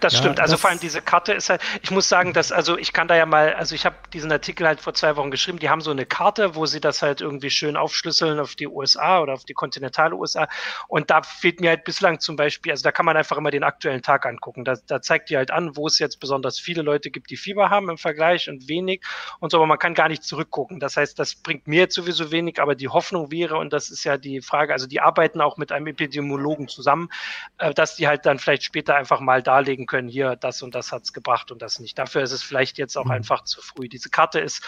Das 0.00 0.12
ja, 0.12 0.18
stimmt. 0.20 0.40
Also 0.40 0.54
das 0.54 0.60
vor 0.60 0.70
allem 0.70 0.80
diese 0.80 1.00
Karte 1.00 1.32
ist 1.32 1.48
halt, 1.48 1.62
ich 1.82 1.90
muss 1.90 2.08
sagen, 2.08 2.32
dass, 2.32 2.52
also 2.52 2.76
ich 2.76 2.92
kann 2.92 3.08
da 3.08 3.16
ja 3.16 3.26
mal, 3.26 3.54
also 3.54 3.74
ich 3.74 3.86
habe 3.86 3.96
diesen 4.12 4.30
Artikel 4.30 4.66
halt 4.66 4.80
vor 4.80 4.94
zwei 4.94 5.16
Wochen 5.16 5.30
geschrieben, 5.30 5.58
die 5.58 5.70
haben 5.70 5.80
so 5.80 5.90
eine 5.90 6.06
Karte, 6.06 6.54
wo 6.54 6.66
sie 6.66 6.80
das 6.80 7.02
halt 7.02 7.20
irgendwie 7.20 7.50
schön 7.50 7.76
aufschlüsseln 7.76 8.38
auf 8.38 8.54
die 8.54 8.68
USA 8.68 9.20
oder 9.20 9.32
auf 9.32 9.44
die 9.44 9.54
kontinentale 9.54 10.14
USA. 10.14 10.48
Und 10.88 11.10
da 11.10 11.22
fehlt 11.22 11.60
mir 11.60 11.70
halt 11.70 11.84
bislang 11.84 12.20
zum 12.20 12.36
Beispiel, 12.36 12.72
also 12.72 12.82
da 12.82 12.92
kann 12.92 13.06
man 13.06 13.16
einfach 13.16 13.36
immer 13.36 13.50
den 13.50 13.64
aktuellen 13.64 14.02
Tag 14.02 14.26
angucken. 14.26 14.64
Da, 14.64 14.74
da 14.86 15.00
zeigt 15.00 15.30
die 15.30 15.36
halt 15.36 15.50
an, 15.50 15.76
wo 15.76 15.86
es 15.86 15.98
jetzt 15.98 16.20
besonders 16.20 16.58
viele 16.58 16.82
Leute 16.82 17.10
gibt, 17.10 17.30
die 17.30 17.36
Fieber 17.36 17.70
haben 17.70 17.88
im 17.88 17.98
Vergleich 17.98 18.48
und 18.48 18.68
wenig 18.68 19.02
und 19.40 19.50
so, 19.50 19.58
aber 19.58 19.66
man 19.66 19.78
kann 19.78 19.94
gar 19.94 20.08
nicht 20.08 20.24
zurückgucken. 20.24 20.78
Das 20.80 20.96
heißt, 20.96 21.18
das 21.18 21.34
bringt 21.34 21.66
mir 21.66 21.80
jetzt 21.80 21.94
sowieso 21.94 22.30
wenig, 22.30 22.60
aber 22.60 22.74
die 22.74 22.88
Hoffnung 22.88 23.30
wäre, 23.30 23.56
und 23.56 23.72
das 23.72 23.90
ist 23.90 24.04
ja 24.04 24.18
die 24.18 24.40
Frage, 24.40 24.72
also 24.72 24.86
die 24.86 25.00
arbeiten 25.00 25.40
auch 25.40 25.56
mit 25.56 25.72
einem 25.72 25.86
Epidemiologen 25.86 26.68
zusammen, 26.68 27.08
äh, 27.58 27.72
dass 27.72 27.96
die 27.96 28.06
halt 28.06 28.26
dann 28.26 28.38
vielleicht 28.38 28.64
später 28.64 28.96
einfach 28.96 29.20
mal 29.20 29.42
darlegen 29.54 29.86
können, 29.86 30.08
hier, 30.08 30.36
das 30.36 30.62
und 30.62 30.74
das 30.74 30.90
hat 30.90 31.04
es 31.04 31.12
gebracht 31.12 31.52
und 31.52 31.62
das 31.62 31.78
nicht. 31.78 31.96
Dafür 31.98 32.22
ist 32.22 32.32
es 32.32 32.42
vielleicht 32.42 32.76
jetzt 32.76 32.96
auch 32.96 33.04
mhm. 33.04 33.12
einfach 33.12 33.44
zu 33.44 33.62
früh. 33.62 33.88
Diese 33.88 34.10
Karte 34.10 34.40
ist, 34.40 34.62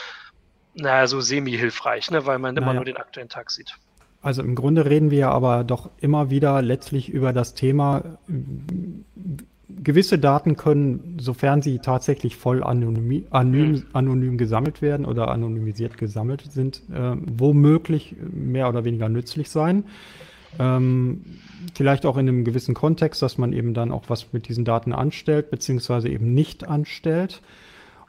naja, 0.74 1.06
so 1.06 1.20
semi-hilfreich, 1.20 2.10
ne, 2.10 2.24
weil 2.26 2.38
man 2.38 2.54
naja. 2.54 2.64
immer 2.64 2.74
nur 2.74 2.84
den 2.84 2.96
aktuellen 2.96 3.28
Tag 3.28 3.50
sieht. 3.50 3.74
Also 4.22 4.42
im 4.42 4.54
Grunde 4.54 4.86
reden 4.86 5.10
wir 5.10 5.30
aber 5.30 5.64
doch 5.64 5.90
immer 5.98 6.30
wieder 6.30 6.62
letztlich 6.62 7.08
über 7.08 7.32
das 7.32 7.54
Thema, 7.54 8.18
gewisse 9.68 10.18
Daten 10.18 10.56
können, 10.56 11.16
sofern 11.20 11.62
sie 11.62 11.80
tatsächlich 11.80 12.36
voll 12.36 12.62
anonym, 12.62 13.26
anonym, 13.30 13.72
mhm. 13.72 13.84
anonym 13.92 14.38
gesammelt 14.38 14.82
werden 14.82 15.04
oder 15.04 15.28
anonymisiert 15.28 15.98
gesammelt 15.98 16.42
sind, 16.50 16.82
äh, 16.92 17.16
womöglich 17.20 18.14
mehr 18.20 18.68
oder 18.68 18.84
weniger 18.84 19.08
nützlich 19.08 19.50
sein. 19.50 19.84
Ähm, 20.58 21.22
vielleicht 21.74 22.06
auch 22.06 22.16
in 22.16 22.28
einem 22.28 22.44
gewissen 22.44 22.74
Kontext, 22.74 23.22
dass 23.22 23.38
man 23.38 23.52
eben 23.52 23.74
dann 23.74 23.92
auch 23.92 24.04
was 24.08 24.32
mit 24.32 24.48
diesen 24.48 24.64
Daten 24.64 24.92
anstellt, 24.92 25.50
beziehungsweise 25.50 26.08
eben 26.08 26.34
nicht 26.34 26.66
anstellt. 26.66 27.42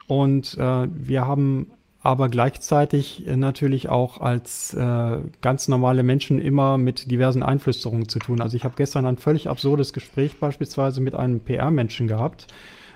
Und 0.08 0.58
äh, 0.58 0.88
wir 0.90 1.28
haben 1.28 1.68
aber 2.02 2.30
gleichzeitig 2.30 3.26
natürlich 3.36 3.90
auch 3.90 4.22
als 4.22 4.74
äh, 4.74 5.18
ganz 5.42 5.68
normale 5.68 6.04
Menschen 6.04 6.40
immer 6.40 6.78
mit 6.78 7.12
diversen 7.12 7.44
Einflüsterungen 7.44 8.08
zu 8.08 8.20
tun. 8.20 8.40
Also 8.40 8.56
ich 8.56 8.64
habe 8.64 8.76
gestern 8.78 9.06
ein 9.06 9.18
völlig 9.18 9.50
absurdes 9.50 9.92
Gespräch 9.92 10.40
beispielsweise 10.40 11.02
mit 11.02 11.16
einem 11.16 11.42
PR-Menschen 11.42 12.08
gehabt. 12.08 12.48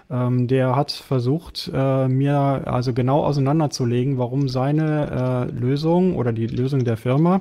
Ähm, 0.09 0.47
der 0.47 0.77
hat 0.77 0.91
versucht, 0.91 1.69
äh, 1.73 2.07
mir 2.07 2.37
also 2.65 2.93
genau 2.93 3.25
auseinanderzulegen, 3.25 4.17
warum 4.17 4.47
seine 4.47 5.49
äh, 5.51 5.59
Lösung 5.59 6.15
oder 6.15 6.31
die 6.31 6.47
Lösung 6.47 6.85
der 6.85 6.95
Firma 6.95 7.39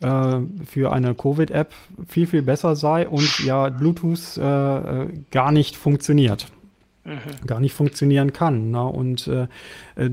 äh, 0.00 0.40
für 0.64 0.92
eine 0.92 1.14
Covid-App 1.14 1.72
viel, 2.06 2.26
viel 2.26 2.42
besser 2.42 2.76
sei 2.76 3.08
und 3.08 3.40
ja 3.40 3.68
Bluetooth 3.68 4.36
äh, 4.38 4.42
äh 4.42 5.08
gar 5.30 5.52
nicht 5.52 5.76
funktioniert. 5.76 6.46
Mhm. 7.04 7.46
gar 7.46 7.58
nicht 7.58 7.72
funktionieren 7.72 8.34
kann. 8.34 8.70
Ne? 8.70 8.84
Und 8.84 9.28
äh, 9.28 9.44
äh 9.96 10.10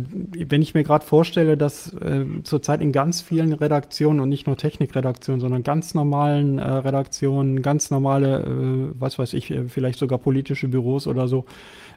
wenn 0.48 0.62
ich 0.62 0.74
mir 0.74 0.84
gerade 0.84 1.06
vorstelle, 1.06 1.58
dass 1.58 1.94
äh, 1.94 2.26
zurzeit 2.44 2.80
in 2.80 2.94
ganz 2.94 3.22
vielen 3.22 3.52
Redaktionen 3.52 4.22
und 4.22 4.30
nicht 4.30 4.48
nur 4.48 4.56
Technikredaktionen, 4.56 5.42
sondern 5.42 5.64
ganz 5.64 5.94
normalen 5.94 6.58
äh, 6.58 6.64
Redaktionen, 6.64 7.62
ganz 7.62 7.92
normale, 7.92 8.94
was 8.98 9.20
weiß 9.20 9.34
ich, 9.34 9.54
vielleicht 9.68 10.00
sogar 10.00 10.20
politische 10.20 10.70
Büros 10.70 11.06
oder 11.06 11.28
so, 11.28 11.46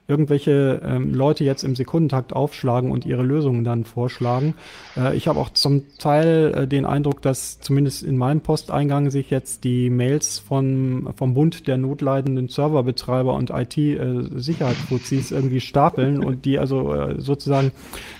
irgendwelche 0.08 0.80
ähm, 0.82 1.12
Leute 1.12 1.44
jetzt 1.44 1.62
im 1.62 1.76
Sekundentakt 1.76 2.32
aufschlagen 2.32 2.90
und 2.90 3.04
ihre 3.04 3.22
Lösungen 3.22 3.62
dann 3.62 3.84
vorschlagen. 3.84 4.54
Äh, 4.96 5.14
ich 5.14 5.28
habe 5.28 5.38
auch 5.38 5.50
zum 5.50 5.84
Teil 5.98 6.54
äh, 6.54 6.66
den 6.66 6.86
Eindruck, 6.86 7.20
dass 7.20 7.60
zumindest 7.60 8.04
in 8.04 8.16
meinem 8.16 8.40
Posteingang 8.40 9.10
sich 9.10 9.28
jetzt 9.28 9.64
die 9.64 9.90
Mails 9.90 10.38
von, 10.38 11.10
vom 11.14 11.34
Bund 11.34 11.68
der 11.68 11.76
notleidenden 11.76 12.48
Serverbetreiber 12.48 13.34
und 13.34 13.50
IT-Sicherheitsfuzis 13.50 15.30
äh, 15.30 15.34
irgendwie 15.34 15.60
stapeln 15.60 16.24
und 16.24 16.46
die 16.46 16.58
also 16.58 16.94
äh, 16.94 17.20
sozusagen 17.20 17.72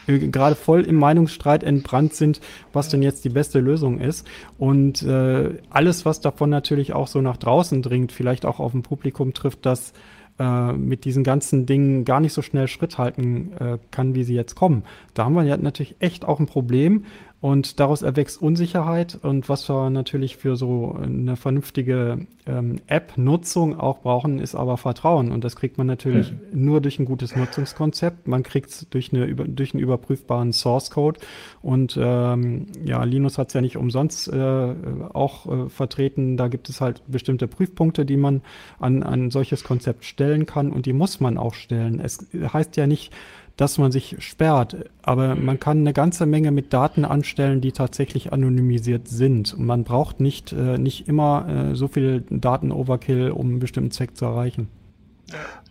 äh, 0.07 0.19
gerade 0.19 0.57
voll 0.57 0.83
im 0.83 0.97
Meinungsstreit 0.97 1.65
entbrannt 1.65 2.13
sind, 2.13 2.43
was 2.75 2.91
denn 2.91 3.01
jetzt 3.01 3.25
die 3.25 3.31
beste 3.31 3.61
Lösung 3.61 3.99
ist. 3.99 4.27
Und 4.59 5.03
äh, 5.05 5.55
alles, 5.71 6.05
was 6.05 6.21
davon 6.21 6.51
natürlich 6.51 6.93
auch 6.93 7.07
so 7.07 7.23
nach 7.23 7.39
draußen 7.39 7.81
dringt, 7.81 8.13
vielleicht 8.13 8.45
auch 8.45 8.61
auf 8.61 8.75
ein 8.75 8.83
Publikum 8.83 9.33
trifft, 9.33 9.65
das 9.65 9.95
äh, 10.39 10.73
mit 10.73 11.05
diesen 11.05 11.25
ganzen 11.25 11.67
Dingen 11.67 12.05
gar 12.05 12.21
nicht 12.21 12.33
so 12.33 12.43
schnell 12.43 12.69
Schritt 12.69 12.99
halten 12.99 13.53
äh, 13.59 13.79
kann, 13.91 14.15
wie 14.15 14.25
sie 14.25 14.35
jetzt 14.35 14.55
kommen. 14.55 14.85
Da 15.15 15.25
haben 15.25 15.35
wir 15.35 15.43
ja 15.43 15.57
natürlich 15.57 15.97
echt 15.99 16.25
auch 16.25 16.41
ein 16.41 16.47
Problem, 16.47 17.05
und 17.41 17.79
daraus 17.79 18.03
erwächst 18.03 18.43
Unsicherheit. 18.43 19.17
Und 19.23 19.49
was 19.49 19.69
wir 19.69 19.91
natürlich 19.91 20.37
für 20.37 20.57
so 20.57 20.99
eine 21.01 21.37
vernünftige 21.37 22.27
ähm, 22.47 22.81
App-Nutzung 22.89 23.79
auch 23.79 24.01
brauchen, 24.01 24.41
ist 24.41 24.57
aber 24.57 24.77
Vertrauen. 24.77 25.31
Und 25.31 25.45
das 25.45 25.55
kriegt 25.55 25.79
man 25.79 25.87
natürlich 25.87 26.33
mhm. 26.33 26.65
nur 26.65 26.81
durch 26.81 26.99
ein 26.99 27.05
gutes 27.05 27.37
Nutzungskonzept. 27.37 28.27
Man 28.27 28.43
kriegt 28.43 28.71
es 28.71 28.87
durch, 28.91 29.11
durch 29.11 29.73
einen 29.73 29.83
überprüfbaren 29.83 30.53
Source-Code. 30.53 31.21
Und 31.63 31.97
ähm, 32.01 32.67
ja, 32.85 33.05
Linus 33.05 33.39
hat 33.39 33.49
es 33.49 33.55
ja 33.55 33.61
nicht 33.61 33.77
umsonst 33.77 34.27
äh, 34.27 34.75
auch 35.13 35.47
äh, 35.47 35.69
vertreten. 35.69 36.37
Da 36.37 36.49
gibt 36.49 36.69
es 36.69 36.81
halt 36.81 37.03
bestimmte 37.07 37.47
Prüfpunkte, 37.47 38.05
die 38.05 38.17
man 38.17 38.43
an 38.81 39.05
ein 39.05 39.31
solches 39.31 39.63
Konzept 39.63 40.05
stellen 40.05 40.45
kann. 40.45 40.73
Und 40.73 40.87
die 40.87 40.93
muss 40.93 41.21
man 41.21 41.39
auch 41.39 41.55
stellen. 41.55 42.01
Es 42.01 42.27
heißt 42.35 42.77
ja 42.77 42.89
nicht, 42.89 43.13
dass 43.59 43.77
man 43.77 43.91
sich 43.93 44.17
sperrt. 44.21 44.77
Aber 45.03 45.35
man 45.35 45.61
kann 45.61 45.79
eine 45.81 45.93
ganze 45.93 46.27
Menge 46.27 46.53
mit 46.53 46.73
Daten 46.73 47.05
anstellen, 47.05 47.61
die 47.61 47.73
tatsächlich 47.73 48.33
anonymisiert 48.33 49.09
sind. 49.09 49.53
Und 49.53 49.67
man 49.67 49.85
braucht 49.85 50.21
nicht, 50.21 50.53
äh, 50.53 50.79
nicht 50.79 51.09
immer 51.09 51.71
äh, 51.73 51.75
so 51.75 51.89
viel 51.89 52.23
Daten-Overkill, 52.31 53.31
um 53.31 53.49
einen 53.51 53.59
bestimmten 53.59 53.91
Zweck 53.91 54.17
zu 54.17 54.25
erreichen. 54.25 54.69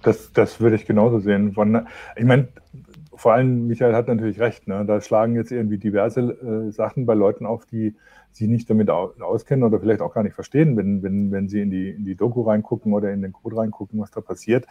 Das, 0.04 0.32
das 0.34 0.60
würde 0.60 0.76
ich 0.76 0.86
genauso 0.86 1.20
sehen. 1.20 1.54
Von, 1.54 1.88
ich 2.18 2.26
meine, 2.26 2.50
vor 3.16 3.34
allem 3.34 3.68
Michael 3.68 3.96
hat 3.96 4.10
natürlich 4.10 4.40
recht. 4.42 4.68
Ne? 4.68 4.84
Da 4.86 5.00
schlagen 5.00 5.36
jetzt 5.36 5.52
irgendwie 5.52 5.78
diverse 5.78 6.22
äh, 6.22 6.72
Sachen 6.72 7.06
bei 7.06 7.14
Leuten 7.14 7.46
auf, 7.46 7.66
die 7.66 7.96
sich 8.34 8.50
nicht 8.50 8.70
damit 8.70 8.90
auskennen 8.90 9.64
oder 9.64 9.80
vielleicht 9.80 10.02
auch 10.02 10.14
gar 10.14 10.24
nicht 10.24 10.36
verstehen, 10.36 10.76
wenn, 10.76 11.02
wenn, 11.02 11.32
wenn 11.32 11.48
sie 11.48 11.62
in 11.62 11.72
die, 11.72 11.90
in 11.90 12.04
die 12.04 12.16
Doku 12.16 12.42
reingucken 12.42 12.94
oder 12.94 13.12
in 13.12 13.22
den 13.22 13.32
Code 13.32 13.58
reingucken, 13.58 14.00
was 14.00 14.12
da 14.12 14.22
passiert 14.22 14.68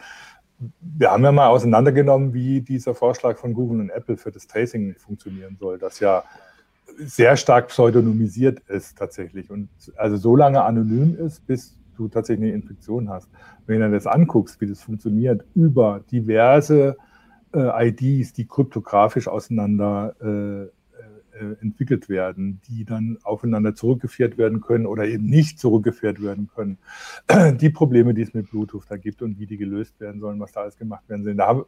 wir 0.79 1.11
haben 1.11 1.23
ja 1.23 1.31
mal 1.31 1.47
auseinandergenommen, 1.47 2.33
wie 2.33 2.61
dieser 2.61 2.95
Vorschlag 2.95 3.37
von 3.37 3.53
Google 3.53 3.79
und 3.79 3.89
Apple 3.89 4.17
für 4.17 4.31
das 4.31 4.47
Tracing 4.47 4.95
funktionieren 4.95 5.55
soll, 5.59 5.77
das 5.77 5.99
ja 5.99 6.23
sehr 6.97 7.35
stark 7.37 7.67
pseudonymisiert 7.67 8.59
ist 8.67 8.97
tatsächlich 8.97 9.51
und 9.51 9.69
also 9.97 10.17
so 10.17 10.35
lange 10.35 10.63
anonym 10.63 11.15
ist, 11.15 11.45
bis 11.45 11.77
du 11.95 12.07
tatsächlich 12.07 12.47
eine 12.47 12.55
Infektion 12.55 13.09
hast. 13.09 13.29
Wenn 13.65 13.81
du 13.81 13.91
das 13.91 14.07
anguckst, 14.07 14.61
wie 14.61 14.67
das 14.67 14.81
funktioniert 14.81 15.45
über 15.53 16.01
diverse 16.11 16.95
äh, 17.53 17.89
IDs, 17.89 18.33
die 18.33 18.47
kryptografisch 18.47 19.27
auseinander 19.27 20.15
äh, 20.21 20.76
entwickelt 21.61 22.09
werden, 22.09 22.61
die 22.67 22.85
dann 22.85 23.17
aufeinander 23.23 23.75
zurückgeführt 23.75 24.37
werden 24.37 24.61
können 24.61 24.85
oder 24.85 25.05
eben 25.05 25.25
nicht 25.25 25.59
zurückgeführt 25.59 26.21
werden 26.21 26.49
können. 26.53 26.77
Die 27.59 27.69
Probleme, 27.69 28.13
die 28.13 28.21
es 28.21 28.33
mit 28.33 28.49
Bluetooth 28.49 28.85
da 28.89 28.97
gibt 28.97 29.21
und 29.21 29.39
wie 29.39 29.45
die 29.45 29.57
gelöst 29.57 29.99
werden 29.99 30.19
sollen, 30.19 30.39
was 30.39 30.51
da 30.51 30.61
alles 30.61 30.77
gemacht 30.77 31.07
werden 31.09 31.23
soll. 31.23 31.35
Da 31.35 31.65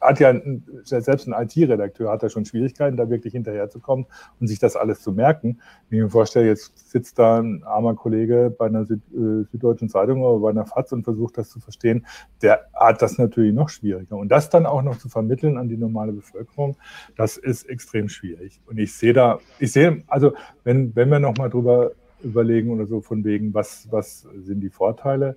hat 0.00 0.18
ja 0.18 0.34
selbst 0.82 1.28
ein 1.28 1.34
IT-Redakteur 1.34 2.10
hat 2.10 2.22
da 2.22 2.30
schon 2.30 2.44
Schwierigkeiten, 2.44 2.96
da 2.96 3.10
wirklich 3.10 3.32
hinterherzukommen 3.32 4.06
und 4.40 4.46
sich 4.46 4.58
das 4.58 4.76
alles 4.76 5.02
zu 5.02 5.12
merken. 5.12 5.60
Wenn 5.88 5.98
ich 5.98 6.04
mir 6.04 6.10
vorstelle, 6.10 6.46
jetzt 6.46 6.90
sitzt 6.90 7.18
da 7.18 7.40
ein 7.40 7.62
armer 7.64 7.94
Kollege 7.94 8.54
bei 8.56 8.66
einer 8.66 8.86
Süd 8.86 9.02
äh, 9.12 9.44
Süddeutschen 9.50 9.88
Zeitung 9.88 10.22
oder 10.22 10.40
bei 10.40 10.50
einer 10.50 10.66
FAZ 10.66 10.92
und 10.92 11.04
versucht 11.04 11.36
das 11.36 11.50
zu 11.50 11.60
verstehen, 11.60 12.06
der 12.40 12.66
hat 12.72 13.02
das 13.02 13.18
natürlich 13.18 13.52
noch 13.52 13.68
schwieriger. 13.68 14.16
Und 14.16 14.30
das 14.30 14.48
dann 14.48 14.66
auch 14.66 14.82
noch 14.82 14.98
zu 14.98 15.08
vermitteln 15.08 15.58
an 15.58 15.68
die 15.68 15.76
normale 15.76 16.12
Bevölkerung, 16.12 16.76
das 17.16 17.36
ist 17.36 17.68
extrem 17.68 18.08
schwierig. 18.08 18.60
Und 18.66 18.78
ich 18.78 18.94
sehe 18.94 19.12
da, 19.12 19.38
ich 19.58 19.72
sehe, 19.72 20.02
also 20.06 20.32
wenn, 20.64 20.94
wenn 20.96 21.10
wir 21.10 21.18
nochmal 21.18 21.50
drüber 21.50 21.92
überlegen 22.22 22.70
oder 22.70 22.86
so 22.86 23.00
von 23.00 23.24
wegen, 23.24 23.54
was, 23.54 23.88
was 23.90 24.26
sind 24.38 24.60
die 24.60 24.70
Vorteile, 24.70 25.36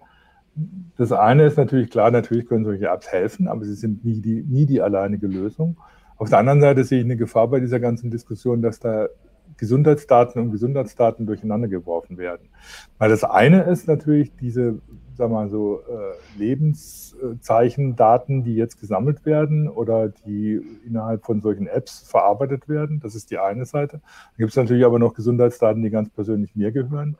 das 0.97 1.11
eine 1.11 1.45
ist 1.45 1.57
natürlich 1.57 1.89
klar, 1.89 2.11
natürlich 2.11 2.47
können 2.47 2.65
solche 2.65 2.87
Apps 2.87 3.07
helfen, 3.07 3.47
aber 3.47 3.65
sie 3.65 3.73
sind 3.73 4.05
nie 4.05 4.21
die, 4.21 4.43
nie 4.43 4.65
die 4.65 4.81
alleinige 4.81 5.27
Lösung. 5.27 5.77
Auf 6.17 6.29
der 6.29 6.39
anderen 6.39 6.61
Seite 6.61 6.83
sehe 6.83 6.99
ich 6.99 7.05
eine 7.05 7.17
Gefahr 7.17 7.47
bei 7.47 7.59
dieser 7.59 7.79
ganzen 7.79 8.11
Diskussion, 8.11 8.61
dass 8.61 8.79
da 8.79 9.07
Gesundheitsdaten 9.57 10.41
und 10.41 10.51
Gesundheitsdaten 10.51 11.25
durcheinander 11.25 11.67
geworfen 11.67 12.17
werden. 12.17 12.49
Weil 12.97 13.09
das 13.09 13.23
eine 13.23 13.63
ist 13.63 13.87
natürlich 13.87 14.35
diese, 14.35 14.79
sag 15.15 15.31
mal 15.31 15.49
so, 15.49 15.81
äh, 15.81 16.37
Lebenszeichendaten, 16.37 18.43
die 18.43 18.55
jetzt 18.55 18.79
gesammelt 18.79 19.25
werden 19.25 19.69
oder 19.69 20.09
die 20.09 20.61
innerhalb 20.85 21.25
von 21.25 21.41
solchen 21.41 21.67
Apps 21.67 22.07
verarbeitet 22.07 22.67
werden. 22.67 22.99
Das 22.99 23.15
ist 23.15 23.31
die 23.31 23.37
eine 23.37 23.65
Seite. 23.65 24.01
Dann 24.01 24.37
gibt 24.37 24.51
es 24.51 24.55
natürlich 24.55 24.85
aber 24.85 24.99
noch 24.99 25.13
Gesundheitsdaten, 25.13 25.83
die 25.83 25.89
ganz 25.89 26.09
persönlich 26.09 26.55
mir 26.55 26.71
gehören 26.71 27.17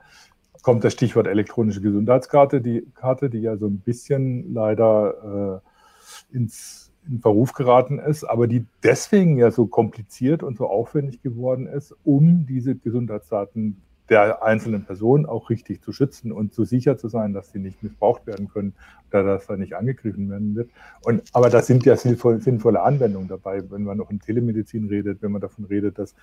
kommt 0.63 0.83
das 0.83 0.93
Stichwort 0.93 1.27
elektronische 1.27 1.81
Gesundheitskarte, 1.81 2.61
die 2.61 2.87
Karte, 2.95 3.29
die 3.29 3.41
ja 3.41 3.57
so 3.57 3.67
ein 3.67 3.79
bisschen 3.79 4.53
leider 4.53 5.61
äh, 5.61 6.35
ins, 6.35 6.91
in 7.07 7.19
Verruf 7.19 7.53
geraten 7.53 7.99
ist, 7.99 8.23
aber 8.23 8.47
die 8.47 8.65
deswegen 8.81 9.37
ja 9.37 9.51
so 9.51 9.67
kompliziert 9.67 10.41
und 10.41 10.57
so 10.57 10.67
aufwendig 10.67 11.21
geworden 11.21 11.67
ist, 11.67 11.93
um 12.03 12.47
diese 12.47 12.75
Gesundheitsdaten 12.75 13.82
der 14.09 14.43
einzelnen 14.43 14.83
Person 14.83 15.25
auch 15.25 15.49
richtig 15.49 15.81
zu 15.81 15.91
schützen 15.91 16.31
und 16.31 16.53
so 16.53 16.65
sicher 16.65 16.97
zu 16.97 17.07
sein, 17.07 17.33
dass 17.33 17.51
sie 17.51 17.59
nicht 17.59 17.81
missbraucht 17.81 18.27
werden 18.27 18.49
können 18.49 18.73
oder 19.09 19.23
dass 19.23 19.47
da 19.47 19.55
nicht 19.55 19.75
angegriffen 19.75 20.29
werden 20.29 20.55
wird. 20.55 20.69
Und, 21.03 21.23
aber 21.33 21.49
da 21.49 21.61
sind 21.61 21.85
ja 21.85 21.95
sinnvoll, 21.95 22.41
sinnvolle 22.41 22.81
Anwendungen 22.81 23.27
dabei, 23.27 23.63
wenn 23.69 23.83
man 23.83 23.97
noch 23.97 24.09
in 24.11 24.19
Telemedizin 24.19 24.87
redet, 24.87 25.21
wenn 25.21 25.31
man 25.31 25.41
davon 25.41 25.65
redet, 25.65 25.99
dass 25.99 26.15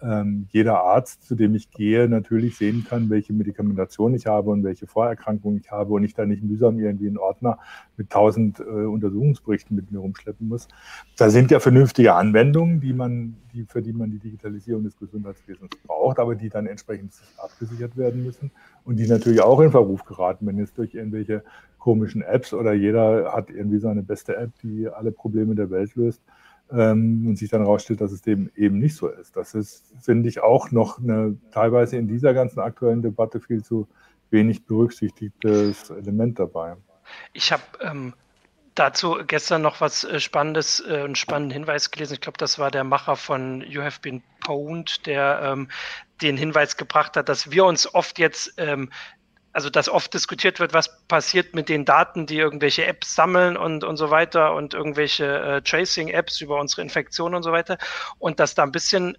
ähm, 0.00 0.46
jeder 0.50 0.82
Arzt, 0.82 1.26
zu 1.26 1.34
dem 1.34 1.54
ich 1.54 1.70
gehe, 1.70 2.08
natürlich 2.08 2.56
sehen 2.56 2.84
kann, 2.88 3.10
welche 3.10 3.32
Medikamentation 3.32 4.14
ich 4.14 4.26
habe 4.26 4.50
und 4.50 4.64
welche 4.64 4.86
Vorerkrankungen 4.86 5.60
ich 5.60 5.70
habe 5.70 5.92
und 5.92 6.04
ich 6.04 6.14
da 6.14 6.24
nicht 6.24 6.42
mühsam 6.42 6.78
irgendwie 6.78 7.08
einen 7.08 7.18
Ordner 7.18 7.58
mit 7.96 8.10
tausend 8.10 8.60
äh, 8.60 8.62
Untersuchungsberichten 8.62 9.76
mit 9.76 9.90
mir 9.90 9.98
rumschleppen 9.98 10.48
muss. 10.48 10.68
Da 11.16 11.30
sind 11.30 11.50
ja 11.50 11.60
vernünftige 11.60 12.14
Anwendungen, 12.14 12.80
die 12.80 12.92
man, 12.92 13.36
die, 13.58 13.66
für 13.66 13.82
die 13.82 13.92
man 13.92 14.10
die 14.10 14.18
Digitalisierung 14.18 14.84
des 14.84 14.96
Gesundheitswesens 14.96 15.70
braucht, 15.86 16.18
aber 16.18 16.34
die 16.34 16.48
dann 16.48 16.66
entsprechend 16.66 17.12
abgesichert 17.36 17.96
werden 17.96 18.24
müssen 18.24 18.50
und 18.84 18.96
die 18.96 19.06
natürlich 19.06 19.40
auch 19.40 19.60
in 19.60 19.70
Verruf 19.70 20.04
geraten, 20.04 20.46
wenn 20.46 20.58
jetzt 20.58 20.78
durch 20.78 20.94
irgendwelche 20.94 21.42
komischen 21.78 22.22
Apps 22.22 22.52
oder 22.52 22.72
jeder 22.72 23.32
hat 23.32 23.50
irgendwie 23.50 23.78
seine 23.78 24.02
beste 24.02 24.36
App, 24.36 24.50
die 24.62 24.88
alle 24.88 25.12
Probleme 25.12 25.54
der 25.54 25.70
Welt 25.70 25.94
löst 25.96 26.22
ähm, 26.70 27.26
und 27.26 27.38
sich 27.38 27.50
dann 27.50 27.62
herausstellt, 27.62 28.00
dass 28.00 28.12
es 28.12 28.22
dem 28.22 28.50
eben 28.54 28.78
nicht 28.78 28.96
so 28.96 29.08
ist. 29.08 29.36
Das 29.36 29.54
ist, 29.54 29.92
finde 30.00 30.28
ich, 30.28 30.40
auch 30.40 30.70
noch 30.70 30.98
eine 30.98 31.36
teilweise 31.50 31.96
in 31.96 32.08
dieser 32.08 32.34
ganzen 32.34 32.60
aktuellen 32.60 33.02
Debatte 33.02 33.40
viel 33.40 33.62
zu 33.62 33.88
wenig 34.30 34.66
berücksichtigtes 34.66 35.90
Element 35.90 36.38
dabei. 36.38 36.76
Ich 37.32 37.52
habe 37.52 37.62
ähm, 37.80 38.12
dazu 38.78 39.18
gestern 39.26 39.62
noch 39.62 39.80
was 39.80 40.04
äh, 40.04 40.20
Spannendes, 40.20 40.80
äh, 40.80 41.02
einen 41.02 41.14
spannenden 41.14 41.52
Hinweis 41.52 41.90
gelesen. 41.90 42.14
Ich 42.14 42.20
glaube, 42.20 42.38
das 42.38 42.58
war 42.58 42.70
der 42.70 42.84
Macher 42.84 43.16
von 43.16 43.62
You 43.62 43.82
Have 43.82 44.00
Been 44.00 44.22
Pwned, 44.40 45.06
der 45.06 45.40
ähm, 45.42 45.68
den 46.22 46.36
Hinweis 46.36 46.76
gebracht 46.76 47.16
hat, 47.16 47.28
dass 47.28 47.50
wir 47.50 47.64
uns 47.64 47.92
oft 47.94 48.18
jetzt 48.18 48.54
ähm, 48.56 48.90
also 49.52 49.70
dass 49.70 49.88
oft 49.88 50.14
diskutiert 50.14 50.60
wird, 50.60 50.72
was 50.72 51.04
passiert 51.08 51.54
mit 51.54 51.68
den 51.68 51.84
Daten, 51.84 52.26
die 52.26 52.36
irgendwelche 52.36 52.86
Apps 52.86 53.14
sammeln 53.16 53.56
und, 53.56 53.82
und 53.82 53.96
so 53.96 54.10
weiter 54.10 54.54
und 54.54 54.74
irgendwelche 54.74 55.24
äh, 55.24 55.62
Tracing-Apps 55.62 56.40
über 56.40 56.60
unsere 56.60 56.82
Infektion 56.82 57.34
und 57.34 57.42
so 57.42 57.50
weiter. 57.50 57.76
Und 58.18 58.38
dass 58.38 58.54
da 58.54 58.62
ein 58.62 58.70
bisschen 58.70 59.18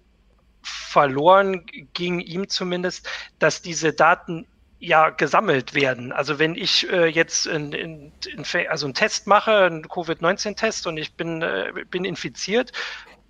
verloren 0.62 1.66
ging 1.94 2.20
ihm 2.20 2.48
zumindest, 2.48 3.08
dass 3.38 3.60
diese 3.60 3.92
Daten 3.92 4.46
ja 4.80 5.10
gesammelt 5.10 5.74
werden. 5.74 6.10
Also 6.10 6.38
wenn 6.38 6.54
ich 6.54 6.90
äh, 6.90 7.06
jetzt 7.06 7.46
in, 7.46 7.72
in, 7.72 8.12
in, 8.26 8.44
also 8.68 8.86
einen 8.86 8.94
Test 8.94 9.26
mache, 9.26 9.54
einen 9.54 9.86
Covid-19-Test 9.86 10.86
und 10.86 10.96
ich 10.96 11.14
bin, 11.14 11.42
äh, 11.42 11.72
bin 11.90 12.04
infiziert, 12.04 12.72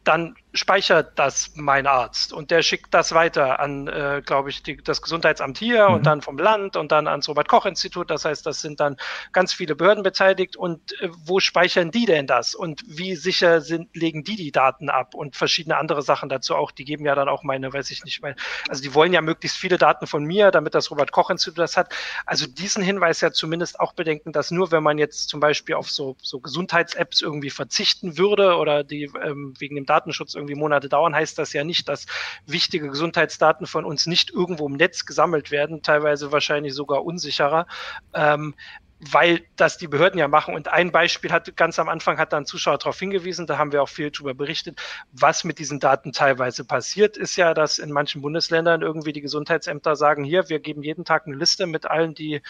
dann 0.05 0.37
speichert 0.53 1.19
das 1.19 1.53
mein 1.55 1.87
Arzt 1.87 2.33
und 2.33 2.51
der 2.51 2.63
schickt 2.63 2.93
das 2.93 3.13
weiter 3.15 3.61
an, 3.61 3.87
äh, 3.87 4.23
glaube 4.25 4.51
ich, 4.51 4.63
die, 4.63 4.77
das 4.77 5.01
Gesundheitsamt 5.03 5.59
hier 5.59 5.89
mhm. 5.89 5.95
und 5.97 6.07
dann 6.07 6.23
vom 6.23 6.39
Land 6.39 6.77
und 6.77 6.91
dann 6.93 7.07
ans 7.07 7.29
Robert-Koch-Institut. 7.29 8.11
Das 8.11 8.25
heißt, 8.25 8.45
das 8.47 8.61
sind 8.61 8.81
dann 8.81 8.97
ganz 9.33 9.53
viele 9.53 9.77
Behörden 9.77 10.03
beteiligt. 10.03 10.57
Und 10.57 11.01
äh, 11.01 11.09
wo 11.25 11.41
speichern 11.41 11.91
die 11.91 12.07
denn 12.07 12.27
das? 12.27 12.55
Und 12.55 12.83
wie 12.87 13.15
sicher 13.15 13.61
sind, 13.61 13.95
legen 13.95 14.25
die 14.25 14.37
die 14.37 14.53
Daten 14.53 14.89
ab? 14.89 15.15
Und 15.15 15.37
verschiedene 15.37 15.77
andere 15.77 16.03
Sachen 16.03 16.29
dazu 16.29 16.57
auch. 16.57 16.71
Die 16.71 16.85
geben 16.85 17.05
ja 17.05 17.15
dann 17.15 17.29
auch 17.29 17.43
meine, 17.43 17.73
weiß 17.73 17.91
ich 17.91 18.05
nicht, 18.05 18.23
meine, 18.23 18.37
also 18.69 18.83
die 18.83 18.95
wollen 18.95 19.13
ja 19.13 19.21
möglichst 19.21 19.59
viele 19.59 19.79
Daten 19.79 20.07
von 20.07 20.25
mir, 20.25 20.51
damit 20.51 20.75
das 20.75 20.91
Robert-Koch-Institut 20.91 21.59
das 21.59 21.77
hat. 21.77 21.95
Also 22.27 22.47
diesen 22.47 22.83
Hinweis 22.83 23.21
ja 23.21 23.31
zumindest 23.31 23.79
auch 23.79 23.93
bedenken, 23.93 24.33
dass 24.33 24.51
nur 24.51 24.73
wenn 24.73 24.83
man 24.83 24.99
jetzt 24.99 25.29
zum 25.29 25.41
Beispiel 25.41 25.77
auf 25.77 25.91
so, 25.91 26.17
so 26.23 26.41
Gesundheits-Apps 26.41 27.23
irgendwie 27.23 27.51
verzichten 27.51 28.19
würde 28.19 28.57
oder 28.57 28.83
die 28.83 29.05
ähm, 29.23 29.55
wegen 29.59 29.77
dem 29.77 29.87
Datenschutz 29.87 30.35
irgendwie 30.41 30.55
Monate 30.55 30.89
dauern, 30.89 31.15
heißt 31.15 31.39
das 31.39 31.53
ja 31.53 31.65
nicht, 31.65 31.89
dass 31.89 32.07
wichtige 32.47 32.89
Gesundheitsdaten 32.89 33.67
von 33.67 33.85
uns 33.85 34.07
nicht 34.07 34.31
irgendwo 34.31 34.67
im 34.67 34.75
Netz 34.75 35.07
gesammelt 35.07 35.51
werden, 35.51 35.83
teilweise 35.83 36.33
wahrscheinlich 36.33 36.75
sogar 36.75 37.05
unsicherer. 37.05 37.67
Ähm, 38.15 38.55
weil 39.01 39.41
das 39.57 39.79
die 39.79 39.89
Behörden 39.89 40.19
ja 40.19 40.29
machen. 40.29 40.55
Und 40.55 40.69
ein 40.69 40.93
Beispiel 40.93 41.33
hat 41.33 41.57
ganz 41.57 41.79
am 41.79 41.89
Anfang 41.89 42.19
hat 42.19 42.33
da 42.33 42.37
ein 42.37 42.45
Zuschauer 42.45 42.79
darauf 42.79 42.99
hingewiesen, 42.99 43.47
da 43.47 43.57
haben 43.57 43.73
wir 43.73 43.83
auch 43.83 43.89
viel 43.89 44.11
darüber 44.11 44.35
berichtet, 44.35 44.81
was 45.13 45.43
mit 45.43 45.59
diesen 45.59 45.81
Daten 45.81 46.13
teilweise 46.13 46.65
passiert, 46.65 47.17
ist 47.17 47.37
ja, 47.37 47.55
dass 47.55 47.79
in 47.79 47.93
manchen 47.93 48.21
Bundesländern 48.21 48.83
irgendwie 48.83 49.13
die 49.13 49.23
Gesundheitsämter 49.23 49.97
sagen, 49.97 50.23
hier, 50.23 50.49
wir 50.49 50.61
geben 50.61 50.83
jeden 50.83 51.05
Tag 51.05 51.27
eine 51.27 51.37
Liste 51.37 51.67
mit 51.67 51.87
allen, 51.87 52.15
die, 52.15 52.43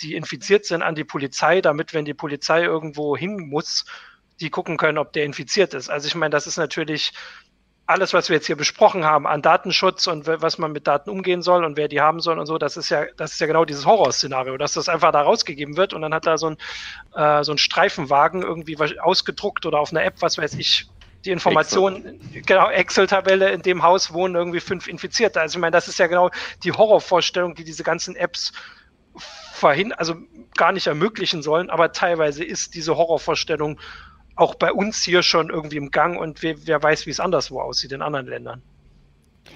die 0.00 0.14
infiziert 0.14 0.64
sind, 0.64 0.82
an 0.82 0.94
die 0.94 1.04
Polizei, 1.04 1.60
damit, 1.60 1.94
wenn 1.94 2.04
die 2.04 2.14
Polizei 2.14 2.62
irgendwo 2.62 3.16
hin 3.16 3.48
muss, 3.48 3.84
die 4.42 4.50
gucken 4.50 4.76
können, 4.76 4.98
ob 4.98 5.12
der 5.12 5.24
infiziert 5.24 5.74
ist. 5.74 5.88
Also 5.88 6.06
ich 6.06 6.14
meine, 6.14 6.30
das 6.30 6.46
ist 6.46 6.56
natürlich 6.56 7.12
alles, 7.86 8.12
was 8.12 8.28
wir 8.28 8.36
jetzt 8.36 8.46
hier 8.46 8.56
besprochen 8.56 9.04
haben 9.04 9.26
an 9.26 9.42
Datenschutz 9.42 10.06
und 10.06 10.26
was 10.26 10.58
man 10.58 10.72
mit 10.72 10.86
Daten 10.86 11.10
umgehen 11.10 11.42
soll 11.42 11.64
und 11.64 11.76
wer 11.76 11.88
die 11.88 12.00
haben 12.00 12.20
soll 12.20 12.38
und 12.38 12.46
so, 12.46 12.56
das 12.56 12.76
ist 12.76 12.90
ja, 12.90 13.04
das 13.16 13.32
ist 13.32 13.40
ja 13.40 13.46
genau 13.46 13.64
dieses 13.64 13.86
Horrorszenario, 13.86 14.56
dass 14.56 14.74
das 14.74 14.88
einfach 14.88 15.12
da 15.12 15.22
rausgegeben 15.22 15.76
wird 15.76 15.92
und 15.92 16.02
dann 16.02 16.14
hat 16.14 16.26
da 16.26 16.38
so 16.38 16.50
ein, 16.50 16.56
äh, 17.14 17.42
so 17.44 17.52
ein 17.52 17.58
Streifenwagen 17.58 18.42
irgendwie 18.42 18.76
ausgedruckt 19.00 19.66
oder 19.66 19.80
auf 19.80 19.90
einer 19.90 20.04
App, 20.04 20.14
was 20.20 20.38
weiß 20.38 20.54
ich, 20.54 20.86
die 21.24 21.30
Information, 21.30 22.04
Excel. 22.04 22.42
genau, 22.42 22.70
Excel-Tabelle, 22.70 23.50
in 23.50 23.62
dem 23.62 23.82
Haus 23.82 24.12
wohnen 24.12 24.34
irgendwie 24.34 24.60
fünf 24.60 24.88
Infizierte. 24.88 25.40
Also 25.40 25.56
ich 25.56 25.60
meine, 25.60 25.72
das 25.72 25.86
ist 25.86 25.98
ja 25.98 26.06
genau 26.06 26.30
die 26.64 26.72
Horrorvorstellung, 26.72 27.54
die 27.54 27.64
diese 27.64 27.84
ganzen 27.84 28.16
Apps 28.16 28.52
verhindern, 29.52 29.98
also 29.98 30.16
gar 30.56 30.72
nicht 30.72 30.86
ermöglichen 30.86 31.42
sollen, 31.42 31.70
aber 31.70 31.92
teilweise 31.92 32.42
ist 32.44 32.74
diese 32.74 32.96
Horrorvorstellung 32.96 33.78
auch 34.36 34.54
bei 34.54 34.72
uns 34.72 35.02
hier 35.02 35.22
schon 35.22 35.50
irgendwie 35.50 35.76
im 35.76 35.90
Gang 35.90 36.18
und 36.18 36.42
wer, 36.42 36.56
wer 36.66 36.82
weiß, 36.82 37.06
wie 37.06 37.10
es 37.10 37.20
anderswo 37.20 37.60
aussieht 37.60 37.92
in 37.92 38.02
anderen 38.02 38.26
Ländern. 38.26 38.62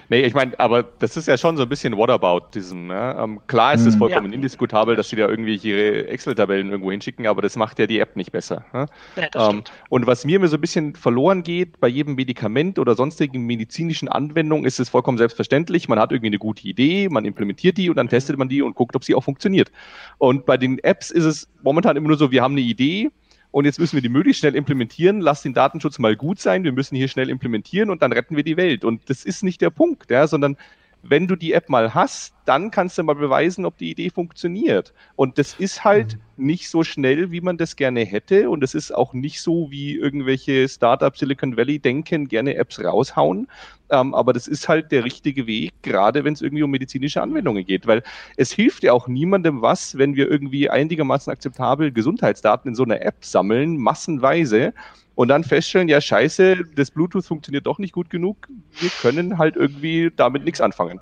Nee, 0.09 0.23
ich 0.23 0.35
meine, 0.35 0.59
aber 0.59 0.83
das 0.83 1.17
ist 1.17 1.27
ja 1.27 1.37
schon 1.37 1.57
so 1.57 1.65
ein 1.65 1.69
bisschen 1.69 1.97
Whataboutism. 1.97 2.87
Ne? 2.87 3.17
Ähm, 3.19 3.41
klar 3.47 3.75
ist 3.75 3.87
es 3.87 3.95
hm. 3.95 3.99
vollkommen 3.99 4.31
ja. 4.31 4.35
indiskutabel, 4.35 4.95
dass 4.97 5.09
sie 5.09 5.17
da 5.17 5.29
irgendwelche 5.29 6.09
Excel-Tabellen 6.09 6.71
irgendwo 6.71 6.91
hinschicken, 6.91 7.27
aber 7.27 7.43
das 7.43 7.57
macht 7.57 7.79
ja 7.79 7.87
die 7.87 7.99
App 7.99 8.17
nicht 8.17 8.33
besser. 8.33 8.65
Ne? 8.73 8.87
Ja, 9.17 9.51
ähm, 9.51 9.63
und 9.89 10.07
was 10.07 10.25
mir 10.25 10.37
immer 10.37 10.49
so 10.49 10.57
ein 10.57 10.61
bisschen 10.61 10.95
verloren 10.95 11.43
geht, 11.43 11.81
bei 11.81 11.89
jedem 11.89 12.15
Medikament 12.15 12.79
oder 12.79 12.95
sonstigen 12.95 13.47
medizinischen 13.47 14.09
Anwendung 14.09 14.65
ist 14.65 14.79
es 14.79 14.89
vollkommen 14.89 15.19
selbstverständlich. 15.19 15.89
Man 15.89 15.99
hat 15.99 16.13
irgendwie 16.13 16.29
eine 16.29 16.39
gute 16.39 16.67
Idee, 16.67 17.09
man 17.09 17.25
implementiert 17.25 17.77
die 17.77 17.91
und 17.91 17.97
dann 17.97 18.09
testet 18.09 18.39
man 18.39 18.49
die 18.49 18.63
und 18.63 18.75
guckt, 18.75 18.95
ob 18.95 19.05
sie 19.05 19.15
auch 19.15 19.25
funktioniert. 19.25 19.73
Und 20.19 20.47
bei 20.47 20.57
den 20.57 20.79
Apps 20.81 21.11
ist 21.11 21.25
es 21.25 21.49
momentan 21.63 21.97
immer 21.97 22.09
nur 22.09 22.19
so, 22.19 22.31
wir 22.31 22.43
haben 22.43 22.53
eine 22.53 22.61
Idee, 22.61 23.11
und 23.57 23.65
jetzt 23.65 23.81
müssen 23.81 23.97
wir 23.97 24.03
die 24.03 24.11
möglichst 24.11 24.41
schnell 24.41 24.55
implementieren. 24.55 25.23
Lass 25.23 25.41
den 25.41 25.55
Datenschutz 25.55 25.99
mal 25.99 26.15
gut 26.15 26.39
sein. 26.39 26.63
Wir 26.63 26.73
müssen 26.73 26.95
hier 26.95 27.09
schnell 27.09 27.31
implementieren 27.31 27.89
und 27.89 28.03
dann 28.03 28.13
retten 28.13 28.37
wir 28.37 28.45
die 28.45 28.59
Welt. 28.59 28.85
Und 28.85 29.09
das 29.09 29.25
ist 29.25 29.43
nicht 29.43 29.63
der 29.63 29.71
Punkt, 29.71 30.11
ja, 30.11 30.27
sondern 30.27 30.59
wenn 31.03 31.27
du 31.27 31.37
die 31.37 31.53
App 31.53 31.69
mal 31.69 31.95
hast, 31.95 32.35
dann 32.45 32.71
kannst 32.71 32.99
du 32.99 33.03
mal 33.03 33.15
beweisen, 33.15 33.65
ob 33.65 33.79
die 33.79 33.91
Idee 33.91 34.11
funktioniert. 34.11 34.93
Und 35.17 35.39
das 35.39 35.55
ist 35.55 35.85
halt 35.85 36.17
mhm. 36.37 36.47
nicht 36.47 36.69
so 36.69 36.85
schnell, 36.85 37.31
wie 37.31 37.41
man 37.41 37.59
das 37.59 37.77
gerne 37.77 38.05
hätte. 38.05 38.51
Und 38.51 38.63
es 38.63 38.75
ist 38.75 38.95
auch 38.95 39.13
nicht 39.13 39.41
so, 39.41 39.71
wie 39.71 39.97
irgendwelche 39.97 40.69
Startup 40.69 41.17
Silicon 41.17 41.57
Valley 41.57 41.79
denken, 41.79 42.29
gerne 42.29 42.55
Apps 42.57 42.83
raushauen. 42.83 43.49
Ähm, 43.91 44.15
aber 44.15 44.33
das 44.33 44.49
ist 44.49 44.69
halt 44.69 44.91
der 44.93 45.05
richtige 45.05 45.47
Weg, 45.47 45.73
gerade 45.83 46.25
wenn 46.25 46.35
es 46.35 46.43
irgendwie 46.43 46.63
um 46.63 46.71
medizinische 46.71 47.23
Anwendungen 47.23 47.65
geht. 47.65 47.87
Weil 47.87 48.03
es 48.37 48.53
hilft 48.53 48.83
ja 48.83 48.93
auch 48.93 49.09
niemandem 49.09 49.63
was, 49.63 49.99
wenn 49.99 50.17
wir 50.17 50.31
irgendwie 50.31 50.71
einigermaßen 50.71 51.33
akzeptabel 51.33 51.93
Gesundheitsdaten 51.93 52.71
in 52.71 52.75
so 52.75 52.85
einer 52.85 53.03
App 53.03 53.25
sammeln, 53.25 53.77
massenweise 53.77 54.73
und 55.17 55.29
dann 55.29 55.43
feststellen, 55.43 55.89
ja 55.89 56.01
scheiße, 56.01 56.59
das 56.77 56.93
Bluetooth 56.93 57.27
funktioniert 57.27 57.67
doch 57.67 57.79
nicht 57.79 57.93
gut 57.93 58.09
genug, 58.11 58.47
wir 58.79 58.91
können 59.01 59.39
halt 59.39 59.57
irgendwie 59.57 60.13
damit 60.15 60.45
nichts 60.45 60.61
anfangen. 60.61 61.01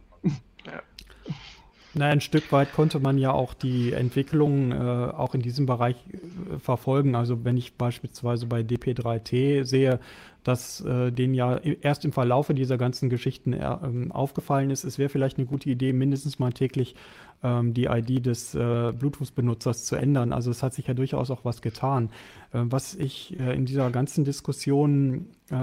Na, 1.97 2.07
ein 2.07 2.21
Stück 2.21 2.51
weit 2.51 2.73
konnte 2.73 2.99
man 2.99 3.19
ja 3.19 3.31
auch 3.31 3.55
die 3.55 3.93
Entwicklung 3.93 4.73
äh, 4.73 4.75
auch 4.75 5.35
in 5.35 5.43
diesem 5.43 5.67
Bereich 5.67 5.95
äh, 5.95 6.59
verfolgen. 6.59 7.15
Also 7.15 7.45
wenn 7.45 7.57
ich 7.57 7.75
beispielsweise 7.75 8.47
bei 8.47 8.63
DP3T 8.63 9.63
sehe, 9.65 10.01
dass 10.45 10.83
äh, 10.83 11.11
denen 11.11 11.35
ja 11.35 11.57
erst 11.57 12.05
im 12.05 12.13
Verlaufe 12.13 12.55
dieser 12.55 12.79
ganzen 12.79 13.11
Geschichten 13.11 13.53
äh, 13.55 13.77
aufgefallen 14.11 14.71
ist, 14.71 14.85
es 14.85 14.99
wäre 14.99 15.09
vielleicht 15.09 15.39
eine 15.39 15.47
gute 15.47 15.71
Idee, 15.71 15.93
mindestens 15.93 16.39
mal 16.39 16.53
täglich 16.53 16.95
ähm, 17.43 17.75
die 17.75 17.87
ID 17.87 18.27
des 18.27 18.55
äh, 18.55 18.93
Bluetooth-Benutzers 18.93 19.85
zu 19.85 19.97
ändern. 19.97 20.33
Also 20.33 20.51
es 20.51 20.63
hat 20.63 20.75
sich 20.75 20.87
ja 20.87 20.95
durchaus 20.95 21.31
auch 21.31 21.45
was 21.45 21.63
getan. 21.63 22.11
Äh, 22.53 22.61
was 22.65 22.95
ich 22.95 23.39
äh, 23.41 23.55
in 23.55 23.65
dieser 23.65 23.91
ganzen 23.91 24.25
Diskussion 24.25 25.27
äh, 25.51 25.57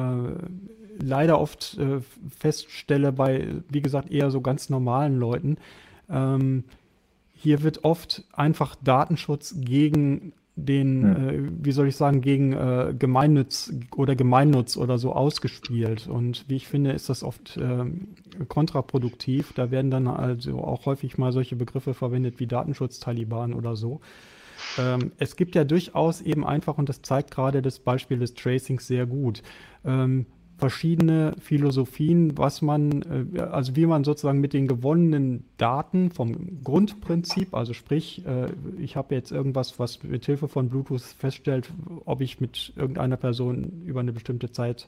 leider 0.99 1.39
oft 1.39 1.77
äh, 1.77 2.01
feststelle 2.37 3.11
bei, 3.11 3.47
wie 3.69 3.81
gesagt, 3.81 4.11
eher 4.11 4.31
so 4.31 4.41
ganz 4.41 4.69
normalen 4.69 5.17
Leuten, 5.17 5.57
ähm, 6.09 6.63
hier 7.33 7.63
wird 7.63 7.83
oft 7.83 8.23
einfach 8.33 8.75
Datenschutz 8.83 9.55
gegen 9.57 10.33
den, 10.65 11.03
hm. 11.03 11.29
äh, 11.29 11.65
wie 11.65 11.71
soll 11.71 11.87
ich 11.87 11.95
sagen, 11.95 12.21
gegen 12.21 12.53
äh, 12.53 12.93
Gemeinnutz 12.97 13.73
oder 13.95 14.15
Gemeinnutz 14.15 14.77
oder 14.77 14.97
so 14.97 15.13
ausgespielt. 15.13 16.07
Und 16.07 16.45
wie 16.47 16.55
ich 16.55 16.67
finde, 16.67 16.91
ist 16.91 17.09
das 17.09 17.23
oft 17.23 17.57
äh, 17.57 17.85
kontraproduktiv. 18.47 19.53
Da 19.53 19.71
werden 19.71 19.91
dann 19.91 20.07
also 20.07 20.59
auch 20.59 20.85
häufig 20.85 21.17
mal 21.17 21.31
solche 21.31 21.55
Begriffe 21.55 21.93
verwendet 21.93 22.39
wie 22.39 22.47
Datenschutz-Taliban 22.47 23.53
oder 23.53 23.75
so. 23.75 24.01
Ähm, 24.77 25.11
es 25.17 25.35
gibt 25.35 25.55
ja 25.55 25.63
durchaus 25.63 26.21
eben 26.21 26.45
einfach, 26.45 26.77
und 26.77 26.89
das 26.89 27.01
zeigt 27.01 27.31
gerade 27.31 27.61
das 27.61 27.79
Beispiel 27.79 28.19
des 28.19 28.33
Tracings 28.33 28.87
sehr 28.87 29.05
gut, 29.05 29.41
ähm, 29.85 30.25
verschiedene 30.61 31.33
Philosophien, 31.39 32.37
was 32.37 32.61
man, 32.61 33.01
äh, 33.35 33.39
also 33.41 33.75
wie 33.75 33.87
man 33.87 34.03
sozusagen 34.03 34.39
mit 34.39 34.53
den 34.53 34.67
gewonnenen 34.67 35.43
Daten 35.57 36.11
vom 36.11 36.63
Grundprinzip, 36.63 37.55
also 37.55 37.73
sprich, 37.73 38.23
äh, 38.27 38.49
ich 38.79 38.95
habe 38.95 39.15
jetzt 39.15 39.31
irgendwas, 39.31 39.79
was 39.79 40.03
mit 40.03 40.23
Hilfe 40.23 40.47
von 40.47 40.69
Bluetooth 40.69 41.01
feststellt, 41.01 41.73
ob 42.05 42.21
ich 42.21 42.39
mit 42.39 42.73
irgendeiner 42.75 43.17
Person 43.17 43.81
über 43.85 44.01
eine 44.01 44.13
bestimmte 44.13 44.51
Zeit 44.51 44.87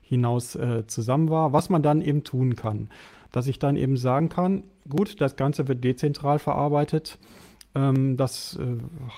hinaus 0.00 0.56
äh, 0.56 0.86
zusammen 0.86 1.28
war, 1.28 1.52
was 1.52 1.68
man 1.68 1.82
dann 1.82 2.00
eben 2.00 2.24
tun 2.24 2.56
kann. 2.56 2.88
Dass 3.30 3.46
ich 3.46 3.58
dann 3.58 3.76
eben 3.76 3.98
sagen 3.98 4.30
kann, 4.30 4.64
gut, 4.88 5.20
das 5.20 5.36
Ganze 5.36 5.68
wird 5.68 5.84
dezentral 5.84 6.38
verarbeitet. 6.38 7.18
Ähm, 7.74 8.16
das 8.16 8.58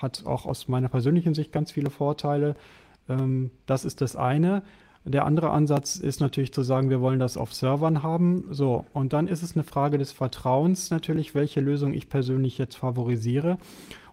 hat 0.01 0.25
auch 0.25 0.45
aus 0.45 0.67
meiner 0.67 0.89
persönlichen 0.89 1.33
Sicht 1.33 1.53
ganz 1.53 1.71
viele 1.71 1.89
Vorteile. 1.89 2.55
Ähm, 3.09 3.51
das 3.65 3.85
ist 3.85 4.01
das 4.01 4.15
eine. 4.15 4.63
Der 5.05 5.25
andere 5.25 5.49
Ansatz 5.49 5.97
ist 5.97 6.21
natürlich 6.21 6.53
zu 6.53 6.61
sagen, 6.61 6.89
wir 6.89 7.01
wollen 7.01 7.19
das 7.19 7.35
auf 7.35 7.53
Servern 7.53 8.03
haben. 8.03 8.45
So, 8.51 8.85
und 8.93 9.11
dann 9.11 9.27
ist 9.27 9.43
es 9.43 9.55
eine 9.55 9.63
Frage 9.63 9.97
des 9.97 10.13
Vertrauens 10.13 10.91
natürlich, 10.91 11.35
welche 11.35 11.59
Lösung 11.59 11.93
ich 11.93 12.07
persönlich 12.07 12.57
jetzt 12.57 12.77
favorisiere. 12.77 13.57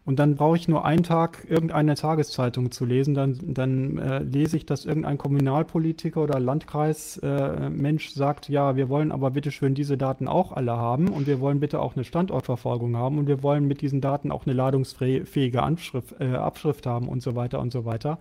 Und 0.05 0.19
dann 0.19 0.35
brauche 0.35 0.57
ich 0.57 0.67
nur 0.67 0.85
einen 0.85 1.03
Tag 1.03 1.47
irgendeine 1.49 1.95
Tageszeitung 1.95 2.73
zu 2.73 2.87
lesen. 2.87 3.15
Dann, 3.15 3.39
dann 3.43 3.99
äh, 3.99 4.19
lese 4.21 4.57
ich, 4.57 4.67
dass 4.67 4.87
irgendein 4.87 5.19
Kommunalpolitiker 5.19 6.23
oder 6.23 6.41
Landkreismensch 6.41 8.09
äh, 8.09 8.19
sagt, 8.19 8.49
ja, 8.49 8.75
wir 8.75 8.89
wollen 8.89 9.13
aber 9.13 9.31
bitte 9.31 9.53
schön 9.53 9.75
diese 9.75 9.99
Daten 9.99 10.27
auch 10.27 10.53
alle 10.53 10.73
haben 10.73 11.09
und 11.09 11.27
wir 11.27 11.39
wollen 11.39 11.61
bitte 11.61 11.81
auch 11.81 11.95
eine 11.95 12.05
Standortverfolgung 12.05 12.97
haben 12.97 13.19
und 13.19 13.29
wir 13.29 13.43
wollen 13.43 13.69
mit 13.69 13.83
diesen 13.83 14.01
Daten 14.01 14.33
auch 14.33 14.47
eine 14.47 14.55
ladungsfähige 14.55 15.63
Anschrift, 15.63 16.17
äh, 16.19 16.35
Abschrift 16.35 16.87
haben 16.87 17.07
und 17.07 17.23
so 17.23 17.37
weiter 17.37 17.61
und 17.61 17.71
so 17.71 17.85
weiter. 17.85 18.19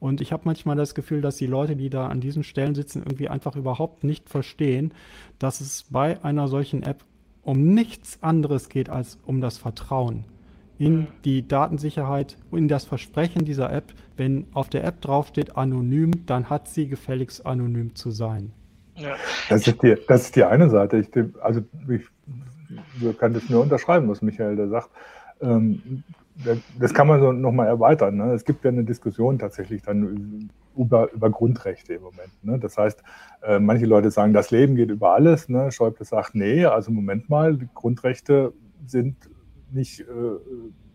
Und 0.00 0.20
ich 0.20 0.32
habe 0.32 0.42
manchmal 0.44 0.76
das 0.76 0.94
Gefühl, 0.94 1.20
dass 1.20 1.36
die 1.36 1.46
Leute, 1.46 1.76
die 1.76 1.90
da 1.90 2.08
an 2.08 2.20
diesen 2.20 2.42
Stellen 2.42 2.74
sitzen, 2.74 2.98
irgendwie 2.98 3.28
einfach 3.28 3.56
überhaupt 3.56 4.04
nicht 4.04 4.28
verstehen, 4.28 4.92
dass 5.38 5.60
es 5.60 5.86
bei 5.90 6.22
einer 6.22 6.48
solchen 6.48 6.82
App 6.82 7.04
um 7.42 7.74
nichts 7.74 8.22
anderes 8.22 8.68
geht 8.68 8.88
als 8.90 9.18
um 9.24 9.40
das 9.40 9.58
Vertrauen 9.58 10.24
in 10.78 10.96
mhm. 10.96 11.06
die 11.24 11.46
Datensicherheit, 11.46 12.36
in 12.52 12.68
das 12.68 12.84
Versprechen 12.84 13.44
dieser 13.44 13.72
App. 13.72 13.92
Wenn 14.16 14.46
auf 14.54 14.68
der 14.68 14.84
App 14.84 15.00
draufsteht 15.00 15.56
anonym, 15.56 16.26
dann 16.26 16.50
hat 16.50 16.68
sie 16.68 16.88
gefälligst 16.88 17.46
anonym 17.46 17.94
zu 17.94 18.10
sein. 18.10 18.52
Ja. 18.96 19.16
Das, 19.48 19.66
ist 19.66 19.82
die, 19.82 19.96
das 20.06 20.22
ist 20.22 20.36
die 20.36 20.44
eine 20.44 20.70
Seite. 20.70 20.98
Ich, 20.98 21.08
also 21.40 21.62
ich, 21.88 22.02
ich 23.00 23.18
kann 23.18 23.34
das 23.34 23.48
nur 23.48 23.62
unterschreiben, 23.62 24.08
was 24.08 24.22
Michael 24.22 24.56
da 24.56 24.68
sagt. 24.68 24.90
Ähm, 25.40 26.04
das 26.78 26.92
kann 26.94 27.06
man 27.06 27.20
so 27.20 27.32
nochmal 27.32 27.68
erweitern. 27.68 28.16
Ne? 28.16 28.32
Es 28.32 28.44
gibt 28.44 28.64
ja 28.64 28.70
eine 28.70 28.84
Diskussion 28.84 29.38
tatsächlich 29.38 29.82
dann 29.82 30.50
über, 30.76 31.12
über 31.12 31.30
Grundrechte 31.30 31.94
im 31.94 32.02
Moment. 32.02 32.32
Ne? 32.42 32.58
Das 32.58 32.76
heißt, 32.76 33.02
äh, 33.42 33.58
manche 33.60 33.86
Leute 33.86 34.10
sagen, 34.10 34.32
das 34.32 34.50
Leben 34.50 34.74
geht 34.74 34.90
über 34.90 35.12
alles. 35.12 35.48
Ne? 35.48 35.70
Schäuble 35.70 36.04
sagt, 36.04 36.34
nee, 36.34 36.64
also 36.64 36.90
Moment 36.90 37.28
mal, 37.28 37.56
Grundrechte 37.74 38.52
sind 38.86 39.16
nicht, 39.70 40.00
äh, 40.00 40.04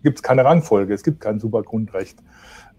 gibt 0.03 0.17
es 0.17 0.23
keine 0.23 0.43
Rangfolge, 0.43 0.93
es 0.93 1.03
gibt 1.03 1.21
kein 1.21 1.39
Supergrundrecht, 1.39 2.19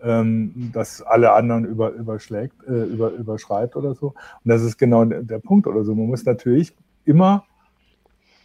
ähm, 0.02 0.70
das 0.72 1.02
alle 1.02 1.32
anderen 1.32 1.64
über, 1.64 1.90
überschlägt, 1.90 2.56
äh, 2.66 2.84
über, 2.84 3.10
überschreibt 3.10 3.76
oder 3.76 3.94
so. 3.94 4.08
Und 4.08 4.48
das 4.48 4.62
ist 4.62 4.76
genau 4.76 5.04
der 5.04 5.38
Punkt 5.38 5.66
oder 5.66 5.84
so. 5.84 5.94
Man 5.94 6.06
muss 6.06 6.24
natürlich 6.24 6.74
immer 7.04 7.44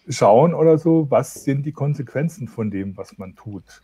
schauen 0.08 0.54
oder 0.54 0.78
so, 0.78 1.10
was 1.10 1.44
sind 1.44 1.66
die 1.66 1.72
Konsequenzen 1.72 2.48
von 2.48 2.72
dem, 2.72 2.96
was 2.98 3.18
man 3.18 3.36
tut. 3.36 3.82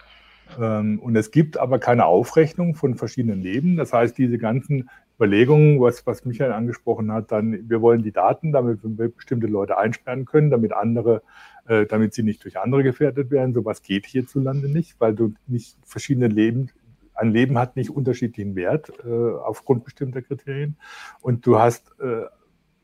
Ähm, 0.59 0.99
und 0.99 1.15
es 1.15 1.31
gibt 1.31 1.57
aber 1.57 1.79
keine 1.79 2.05
Aufrechnung 2.05 2.75
von 2.75 2.95
verschiedenen 2.95 3.41
Leben. 3.41 3.77
Das 3.77 3.93
heißt, 3.93 4.17
diese 4.17 4.37
ganzen 4.37 4.89
Überlegungen, 5.17 5.79
was, 5.79 6.05
was 6.07 6.25
Michael 6.25 6.51
angesprochen 6.51 7.11
hat, 7.11 7.31
dann, 7.31 7.69
wir 7.69 7.81
wollen 7.81 8.03
die 8.03 8.11
Daten, 8.11 8.51
damit 8.51 8.79
wir 8.83 9.09
bestimmte 9.09 9.47
Leute 9.47 9.77
einsperren 9.77 10.25
können, 10.25 10.49
damit 10.49 10.73
andere, 10.73 11.21
äh, 11.67 11.85
damit 11.85 12.13
sie 12.13 12.23
nicht 12.23 12.43
durch 12.43 12.59
andere 12.59 12.83
gefährdet 12.83 13.29
werden. 13.29 13.53
Sowas 13.53 13.83
geht 13.83 14.05
hierzulande 14.05 14.67
nicht, 14.67 14.99
weil 14.99 15.13
du 15.13 15.33
nicht 15.47 15.77
verschiedene 15.85 16.27
Leben, 16.27 16.69
ein 17.13 17.31
Leben 17.31 17.57
hat 17.57 17.75
nicht 17.75 17.91
unterschiedlichen 17.91 18.55
Wert 18.55 18.91
äh, 19.05 19.09
aufgrund 19.09 19.83
bestimmter 19.83 20.21
Kriterien. 20.21 20.77
Und 21.21 21.45
du 21.45 21.59
hast 21.59 21.93
äh, 21.99 22.23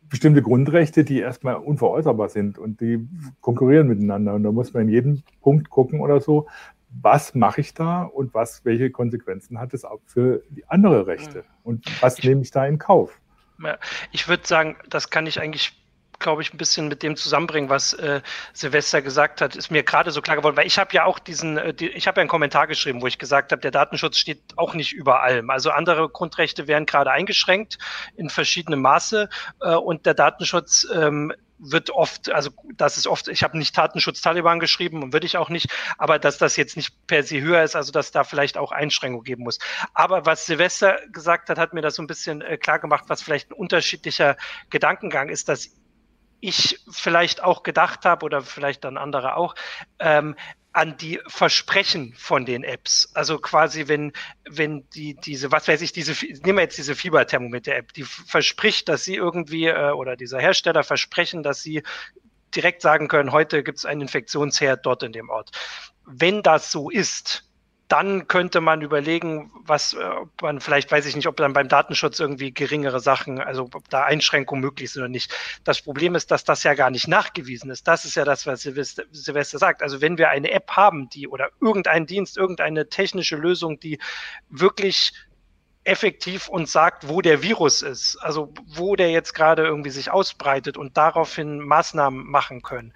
bestimmte 0.09 0.41
Grundrechte, 0.41 1.03
die 1.03 1.19
erstmal 1.19 1.55
unveräußerbar 1.55 2.29
sind 2.29 2.57
und 2.57 2.81
die 2.81 3.07
konkurrieren 3.41 3.87
miteinander. 3.87 4.35
Und 4.35 4.43
da 4.43 4.51
muss 4.51 4.73
man 4.73 4.83
in 4.83 4.89
jedem 4.89 5.23
Punkt 5.41 5.69
gucken 5.69 6.01
oder 6.01 6.21
so, 6.21 6.47
was 6.89 7.35
mache 7.35 7.61
ich 7.61 7.73
da 7.73 8.03
und 8.03 8.33
was, 8.33 8.63
welche 8.65 8.89
Konsequenzen 8.89 9.59
hat 9.59 9.73
es 9.73 9.83
auch 9.83 9.99
für 10.05 10.43
die 10.49 10.65
andere 10.67 11.07
Rechte 11.07 11.43
und 11.63 11.85
was 12.01 12.21
nehme 12.23 12.41
ich 12.41 12.51
da 12.51 12.65
in 12.65 12.77
Kauf? 12.77 13.19
Ich 14.11 14.27
würde 14.27 14.47
sagen, 14.47 14.77
das 14.89 15.09
kann 15.09 15.25
ich 15.25 15.41
eigentlich 15.41 15.73
glaube 16.19 16.41
ich, 16.41 16.53
ein 16.53 16.57
bisschen 16.57 16.87
mit 16.87 17.03
dem 17.03 17.15
zusammenbringen, 17.15 17.69
was 17.69 17.93
äh, 17.93 18.21
Silvester 18.53 19.01
gesagt 19.01 19.41
hat, 19.41 19.55
ist 19.55 19.71
mir 19.71 19.83
gerade 19.83 20.11
so 20.11 20.21
klar 20.21 20.35
geworden, 20.35 20.57
weil 20.57 20.67
ich 20.67 20.79
habe 20.79 20.93
ja 20.93 21.05
auch 21.05 21.19
diesen, 21.19 21.57
äh, 21.57 21.73
die, 21.73 21.89
ich 21.89 22.07
habe 22.07 22.19
ja 22.19 22.21
einen 22.21 22.29
Kommentar 22.29 22.67
geschrieben, 22.67 23.01
wo 23.01 23.07
ich 23.07 23.19
gesagt 23.19 23.51
habe, 23.51 23.61
der 23.61 23.71
Datenschutz 23.71 24.17
steht 24.17 24.41
auch 24.55 24.73
nicht 24.73 24.93
über 24.93 25.21
allem. 25.21 25.49
Also 25.49 25.71
andere 25.71 26.09
Grundrechte 26.09 26.67
werden 26.67 26.85
gerade 26.85 27.11
eingeschränkt 27.11 27.77
in 28.15 28.29
verschiedenem 28.29 28.81
Maße 28.81 29.29
äh, 29.61 29.75
und 29.75 30.05
der 30.05 30.13
Datenschutz 30.13 30.87
ähm, 30.93 31.33
wird 31.59 31.89
oft, 31.89 32.31
also 32.31 32.51
das 32.75 32.97
ist 32.97 33.07
oft, 33.07 33.27
ich 33.27 33.43
habe 33.43 33.57
nicht 33.57 33.77
Datenschutz 33.77 34.21
Taliban 34.21 34.59
geschrieben 34.59 35.03
und 35.03 35.13
würde 35.13 35.25
ich 35.25 35.37
auch 35.37 35.49
nicht, 35.49 35.69
aber 35.97 36.19
dass 36.19 36.37
das 36.37 36.55
jetzt 36.55 36.77
nicht 36.77 37.07
per 37.07 37.23
se 37.23 37.41
höher 37.41 37.63
ist, 37.63 37.75
also 37.75 37.91
dass 37.91 38.11
da 38.11 38.23
vielleicht 38.23 38.57
auch 38.57 38.71
Einschränkungen 38.71 39.23
geben 39.23 39.43
muss. 39.43 39.59
Aber 39.93 40.25
was 40.25 40.45
Silvester 40.45 40.99
gesagt 41.11 41.49
hat, 41.49 41.57
hat 41.57 41.73
mir 41.73 41.81
das 41.81 41.95
so 41.95 42.03
ein 42.03 42.07
bisschen 42.07 42.41
äh, 42.41 42.57
klar 42.57 42.79
gemacht, 42.79 43.05
was 43.07 43.21
vielleicht 43.21 43.51
ein 43.51 43.53
unterschiedlicher 43.53 44.37
Gedankengang 44.69 45.29
ist, 45.29 45.49
dass 45.49 45.71
ich 46.39 46.79
vielleicht 46.89 47.43
auch 47.43 47.63
gedacht 47.63 48.05
habe 48.05 48.25
oder 48.25 48.41
vielleicht 48.41 48.83
dann 48.83 48.97
andere 48.97 49.35
auch, 49.35 49.55
ähm, 49.99 50.35
an 50.77 50.95
die 50.95 51.19
Versprechen 51.25 52.13
von 52.15 52.45
den 52.45 52.63
Apps. 52.63 53.09
Also 53.15 53.39
quasi, 53.39 53.87
wenn, 53.87 54.13
wenn 54.47 54.87
die, 54.91 55.15
diese, 55.15 55.51
was 55.51 55.67
weiß 55.67 55.81
ich, 55.81 55.91
diese, 55.91 56.13
nehmen 56.43 56.59
wir 56.59 56.61
jetzt 56.61 56.77
diese 56.77 56.95
Fieberthermometer-App, 56.95 57.93
die 57.93 58.03
verspricht, 58.03 58.87
dass 58.87 59.03
sie 59.03 59.15
irgendwie, 59.15 59.65
äh, 59.65 59.89
oder 59.89 60.15
dieser 60.15 60.39
Hersteller 60.39 60.83
versprechen, 60.83 61.41
dass 61.41 61.63
sie 61.63 61.81
direkt 62.55 62.83
sagen 62.83 63.07
können, 63.07 63.31
heute 63.31 63.63
gibt 63.63 63.79
es 63.79 63.85
einen 63.85 64.01
Infektionsherd 64.01 64.85
dort 64.85 65.01
in 65.01 65.13
dem 65.13 65.29
Ort. 65.29 65.49
Wenn 66.05 66.43
das 66.43 66.71
so 66.71 66.91
ist, 66.91 67.46
dann 67.87 68.27
könnte 68.27 68.59
man 68.59 68.81
überlegen, 68.81 69.51
was 69.65 69.93
äh, 69.93 70.09
man 70.41 70.59
vielleicht, 70.59 70.91
weiß 70.91 71.05
ich 71.05 71.15
nicht, 71.15 71.27
ob 71.27 71.37
dann 71.37 71.53
beim 71.53 71.69
Datenschutz 71.69 72.19
irgendwie 72.19 72.53
geringere 72.53 72.99
Sachen, 72.99 73.39
also 73.39 73.69
ob 73.73 73.89
da 73.89 74.03
Einschränkungen 74.03 74.61
möglich 74.61 74.91
sind 74.91 75.03
oder 75.03 75.09
nicht. 75.09 75.33
Das 75.63 75.81
Problem 75.81 76.15
ist, 76.15 76.29
dass 76.31 76.43
das 76.43 76.63
ja 76.63 76.73
gar 76.73 76.89
nicht 76.89 77.07
nachgewiesen 77.07 77.71
ist. 77.71 77.87
Das 77.87 78.03
ist 78.03 78.15
ja 78.15 78.25
das, 78.25 78.45
was 78.45 78.61
Silvester, 78.61 79.03
Silvester 79.11 79.57
sagt. 79.57 79.81
Also 79.81 80.01
wenn 80.01 80.17
wir 80.17 80.29
eine 80.29 80.51
App 80.51 80.71
haben, 80.71 81.09
die 81.09 81.27
oder 81.27 81.49
irgendein 81.61 82.05
Dienst, 82.05 82.37
irgendeine 82.37 82.89
technische 82.89 83.37
Lösung, 83.37 83.79
die 83.79 83.99
wirklich 84.49 85.13
effektiv 85.85 86.49
uns 86.49 86.73
sagt, 86.73 87.07
wo 87.07 87.21
der 87.21 87.41
Virus 87.41 87.81
ist, 87.81 88.17
also 88.17 88.53
wo 88.65 88.97
der 88.97 89.11
jetzt 89.11 89.33
gerade 89.33 89.63
irgendwie 89.63 89.91
sich 89.91 90.11
ausbreitet 90.11 90.75
und 90.75 90.97
daraufhin 90.97 91.59
Maßnahmen 91.59 92.29
machen 92.29 92.61
können, 92.61 92.93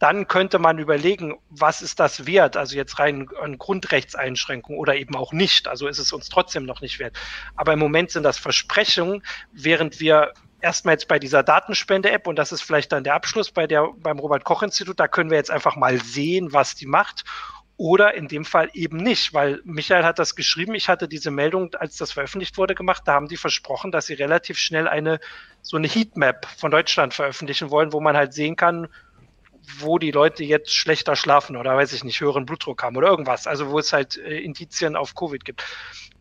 dann 0.00 0.26
könnte 0.26 0.58
man 0.58 0.78
überlegen, 0.78 1.38
was 1.50 1.82
ist 1.82 2.00
das 2.00 2.26
wert? 2.26 2.56
Also 2.56 2.74
jetzt 2.74 2.98
rein 2.98 3.28
an 3.40 3.58
Grundrechtseinschränkungen 3.58 4.80
oder 4.80 4.96
eben 4.96 5.14
auch 5.14 5.32
nicht. 5.32 5.68
Also 5.68 5.86
ist 5.86 5.98
es 5.98 6.12
uns 6.12 6.30
trotzdem 6.30 6.64
noch 6.64 6.80
nicht 6.80 6.98
wert. 6.98 7.16
Aber 7.54 7.74
im 7.74 7.78
Moment 7.78 8.10
sind 8.10 8.22
das 8.22 8.38
Versprechungen, 8.38 9.22
während 9.52 10.00
wir 10.00 10.32
erstmal 10.62 10.94
jetzt 10.94 11.06
bei 11.06 11.18
dieser 11.18 11.42
Datenspende-App, 11.42 12.26
und 12.26 12.36
das 12.36 12.50
ist 12.50 12.62
vielleicht 12.62 12.92
dann 12.92 13.04
der 13.04 13.14
Abschluss 13.14 13.50
bei 13.50 13.66
der, 13.66 13.88
beim 13.98 14.18
Robert-Koch-Institut, 14.18 14.98
da 14.98 15.06
können 15.06 15.30
wir 15.30 15.36
jetzt 15.36 15.50
einfach 15.50 15.76
mal 15.76 16.00
sehen, 16.00 16.54
was 16.54 16.74
die 16.74 16.86
macht. 16.86 17.24
Oder 17.76 18.14
in 18.14 18.28
dem 18.28 18.44
Fall 18.46 18.70
eben 18.74 18.98
nicht, 18.98 19.32
weil 19.32 19.60
Michael 19.64 20.04
hat 20.04 20.18
das 20.18 20.34
geschrieben. 20.34 20.74
Ich 20.74 20.88
hatte 20.90 21.08
diese 21.08 21.30
Meldung, 21.30 21.74
als 21.74 21.96
das 21.96 22.12
veröffentlicht 22.12 22.58
wurde, 22.58 22.74
gemacht. 22.74 23.02
Da 23.06 23.14
haben 23.14 23.28
die 23.28 23.38
versprochen, 23.38 23.90
dass 23.90 24.06
sie 24.06 24.14
relativ 24.14 24.58
schnell 24.58 24.86
eine 24.86 25.18
so 25.62 25.76
eine 25.76 25.88
Heatmap 25.88 26.46
von 26.58 26.70
Deutschland 26.70 27.14
veröffentlichen 27.14 27.70
wollen, 27.70 27.92
wo 27.92 28.00
man 28.00 28.16
halt 28.16 28.32
sehen 28.34 28.56
kann, 28.56 28.88
wo 29.78 29.98
die 29.98 30.10
Leute 30.10 30.44
jetzt 30.44 30.74
schlechter 30.74 31.16
schlafen 31.16 31.56
oder 31.56 31.76
weiß 31.76 31.92
ich 31.92 32.04
nicht, 32.04 32.20
höheren 32.20 32.46
Blutdruck 32.46 32.82
haben 32.82 32.96
oder 32.96 33.08
irgendwas. 33.08 33.46
Also 33.46 33.70
wo 33.70 33.78
es 33.78 33.92
halt 33.92 34.16
äh, 34.16 34.38
Indizien 34.38 34.96
auf 34.96 35.14
Covid 35.14 35.44
gibt. 35.44 35.64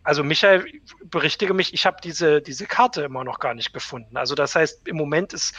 Also 0.03 0.23
Michael, 0.23 0.65
berichtige 1.03 1.53
mich, 1.53 1.73
ich 1.73 1.85
habe 1.85 1.97
diese, 2.03 2.41
diese 2.41 2.65
Karte 2.65 3.03
immer 3.03 3.23
noch 3.23 3.39
gar 3.39 3.53
nicht 3.53 3.73
gefunden. 3.73 4.17
Also 4.17 4.35
das 4.35 4.55
heißt, 4.55 4.87
im 4.87 4.95
Moment 4.95 5.33
ist, 5.33 5.53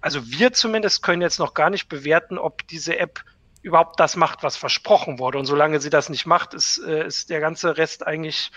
also 0.00 0.26
wir 0.26 0.52
zumindest 0.52 1.02
können 1.02 1.22
jetzt 1.22 1.38
noch 1.38 1.54
gar 1.54 1.70
nicht 1.70 1.88
bewerten, 1.88 2.38
ob 2.38 2.66
diese 2.68 2.98
App 2.98 3.24
überhaupt 3.62 3.98
das 3.98 4.16
macht, 4.16 4.42
was 4.42 4.56
versprochen 4.56 5.18
wurde. 5.18 5.38
Und 5.38 5.46
solange 5.46 5.80
sie 5.80 5.90
das 5.90 6.10
nicht 6.10 6.26
macht, 6.26 6.52
ist, 6.52 6.78
äh, 6.78 7.06
ist 7.06 7.30
der 7.30 7.40
ganze 7.40 7.78
Rest 7.78 8.06
eigentlich 8.06 8.50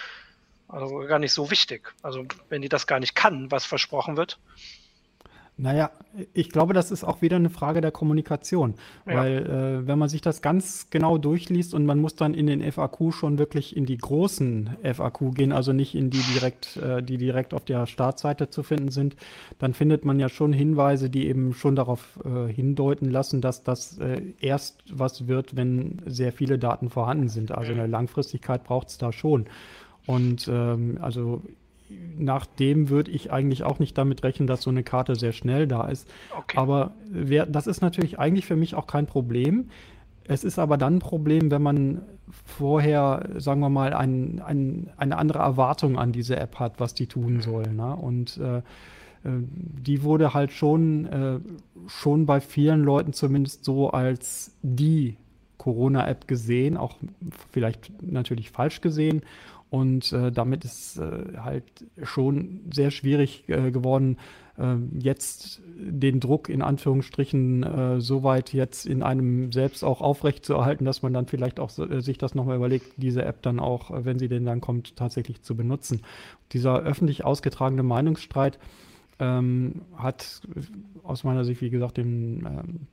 also 0.68 0.98
gar 1.08 1.20
nicht 1.20 1.34
so 1.34 1.50
wichtig. 1.50 1.94
Also 2.02 2.26
wenn 2.50 2.62
die 2.62 2.70
das 2.70 2.88
gar 2.88 3.00
nicht 3.00 3.16
kann, 3.16 3.50
was 3.52 3.66
versprochen 3.66 4.18
wird. 4.18 4.40
Naja, 5.60 5.89
ich 6.34 6.51
glaube, 6.51 6.76
das 6.76 6.91
ist 6.91 7.03
auch 7.03 7.24
wieder 7.24 7.38
eine 7.38 7.49
Frage 7.49 7.82
der 7.82 7.89
Kommunikation. 7.89 8.76
Ja. 9.08 9.16
Weil 9.16 9.38
äh, 9.38 9.88
wenn 9.88 9.97
man 9.97 10.08
sich 10.08 10.22
das 10.22 10.43
ganz 10.43 10.91
genau 10.91 11.18
durchliest 11.18 11.74
und 11.74 11.84
man 11.84 11.99
muss 11.99 12.16
dann 12.16 12.36
in 12.36 12.45
den 12.45 12.72
FAQ 12.72 13.12
schon 13.12 13.39
wirklich 13.39 13.76
in 13.76 13.88
die 13.88 13.97
großen 13.97 14.78
FAQ 14.84 15.34
gehen, 15.34 15.51
also 15.51 15.74
nicht 15.74 15.95
in 15.95 16.12
die 16.12 16.22
direkt, 16.34 16.78
äh, 16.78 17.01
die 17.01 17.18
direkt 17.18 17.55
auf 17.55 17.66
der 17.66 17.88
Startseite 17.88 18.51
zu 18.51 18.62
finden 18.62 18.91
sind, 18.91 19.16
dann 19.58 19.74
findet 19.74 20.05
man 20.05 20.20
ja 20.20 20.30
schon 20.30 20.53
Hinweise, 20.53 21.10
die 21.10 21.28
eben 21.28 21.55
schon 21.55 21.76
darauf 21.76 22.20
äh, 22.24 22.53
hindeuten 22.53 23.10
lassen, 23.10 23.41
dass 23.41 23.64
das 23.64 23.97
äh, 23.97 24.22
erst 24.39 24.84
was 24.91 25.28
wird, 25.28 25.55
wenn 25.55 26.03
sehr 26.05 26.34
viele 26.34 26.60
Daten 26.60 26.91
vorhanden 26.91 27.30
sind. 27.30 27.51
Also 27.51 27.72
eine 27.72 27.88
Langfristigkeit 27.88 28.64
braucht 28.64 28.89
es 28.89 28.99
da 28.99 29.12
schon. 29.12 29.47
Und 30.05 30.47
ähm, 30.47 30.99
also 31.01 31.41
nach 31.90 32.46
dem 32.46 32.90
würde 32.90 33.12
ich 33.12 33.32
eigentlich 33.32 33.64
auch 33.64 33.80
nicht 33.80 33.98
damit 33.98 34.24
rechnen, 34.24 34.48
dass 34.48 34.62
so 34.62 34.70
eine 34.70 34.84
Karte 34.84 35.16
sehr 35.16 35.32
schnell 35.32 35.68
da 35.68 35.88
ist. 35.88 36.08
Okay. 36.38 36.58
Aber 36.58 36.94
wer, 37.10 37.46
das 37.46 37.68
ist 37.68 37.82
natürlich 37.82 38.20
eigentlich 38.20 38.46
für 38.46 38.56
mich 38.56 38.76
auch 38.76 38.88
kein 38.88 39.06
Problem. 39.06 39.70
Es 40.26 40.44
ist 40.44 40.60
aber 40.60 40.78
dann 40.78 40.96
ein 40.96 41.00
Problem, 41.00 41.52
wenn 41.52 41.62
man 41.62 42.02
vorher, 42.46 43.30
sagen 43.38 43.62
wir 43.62 43.70
mal, 43.70 43.94
ein, 43.94 44.42
ein, 44.46 44.90
eine 44.98 45.18
andere 45.18 45.40
Erwartung 45.40 45.98
an 45.98 46.12
diese 46.12 46.36
App 46.36 46.60
hat, 46.60 46.80
was 46.80 46.94
die 46.94 47.08
tun 47.08 47.40
soll. 47.42 47.72
Ne? 47.72 47.96
Und 47.96 48.38
äh, 48.38 48.58
äh, 48.58 48.62
die 49.24 50.04
wurde 50.04 50.34
halt 50.34 50.52
schon, 50.52 51.06
äh, 51.06 51.40
schon 51.88 52.26
bei 52.26 52.42
vielen 52.42 52.84
Leuten 52.84 53.14
zumindest 53.14 53.64
so 53.64 53.90
als 53.92 54.52
die 54.62 55.16
Corona-App 55.58 56.28
gesehen, 56.28 56.78
auch 56.78 56.96
vielleicht 57.52 57.92
natürlich 58.04 58.52
falsch 58.52 58.82
gesehen. 58.82 59.22
Und 59.70 60.13
äh, 60.13 60.32
damit 60.32 60.63
ist 60.63 60.97
äh, 60.97 61.38
halt 61.38 61.65
schon 62.03 62.61
sehr 62.74 62.89
schwierig 62.89 63.43
äh, 63.47 63.72
geworden, 63.72 64.18
äh, 64.57 64.76
jetzt 64.97 65.61
den 65.65 66.20
Druck 66.20 66.47
in 66.47 66.61
Anführungsstrichen 66.61 67.63
äh, 67.63 68.01
so 68.01 68.24
weit 68.24 68.53
jetzt 68.53 68.86
in 68.86 69.03
einem 69.03 69.51
selbst 69.51 69.84
auch 69.84 70.01
aufrecht 70.01 70.45
zu 70.45 70.53
erhalten, 70.53 70.86
dass 70.86 71.01
man 71.01 71.13
dann 71.13 71.26
vielleicht 71.26 71.59
auch 71.59 71.78
äh, 71.80 72.01
sich 72.01 72.18
das 72.18 72.34
nochmal 72.34 72.55
überlegt, 72.55 72.93
diese 72.95 73.26
App 73.26 73.41
dann 73.41 73.59
auch, 73.59 73.91
äh, 73.91 74.05
wenn 74.05 74.20
sie 74.20 74.30
denn 74.30 74.45
dann 74.45 74.61
kommt, 74.61 74.95
tatsächlich 74.95 75.41
zu 75.41 75.55
benutzen. 75.55 76.01
Dieser 76.53 76.80
öffentlich 76.80 77.26
ausgetragene 77.26 77.84
Meinungsstreit 77.84 78.59
ähm, 79.20 79.82
hat 79.97 80.41
aus 81.03 81.26
meiner 81.26 81.43
Sicht, 81.43 81.61
wie 81.61 81.70
gesagt, 81.70 81.97
den 81.97 82.45
ähm, 82.45 82.88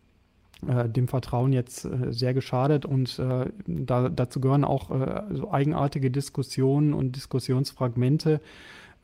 äh, 0.68 0.88
dem 0.88 1.08
Vertrauen 1.08 1.52
jetzt 1.52 1.84
äh, 1.84 2.12
sehr 2.12 2.34
geschadet. 2.34 2.84
Und 2.84 3.18
äh, 3.18 3.46
da, 3.66 4.08
dazu 4.08 4.40
gehören 4.40 4.64
auch 4.64 4.90
äh, 4.90 5.22
so 5.32 5.50
eigenartige 5.50 6.10
Diskussionen 6.10 6.94
und 6.94 7.16
Diskussionsfragmente, 7.16 8.40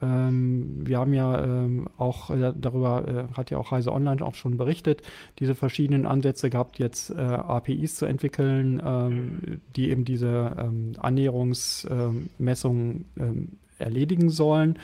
Ähm, 0.03 0.87
wir 0.87 0.99
haben 0.99 1.13
ja 1.13 1.45
ähm, 1.45 1.87
auch 1.99 2.31
äh, 2.31 2.55
darüber, 2.57 3.29
hat 3.35 3.51
ja 3.51 3.59
auch 3.59 3.71
Heise 3.71 3.93
Online 3.93 4.25
auch 4.25 4.35
schon 4.35 4.57
berichtet, 4.57 5.03
diese 5.39 5.55
verschiedenen 5.55 6.07
Ansätze 6.07 6.49
gehabt, 6.49 6.79
jetzt 6.79 7.15
APIs 7.15 7.97
zu 7.97 8.07
entwickeln, 8.07 8.81
ähm, 8.83 9.61
die 9.77 9.91
eben 9.91 10.07
diese 10.07 10.57
ähm, 10.59 10.95
Annäherungsmessungen 10.99 13.05
ähm, 13.19 13.49
erledigen 13.79 14.31
sollen. 14.31 14.79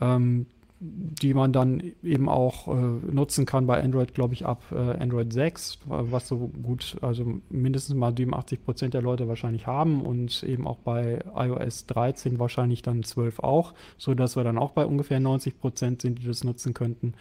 Ähm, 0.00 0.46
die 0.78 1.32
man 1.32 1.52
dann 1.52 1.82
eben 2.02 2.28
auch 2.28 2.68
äh, 2.68 2.72
nutzen 3.10 3.46
kann 3.46 3.66
bei 3.66 3.82
Android, 3.82 4.12
glaube 4.12 4.34
ich, 4.34 4.44
ab 4.44 4.62
äh, 4.72 4.76
Android 4.76 5.32
6, 5.32 5.78
was 5.86 6.28
so 6.28 6.50
gut, 6.62 6.96
also 7.00 7.40
mindestens 7.48 7.96
mal 7.96 8.14
87 8.14 8.62
Prozent 8.62 8.92
der 8.92 9.00
Leute 9.00 9.26
wahrscheinlich 9.26 9.66
haben 9.66 10.02
und 10.02 10.42
eben 10.42 10.66
auch 10.66 10.78
bei 10.78 11.20
iOS 11.34 11.86
13 11.86 12.38
wahrscheinlich 12.38 12.82
dann 12.82 13.02
12 13.02 13.38
auch, 13.38 13.72
so 13.96 14.14
dass 14.14 14.36
wir 14.36 14.44
dann 14.44 14.58
auch 14.58 14.72
bei 14.72 14.84
ungefähr 14.84 15.18
90 15.18 15.58
Prozent 15.58 16.02
sind, 16.02 16.18
die 16.18 16.26
das 16.26 16.44
nutzen 16.44 16.74
könnten. 16.74 17.14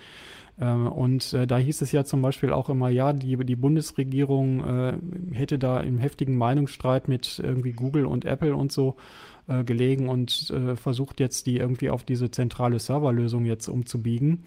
Ähm, 0.59 0.87
und 0.87 1.33
äh, 1.33 1.47
da 1.47 1.57
hieß 1.57 1.81
es 1.81 1.91
ja 1.91 2.03
zum 2.03 2.21
Beispiel 2.21 2.51
auch 2.51 2.69
immer, 2.69 2.89
ja, 2.89 3.13
die, 3.13 3.37
die 3.37 3.55
Bundesregierung 3.55 4.63
äh, 4.63 4.97
hätte 5.33 5.59
da 5.59 5.79
im 5.79 5.97
heftigen 5.99 6.37
Meinungsstreit 6.37 7.07
mit 7.07 7.39
irgendwie 7.43 7.71
Google 7.73 8.05
und 8.05 8.25
Apple 8.25 8.55
und 8.55 8.71
so 8.71 8.95
äh, 9.47 9.63
gelegen 9.63 10.09
und 10.09 10.49
äh, 10.49 10.75
versucht 10.75 11.19
jetzt 11.19 11.45
die 11.45 11.57
irgendwie 11.57 11.91
auf 11.91 12.03
diese 12.03 12.31
zentrale 12.31 12.79
Serverlösung 12.79 13.45
jetzt 13.45 13.67
umzubiegen. 13.67 14.43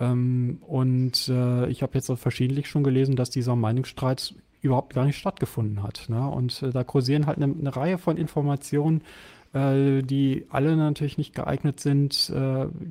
Ähm, 0.00 0.58
und 0.66 1.28
äh, 1.28 1.68
ich 1.68 1.82
habe 1.82 1.92
jetzt 1.94 2.08
auch 2.08 2.18
verschiedentlich 2.18 2.66
schon 2.66 2.82
gelesen, 2.82 3.14
dass 3.14 3.28
dieser 3.28 3.56
Meinungsstreit 3.56 4.34
überhaupt 4.62 4.94
gar 4.94 5.04
nicht 5.04 5.18
stattgefunden 5.18 5.82
hat. 5.82 6.06
Ne? 6.08 6.26
Und 6.26 6.62
äh, 6.62 6.70
da 6.70 6.82
kursieren 6.82 7.26
halt 7.26 7.36
eine, 7.36 7.54
eine 7.54 7.76
Reihe 7.76 7.98
von 7.98 8.16
Informationen, 8.16 9.02
äh, 9.52 10.02
die 10.02 10.46
alle 10.48 10.76
natürlich 10.76 11.18
nicht 11.18 11.34
geeignet 11.34 11.80
sind, 11.80 12.32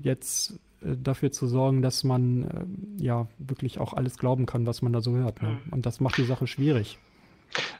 jetzt 0.04 0.60
dafür 0.84 1.32
zu 1.32 1.48
sorgen, 1.48 1.82
dass 1.82 2.04
man 2.04 2.68
ja 2.98 3.28
wirklich 3.38 3.80
auch 3.80 3.94
alles 3.94 4.18
glauben 4.18 4.46
kann, 4.46 4.66
was 4.66 4.82
man 4.82 4.94
da 4.94 5.02
so 5.02 5.16
hört. 5.16 5.42
Ne? 5.42 5.50
Mhm. 5.50 5.74
Und 5.74 5.86
das 5.86 6.00
macht 6.00 6.18
die 6.18 6.26
Sache 6.26 6.46
schwierig. 6.46 7.00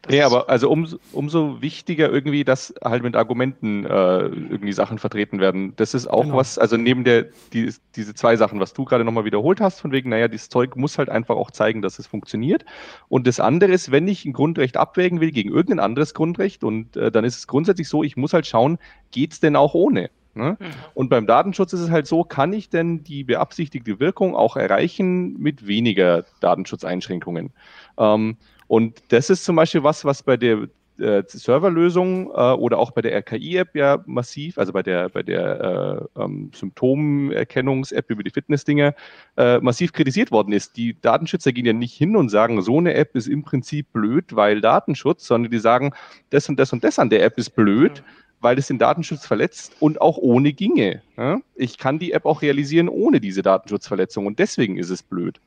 Das 0.02 0.12
nee, 0.12 0.22
aber 0.22 0.50
also 0.50 0.70
um, 0.70 0.88
umso 1.14 1.62
wichtiger 1.62 2.10
irgendwie, 2.12 2.44
dass 2.44 2.74
halt 2.84 3.04
mit 3.04 3.16
Argumenten 3.16 3.86
äh, 3.86 3.90
irgendwie 3.90 4.74
Sachen 4.74 5.00
vertreten 5.00 5.40
werden. 5.40 5.74
Das 5.76 5.94
ist 5.94 6.08
auch 6.08 6.24
genau. 6.24 6.38
was, 6.38 6.58
also 6.58 6.78
neben 6.78 7.04
der, 7.04 7.28
die, 7.54 7.74
diese 7.96 8.14
zwei 8.14 8.36
Sachen, 8.36 8.60
was 8.60 8.74
du 8.74 8.86
gerade 8.86 9.06
nochmal 9.06 9.26
wiederholt 9.26 9.62
hast, 9.62 9.80
von 9.80 9.92
wegen, 9.92 10.10
naja, 10.10 10.28
dieses 10.28 10.50
Zeug 10.50 10.76
muss 10.76 10.98
halt 10.98 11.10
einfach 11.10 11.36
auch 11.36 11.52
zeigen, 11.52 11.82
dass 11.82 12.00
es 12.00 12.08
funktioniert. 12.08 12.66
Und 13.08 13.28
das 13.28 13.40
andere 13.40 13.72
ist, 13.72 13.92
wenn 13.92 14.08
ich 14.08 14.26
ein 14.26 14.34
Grundrecht 14.34 14.78
abwägen 14.78 15.22
will 15.22 15.32
gegen 15.32 15.50
irgendein 15.50 15.80
anderes 15.80 16.14
Grundrecht, 16.14 16.64
und 16.64 16.98
äh, 16.98 17.12
dann 17.12 17.24
ist 17.24 17.38
es 17.38 17.48
grundsätzlich 17.48 17.88
so, 17.88 18.04
ich 18.04 18.18
muss 18.18 18.34
halt 18.34 18.48
schauen, 18.48 18.78
geht 19.12 19.34
es 19.34 19.40
denn 19.40 19.56
auch 19.56 19.74
ohne? 19.74 20.10
Ne? 20.34 20.58
Mhm. 20.60 20.66
Und 20.94 21.10
beim 21.10 21.28
Datenschutz 21.28 21.74
ist 21.74 21.82
es 21.82 21.90
halt 21.90 22.08
so, 22.08 22.24
kann 22.24 22.54
ich 22.54 22.70
denn 22.70 23.04
die 23.04 23.24
beabsichtigte 23.24 24.00
Wirkung 24.00 24.36
auch 24.36 24.56
erreichen 24.56 25.38
mit 25.40 25.68
weniger 25.68 26.26
Datenschutzeinschränkungen? 26.40 27.52
Ähm, 27.98 28.38
und 28.72 29.04
das 29.10 29.30
ist 29.30 29.44
zum 29.44 29.58
Beispiel 29.58 29.84
was, 29.84 30.06
was 30.06 30.24
bei 30.24 30.38
der 30.38 30.70
äh, 30.98 31.24
Serverlösung 31.28 32.28
äh, 32.28 32.54
oder 32.54 32.78
auch 32.78 32.92
bei 32.92 33.02
der 33.02 33.14
RKI-App 33.18 33.76
ja 33.76 34.02
massiv, 34.06 34.58
also 34.58 34.72
bei 34.72 34.82
der, 34.82 35.10
bei 35.10 35.24
der 35.24 36.08
äh, 36.16 36.22
ähm, 36.22 36.52
Symptomerkennungs-App 36.56 38.10
über 38.10 38.24
die 38.24 38.30
Fitness-Dinge, 38.30 38.96
äh, 39.36 39.60
massiv 39.60 39.92
kritisiert 39.92 40.32
worden 40.32 40.54
ist. 40.54 40.78
Die 40.78 40.96
Datenschützer 41.02 41.52
gehen 41.52 41.66
ja 41.66 41.74
nicht 41.74 41.98
hin 41.98 42.16
und 42.16 42.30
sagen, 42.30 42.62
so 42.62 42.78
eine 42.78 42.94
App 42.94 43.14
ist 43.18 43.28
im 43.28 43.44
Prinzip 43.44 43.92
blöd, 43.92 44.38
weil 44.38 44.62
Datenschutz, 44.62 45.28
sondern 45.28 45.52
die 45.52 45.60
sagen, 45.60 45.92
das 46.30 46.48
und 46.48 46.58
das 46.58 46.72
und 46.72 46.82
das 46.86 46.98
an 46.98 47.10
der 47.10 47.26
App 47.26 47.38
ist 47.38 47.50
blöd. 47.50 47.98
Ja 47.98 48.04
weil 48.44 48.58
es 48.58 48.66
den 48.66 48.80
Datenschutz 48.80 49.28
verletzt 49.28 49.76
und 49.80 50.02
auch 50.02 50.18
ohne 50.18 50.52
ginge. 50.52 51.04
Ich 51.54 51.78
kann 51.78 52.00
die 52.00 52.12
App 52.12 52.26
auch 52.26 52.42
realisieren 52.42 52.90
ohne 52.90 53.20
diese 53.20 53.44
Datenschutzverletzung 53.44 54.26
und 54.26 54.40
deswegen 54.40 54.78
ist 54.78 54.90
es 54.90 55.04
blöd. 55.04 55.40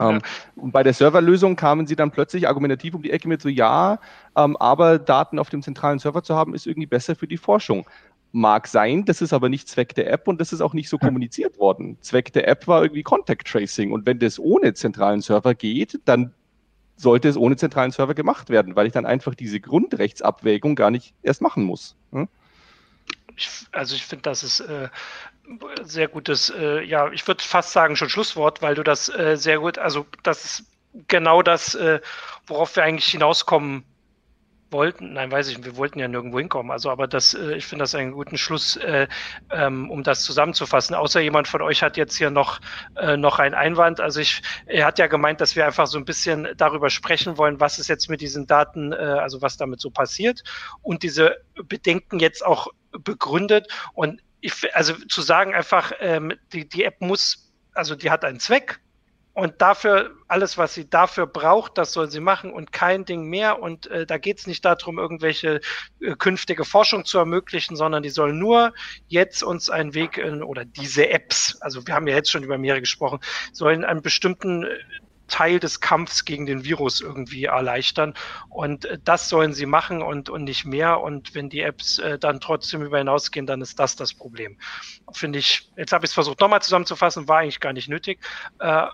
Ähm, 0.00 0.14
ja. 0.14 0.20
Und 0.56 0.72
bei 0.72 0.82
der 0.82 0.94
Serverlösung 0.94 1.56
kamen 1.56 1.86
sie 1.86 1.96
dann 1.96 2.10
plötzlich 2.10 2.48
argumentativ 2.48 2.94
um 2.94 3.02
die 3.02 3.10
Ecke 3.10 3.28
mit 3.28 3.42
so, 3.42 3.48
ja, 3.48 3.98
ähm, 4.36 4.56
aber 4.56 4.98
Daten 4.98 5.38
auf 5.38 5.50
dem 5.50 5.62
zentralen 5.62 5.98
Server 5.98 6.22
zu 6.22 6.34
haben, 6.34 6.54
ist 6.54 6.66
irgendwie 6.66 6.86
besser 6.86 7.14
für 7.14 7.26
die 7.26 7.36
Forschung. 7.36 7.86
Mag 8.32 8.68
sein, 8.68 9.04
das 9.04 9.20
ist 9.22 9.32
aber 9.32 9.48
nicht 9.48 9.68
Zweck 9.68 9.94
der 9.96 10.10
App 10.12 10.28
und 10.28 10.40
das 10.40 10.52
ist 10.52 10.60
auch 10.60 10.72
nicht 10.72 10.88
so 10.88 10.98
kommuniziert 10.98 11.58
worden. 11.58 11.98
Zweck 12.00 12.32
der 12.32 12.46
App 12.46 12.68
war 12.68 12.82
irgendwie 12.82 13.02
Contact 13.02 13.46
Tracing 13.46 13.90
und 13.90 14.06
wenn 14.06 14.20
das 14.20 14.38
ohne 14.38 14.72
zentralen 14.74 15.20
Server 15.20 15.54
geht, 15.54 16.00
dann 16.04 16.32
sollte 16.96 17.28
es 17.28 17.36
ohne 17.36 17.56
zentralen 17.56 17.90
Server 17.90 18.14
gemacht 18.14 18.50
werden, 18.50 18.76
weil 18.76 18.86
ich 18.86 18.92
dann 18.92 19.06
einfach 19.06 19.34
diese 19.34 19.58
Grundrechtsabwägung 19.58 20.76
gar 20.76 20.90
nicht 20.90 21.14
erst 21.22 21.40
machen 21.40 21.64
muss. 21.64 21.96
Hm? 22.12 22.28
Ich, 23.36 23.48
also 23.72 23.96
ich 23.96 24.04
finde, 24.04 24.22
das 24.22 24.44
ist 24.44 24.60
äh, 24.60 24.88
sehr 25.82 26.08
gutes, 26.08 26.50
äh, 26.50 26.82
ja, 26.82 27.10
ich 27.10 27.26
würde 27.26 27.42
fast 27.42 27.72
sagen 27.72 27.96
schon 27.96 28.08
Schlusswort, 28.08 28.62
weil 28.62 28.74
du 28.74 28.82
das 28.82 29.08
äh, 29.08 29.36
sehr 29.36 29.58
gut, 29.58 29.78
also 29.78 30.06
das 30.22 30.44
ist 30.44 30.64
genau 31.08 31.42
das, 31.42 31.74
äh, 31.74 32.00
worauf 32.46 32.76
wir 32.76 32.84
eigentlich 32.84 33.06
hinauskommen 33.06 33.84
wollten. 34.70 35.14
Nein, 35.14 35.30
weiß 35.30 35.48
ich, 35.48 35.64
wir 35.64 35.76
wollten 35.76 35.98
ja 35.98 36.08
nirgendwo 36.08 36.38
hinkommen. 36.38 36.70
Also, 36.70 36.90
aber 36.90 37.06
das, 37.06 37.34
äh, 37.34 37.54
ich 37.54 37.66
finde 37.66 37.82
das 37.82 37.94
einen 37.94 38.12
guten 38.12 38.38
Schluss, 38.38 38.76
äh, 38.76 39.08
ähm, 39.50 39.90
um 39.90 40.02
das 40.02 40.22
zusammenzufassen. 40.22 40.94
Außer 40.94 41.20
jemand 41.20 41.48
von 41.48 41.62
euch 41.62 41.82
hat 41.82 41.96
jetzt 41.96 42.16
hier 42.16 42.30
noch 42.30 42.60
äh, 42.96 43.16
noch 43.16 43.38
einen 43.38 43.54
Einwand. 43.54 44.00
Also 44.00 44.20
ich, 44.20 44.42
er 44.66 44.86
hat 44.86 44.98
ja 44.98 45.06
gemeint, 45.06 45.40
dass 45.40 45.56
wir 45.56 45.66
einfach 45.66 45.86
so 45.86 45.98
ein 45.98 46.04
bisschen 46.04 46.48
darüber 46.56 46.90
sprechen 46.90 47.36
wollen, 47.38 47.60
was 47.60 47.78
ist 47.78 47.88
jetzt 47.88 48.08
mit 48.08 48.20
diesen 48.20 48.46
Daten, 48.46 48.92
also 48.92 49.42
was 49.42 49.56
damit 49.56 49.80
so 49.80 49.90
passiert 49.90 50.42
und 50.82 51.02
diese 51.02 51.36
Bedenken 51.64 52.18
jetzt 52.18 52.44
auch 52.44 52.68
begründet 52.92 53.68
und 53.94 54.20
ich, 54.40 54.74
also 54.74 54.94
zu 54.94 55.22
sagen 55.22 55.54
einfach, 55.54 55.92
ähm, 56.00 56.32
die, 56.52 56.68
die 56.68 56.84
App 56.84 57.00
muss, 57.00 57.52
also 57.74 57.94
die 57.94 58.10
hat 58.10 58.24
einen 58.24 58.40
Zweck 58.40 58.80
und 59.32 59.62
dafür, 59.62 60.10
alles, 60.26 60.58
was 60.58 60.74
sie 60.74 60.90
dafür 60.90 61.26
braucht, 61.26 61.78
das 61.78 61.92
soll 61.92 62.10
sie 62.10 62.20
machen 62.20 62.52
und 62.52 62.72
kein 62.72 63.04
Ding 63.04 63.24
mehr. 63.24 63.62
Und 63.62 63.86
äh, 63.86 64.04
da 64.04 64.18
geht 64.18 64.40
es 64.40 64.46
nicht 64.46 64.64
darum, 64.64 64.98
irgendwelche 64.98 65.60
äh, 66.00 66.14
künftige 66.16 66.64
Forschung 66.64 67.04
zu 67.04 67.18
ermöglichen, 67.18 67.76
sondern 67.76 68.02
die 68.02 68.10
soll 68.10 68.32
nur 68.32 68.74
jetzt 69.06 69.42
uns 69.42 69.70
einen 69.70 69.94
Weg 69.94 70.18
in, 70.18 70.42
oder 70.42 70.64
diese 70.64 71.08
Apps, 71.10 71.56
also 71.60 71.86
wir 71.86 71.94
haben 71.94 72.08
ja 72.08 72.16
jetzt 72.16 72.30
schon 72.30 72.42
über 72.42 72.58
mehrere 72.58 72.80
gesprochen, 72.80 73.20
sollen 73.52 73.84
einen 73.84 74.02
bestimmten 74.02 74.64
äh, 74.64 74.78
Teil 75.30 75.58
des 75.58 75.80
Kampfs 75.80 76.24
gegen 76.26 76.44
den 76.44 76.64
Virus 76.64 77.00
irgendwie 77.00 77.44
erleichtern. 77.44 78.14
Und 78.48 78.84
äh, 78.84 78.98
das 79.02 79.28
sollen 79.28 79.54
sie 79.54 79.66
machen 79.66 80.02
und, 80.02 80.28
und 80.28 80.44
nicht 80.44 80.66
mehr. 80.66 81.00
Und 81.00 81.34
wenn 81.34 81.48
die 81.48 81.60
Apps 81.60 81.98
äh, 81.98 82.18
dann 82.18 82.40
trotzdem 82.40 82.82
über 82.82 82.98
hinausgehen, 82.98 83.46
dann 83.46 83.62
ist 83.62 83.78
das 83.78 83.96
das 83.96 84.12
Problem. 84.12 84.58
Finde 85.12 85.38
ich, 85.38 85.70
jetzt 85.76 85.92
habe 85.92 86.04
ich 86.04 86.10
es 86.10 86.14
versucht 86.14 86.40
nochmal 86.40 86.62
zusammenzufassen, 86.62 87.28
war 87.28 87.38
eigentlich 87.38 87.60
gar 87.60 87.72
nicht 87.72 87.88
nötig. 87.88 88.20
Äh, 88.58 88.86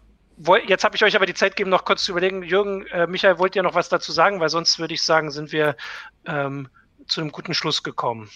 jetzt 0.66 0.84
habe 0.84 0.96
ich 0.96 1.04
euch 1.04 1.16
aber 1.16 1.26
die 1.26 1.34
Zeit 1.34 1.56
gegeben, 1.56 1.70
noch 1.70 1.84
kurz 1.84 2.04
zu 2.04 2.12
überlegen. 2.12 2.42
Jürgen, 2.42 2.86
äh, 2.86 3.06
Michael, 3.06 3.38
wollt 3.38 3.56
ihr 3.56 3.62
noch 3.62 3.74
was 3.74 3.88
dazu 3.88 4.12
sagen? 4.12 4.40
Weil 4.40 4.50
sonst 4.50 4.78
würde 4.78 4.94
ich 4.94 5.02
sagen, 5.02 5.30
sind 5.30 5.50
wir 5.52 5.76
ähm, 6.26 6.68
zu 7.06 7.20
einem 7.20 7.32
guten 7.32 7.54
Schluss 7.54 7.82
gekommen. 7.82 8.30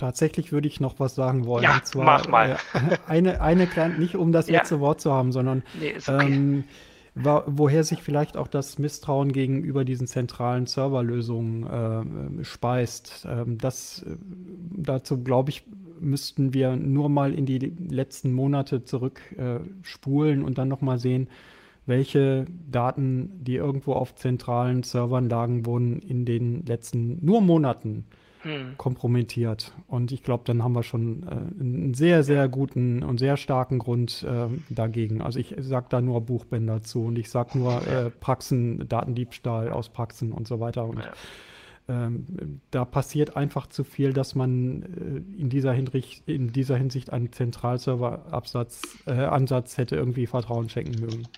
Tatsächlich 0.00 0.50
würde 0.50 0.66
ich 0.66 0.80
noch 0.80 0.98
was 0.98 1.14
sagen 1.14 1.44
wollen. 1.44 1.62
Ja, 1.62 1.82
zwar, 1.82 2.04
mach 2.04 2.26
mal. 2.26 2.58
Äh, 2.72 2.96
eine, 3.06 3.42
eine 3.42 3.66
kleine, 3.66 3.98
nicht 3.98 4.16
um 4.16 4.32
das 4.32 4.48
letzte 4.48 4.76
ja. 4.76 4.80
Wort 4.80 5.02
zu 5.02 5.12
haben, 5.12 5.30
sondern 5.30 5.62
nee, 5.74 5.94
okay. 5.94 6.26
ähm, 6.26 6.64
woher 7.14 7.84
sich 7.84 8.02
vielleicht 8.02 8.36
auch 8.36 8.46
das 8.46 8.78
Misstrauen 8.78 9.32
gegenüber 9.32 9.84
diesen 9.84 10.06
zentralen 10.06 10.66
Serverlösungen 10.66 12.40
äh, 12.40 12.44
speist. 12.44 13.26
Ähm, 13.28 13.58
das, 13.58 14.02
äh, 14.02 14.16
dazu 14.76 15.22
glaube 15.22 15.50
ich, 15.50 15.64
müssten 16.00 16.54
wir 16.54 16.76
nur 16.76 17.08
mal 17.08 17.34
in 17.34 17.46
die 17.46 17.58
letzten 17.58 18.32
Monate 18.32 18.84
zurückspulen 18.84 20.40
äh, 20.40 20.44
und 20.44 20.58
dann 20.58 20.68
nochmal 20.68 20.98
sehen, 20.98 21.28
welche 21.86 22.46
Daten, 22.70 23.30
die 23.42 23.56
irgendwo 23.56 23.94
auf 23.94 24.14
zentralen 24.14 24.82
Servern 24.82 25.28
lagen, 25.28 25.66
wurden 25.66 25.98
in 26.00 26.24
den 26.24 26.64
letzten 26.64 27.24
nur 27.24 27.40
Monaten 27.40 28.04
hm. 28.42 28.74
kompromittiert. 28.76 29.72
Und 29.86 30.12
ich 30.12 30.22
glaube, 30.22 30.44
dann 30.46 30.62
haben 30.62 30.74
wir 30.74 30.82
schon 30.82 31.24
äh, 31.24 31.30
einen 31.30 31.94
sehr, 31.94 32.22
sehr 32.22 32.48
guten 32.48 33.02
und 33.02 33.18
sehr 33.18 33.36
starken 33.36 33.78
Grund 33.78 34.22
äh, 34.22 34.48
dagegen. 34.70 35.20
Also 35.20 35.38
ich 35.38 35.54
sage 35.58 35.86
da 35.90 36.00
nur 36.00 36.22
Buchbänder 36.22 36.82
zu 36.82 37.04
und 37.04 37.18
ich 37.18 37.28
sage 37.30 37.58
nur 37.58 37.86
äh, 37.86 38.10
Praxen, 38.10 38.88
Datendiebstahl 38.88 39.70
aus 39.70 39.90
Praxen 39.90 40.32
und 40.32 40.48
so 40.48 40.58
weiter. 40.58 40.86
Und 40.86 41.00
ja. 41.00 41.12
ähm, 41.88 42.60
da 42.70 42.84
passiert 42.84 43.36
einfach 43.36 43.66
zu 43.66 43.84
viel, 43.84 44.12
dass 44.12 44.34
man 44.34 44.82
äh, 44.82 45.40
in, 45.40 45.50
dieser 45.50 45.72
Hinricht, 45.72 46.26
in 46.26 46.52
dieser 46.52 46.76
Hinsicht 46.76 47.12
einen 47.12 47.32
Zentralserver-Ansatz 47.32 48.94
äh, 49.06 49.76
hätte 49.76 49.96
irgendwie 49.96 50.26
Vertrauen 50.26 50.68
schenken 50.68 51.00
mögen. 51.00 51.28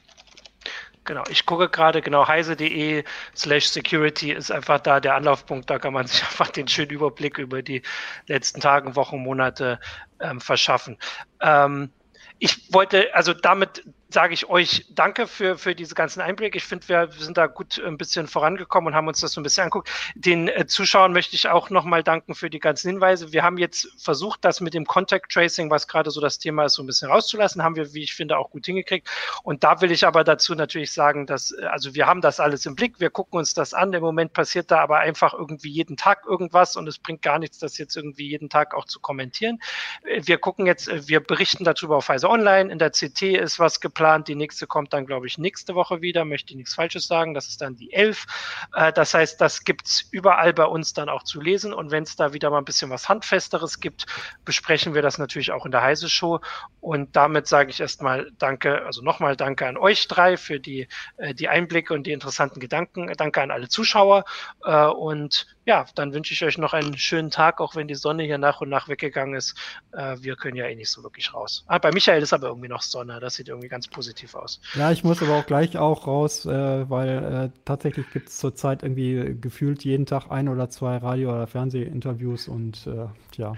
Genau, 1.05 1.25
ich 1.29 1.47
gucke 1.47 1.69
gerade, 1.69 2.01
genau, 2.01 2.29
heise.de 2.29 3.03
slash 3.35 3.67
security 3.67 4.31
ist 4.33 4.53
einfach 4.53 4.79
da 4.79 5.01
der 5.01 5.17
Anlaufpunkt, 5.17 5.69
da 5.69 5.79
kann 5.81 5.93
man 5.93 6.07
sich 6.09 6.23
einfach 6.23 6.51
den 6.51 6.69
schönen 6.69 6.91
Überblick 6.91 7.39
über 7.39 7.63
die 7.63 7.83
letzten 8.29 8.61
Tage, 8.61 8.95
Wochen, 8.95 9.19
Monate 9.19 9.81
ähm, 10.21 10.41
verschaffen. 10.41 10.99
Ähm, 11.41 11.91
ich 12.39 12.73
wollte, 12.73 13.15
also 13.15 13.35
damit 13.35 13.85
sage 14.13 14.35
ich 14.35 14.49
euch 14.49 14.87
danke 14.91 15.27
für, 15.27 15.57
für 15.59 15.75
diese 15.75 15.95
ganzen 15.95 16.21
Einblicke. 16.21 16.59
Ich 16.59 16.65
finde, 16.65 16.89
wir 16.89 17.09
sind 17.19 17.39
da 17.39 17.47
gut 17.47 17.81
ein 17.85 17.97
bisschen 17.97 18.27
vorangekommen 18.27 18.89
und 18.89 18.95
haben 18.95 19.09
uns 19.09 19.21
das 19.21 19.33
so 19.33 19.41
ein 19.41 19.45
bisschen 19.45 19.65
anguckt. 19.65 19.91
Den 20.15 20.49
äh, 20.49 20.67
Zuschauern 20.67 21.13
möchte 21.13 21.35
ich 21.35 21.49
auch 21.49 21.71
nochmal 21.71 22.03
danken 22.03 22.35
für 22.35 22.51
die 22.51 22.59
ganzen 22.59 22.91
Hinweise. 22.91 23.33
Wir 23.33 23.43
haben 23.43 23.59
jetzt 23.59 23.89
versucht, 23.99 24.45
das 24.45 24.61
mit 24.61 24.75
dem 24.75 24.85
Contact 24.85 25.33
Tracing, 25.33 25.71
was 25.71 25.89
gerade 25.89 26.11
so 26.11 26.21
das 26.21 26.39
Thema 26.39 26.67
ist, 26.67 26.75
so 26.75 26.83
ein 26.83 26.87
bisschen 26.87 27.11
rauszulassen. 27.11 27.63
Haben 27.63 27.77
wir, 27.77 27.95
wie 27.95 28.03
ich 28.03 28.15
finde, 28.15 28.37
auch 28.37 28.51
gut 28.51 28.67
hingekriegt. 28.67 29.09
Und 29.43 29.65
da 29.65 29.81
will 29.81 29.91
ich 29.91 30.07
aber 30.07 30.25
dazu 30.25 30.55
natürlich 30.55 30.93
sagen, 30.93 31.27
dass, 31.27 31.53
äh, 31.53 31.65
also 31.65 31.95
wir 31.95 32.07
haben 32.07 32.21
das 32.21 32.39
alles 32.39 32.67
im 32.67 32.77
Blick. 32.77 33.01
Wir 33.01 33.11
gucken 33.11 33.39
uns 33.39 33.55
das 33.55 33.75
an. 33.75 33.93
Im 33.93 34.03
Moment 34.03 34.33
passiert 34.35 34.71
da 34.71 34.81
aber 34.81 34.99
einfach 34.99 35.33
irgendwie 35.33 35.71
jeden 35.71 35.97
Tag 35.97 36.27
irgendwas 36.27 36.77
und 36.77 36.87
es 36.87 36.99
bringt 36.99 37.23
gar 37.23 37.39
nichts, 37.39 37.59
das 37.59 37.79
jetzt 37.79 37.97
irgendwie 37.97 38.29
jeden 38.29 38.51
Tag 38.51 38.75
auch 38.75 38.85
zu 38.85 39.01
kommentieren. 39.01 39.59
Äh, 40.05 40.21
wir 40.25 40.39
gucken 40.39 40.67
jetzt, 40.67 40.89
äh, 40.89 41.09
wir 41.09 41.21
berichten 41.21 41.65
darüber 41.65 41.97
auf 41.97 42.09
Weise 42.09 42.29
Online. 42.29 42.71
In 42.71 42.79
der 42.79 42.91
CT 42.91 43.23
ist 43.23 43.59
was 43.59 43.81
geplant 43.81 44.02
geplant. 44.03 44.29
Die 44.29 44.35
nächste 44.35 44.67
kommt 44.67 44.93
dann, 44.93 45.07
glaube 45.07 45.27
ich, 45.27 45.39
nächste 45.39 45.75
Woche 45.75 46.03
wieder. 46.03 46.25
Möchte 46.25 46.53
ich 46.53 46.57
nichts 46.57 46.75
Falsches 46.75 47.07
sagen. 47.07 47.35
Das 47.35 47.49
ist 47.49 47.61
dann 47.61 47.77
die 47.77 47.93
11. 47.93 48.27
Äh, 48.75 48.93
das 48.93 49.15
heißt, 49.15 49.41
das 49.41 49.65
gibt 49.65 49.87
es 49.87 50.09
überall 50.11 50.53
bei 50.53 50.65
uns 50.65 50.93
dann 50.93 51.09
auch 51.09 51.23
zu 51.23 51.41
lesen. 51.41 51.73
Und 51.73 51.91
wenn 51.91 52.03
es 52.03 52.17
da 52.17 52.33
wieder 52.33 52.51
mal 52.51 52.59
ein 52.59 52.65
bisschen 52.65 52.91
was 52.91 53.09
Handfesteres 53.09 53.81
gibt, 53.81 54.07
besprechen 54.45 54.95
wir 54.95 55.03
das 55.03 55.19
natürlich 55.19 55.53
auch 55.53 55.65
in 55.65 55.73
der 55.73 55.83
Heise 55.83 56.09
Show. 56.09 56.41
Und 56.81 57.15
damit 57.15 57.47
sage 57.47 57.71
ich 57.71 57.81
erstmal 57.81 58.31
Danke, 58.39 58.85
also 58.85 59.03
nochmal 59.03 59.37
Danke 59.37 59.67
an 59.67 59.77
euch 59.77 60.09
drei 60.09 60.37
für 60.37 60.59
die, 60.59 60.89
äh, 61.17 61.35
die 61.35 61.49
Einblicke 61.49 61.95
und 61.95 62.07
die 62.07 62.13
interessanten 62.13 62.61
Gedanken. 62.61 63.13
Danke 63.17 63.43
an 63.43 63.51
alle 63.51 63.69
Zuschauer. 63.69 64.25
Äh, 64.65 64.87
und 64.87 65.47
ja, 65.65 65.87
dann 65.95 66.13
wünsche 66.13 66.35
ich 66.35 66.45
euch 66.45 66.59
noch 66.59 66.73
einen 66.73 66.99
schönen 66.99 67.31
Tag, 67.31 67.61
auch 67.61 67.77
wenn 67.77 67.87
die 67.87 67.95
Sonne 67.95 68.25
hier 68.25 68.39
nach 68.39 68.61
und 68.61 68.69
nach 68.69 68.89
weggegangen 68.89 69.35
ist. 69.35 69.55
Äh, 69.93 70.17
wir 70.21 70.35
können 70.35 70.57
ja 70.57 70.67
eh 70.67 70.75
nicht 70.75 70.91
so 70.91 71.03
wirklich 71.05 71.33
raus. 71.35 71.65
Ah, 71.69 71.79
bei 71.79 71.93
Michael 71.93 72.23
ist 72.23 72.33
aber 72.33 72.49
irgendwie 72.49 72.69
noch 72.69 72.83
Sonne. 72.83 73.21
Das 73.21 73.37
sieht 73.37 73.49
irgendwie 73.49 73.69
ganz 73.69 73.87
positiv 73.87 74.35
aus. 74.35 74.61
Ja, 74.75 74.91
ich 74.91 75.05
muss 75.05 75.23
aber 75.23 75.37
auch 75.37 75.47
gleich 75.47 75.79
auch 75.79 76.07
raus, 76.07 76.47
äh, 76.47 76.91
weil 76.91 77.53
äh, 77.55 77.59
tatsächlich 77.65 78.11
gibt 78.13 78.29
es 78.29 78.39
zurzeit 78.39 78.83
irgendwie 78.83 79.37
gefühlt 79.41 79.85
jeden 79.85 80.07
Tag 80.07 80.31
ein 80.31 80.49
oder 80.49 80.69
zwei 80.69 80.97
Radio- 80.97 81.33
oder 81.33 81.47
Fernsehinterviews 81.47 82.49
und 82.49 82.87
äh, 82.89 83.07
ja. 83.37 83.55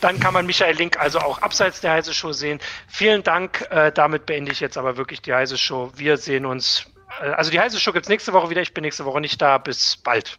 Dann 0.00 0.20
kann 0.20 0.34
man 0.34 0.46
Michael 0.46 0.76
Link 0.76 0.98
also 1.00 1.18
auch 1.18 1.42
abseits 1.42 1.80
der 1.80 1.92
Heise 1.92 2.14
Show 2.14 2.32
sehen. 2.32 2.60
Vielen 2.86 3.24
Dank. 3.24 3.66
Äh, 3.70 3.90
damit 3.90 4.26
beende 4.26 4.52
ich 4.52 4.60
jetzt 4.60 4.78
aber 4.78 4.96
wirklich 4.96 5.22
die 5.22 5.32
Heise 5.32 5.58
Show. 5.58 5.90
Wir 5.96 6.18
sehen 6.18 6.46
uns. 6.46 6.86
Äh, 7.20 7.30
also 7.30 7.50
die 7.50 7.58
Heise 7.58 7.80
Show 7.80 7.92
gibt 7.92 8.06
es 8.06 8.10
nächste 8.10 8.32
Woche 8.32 8.50
wieder. 8.50 8.62
Ich 8.62 8.74
bin 8.74 8.82
nächste 8.82 9.04
Woche 9.04 9.20
nicht 9.20 9.42
da. 9.42 9.58
Bis 9.58 9.96
bald. 9.96 10.38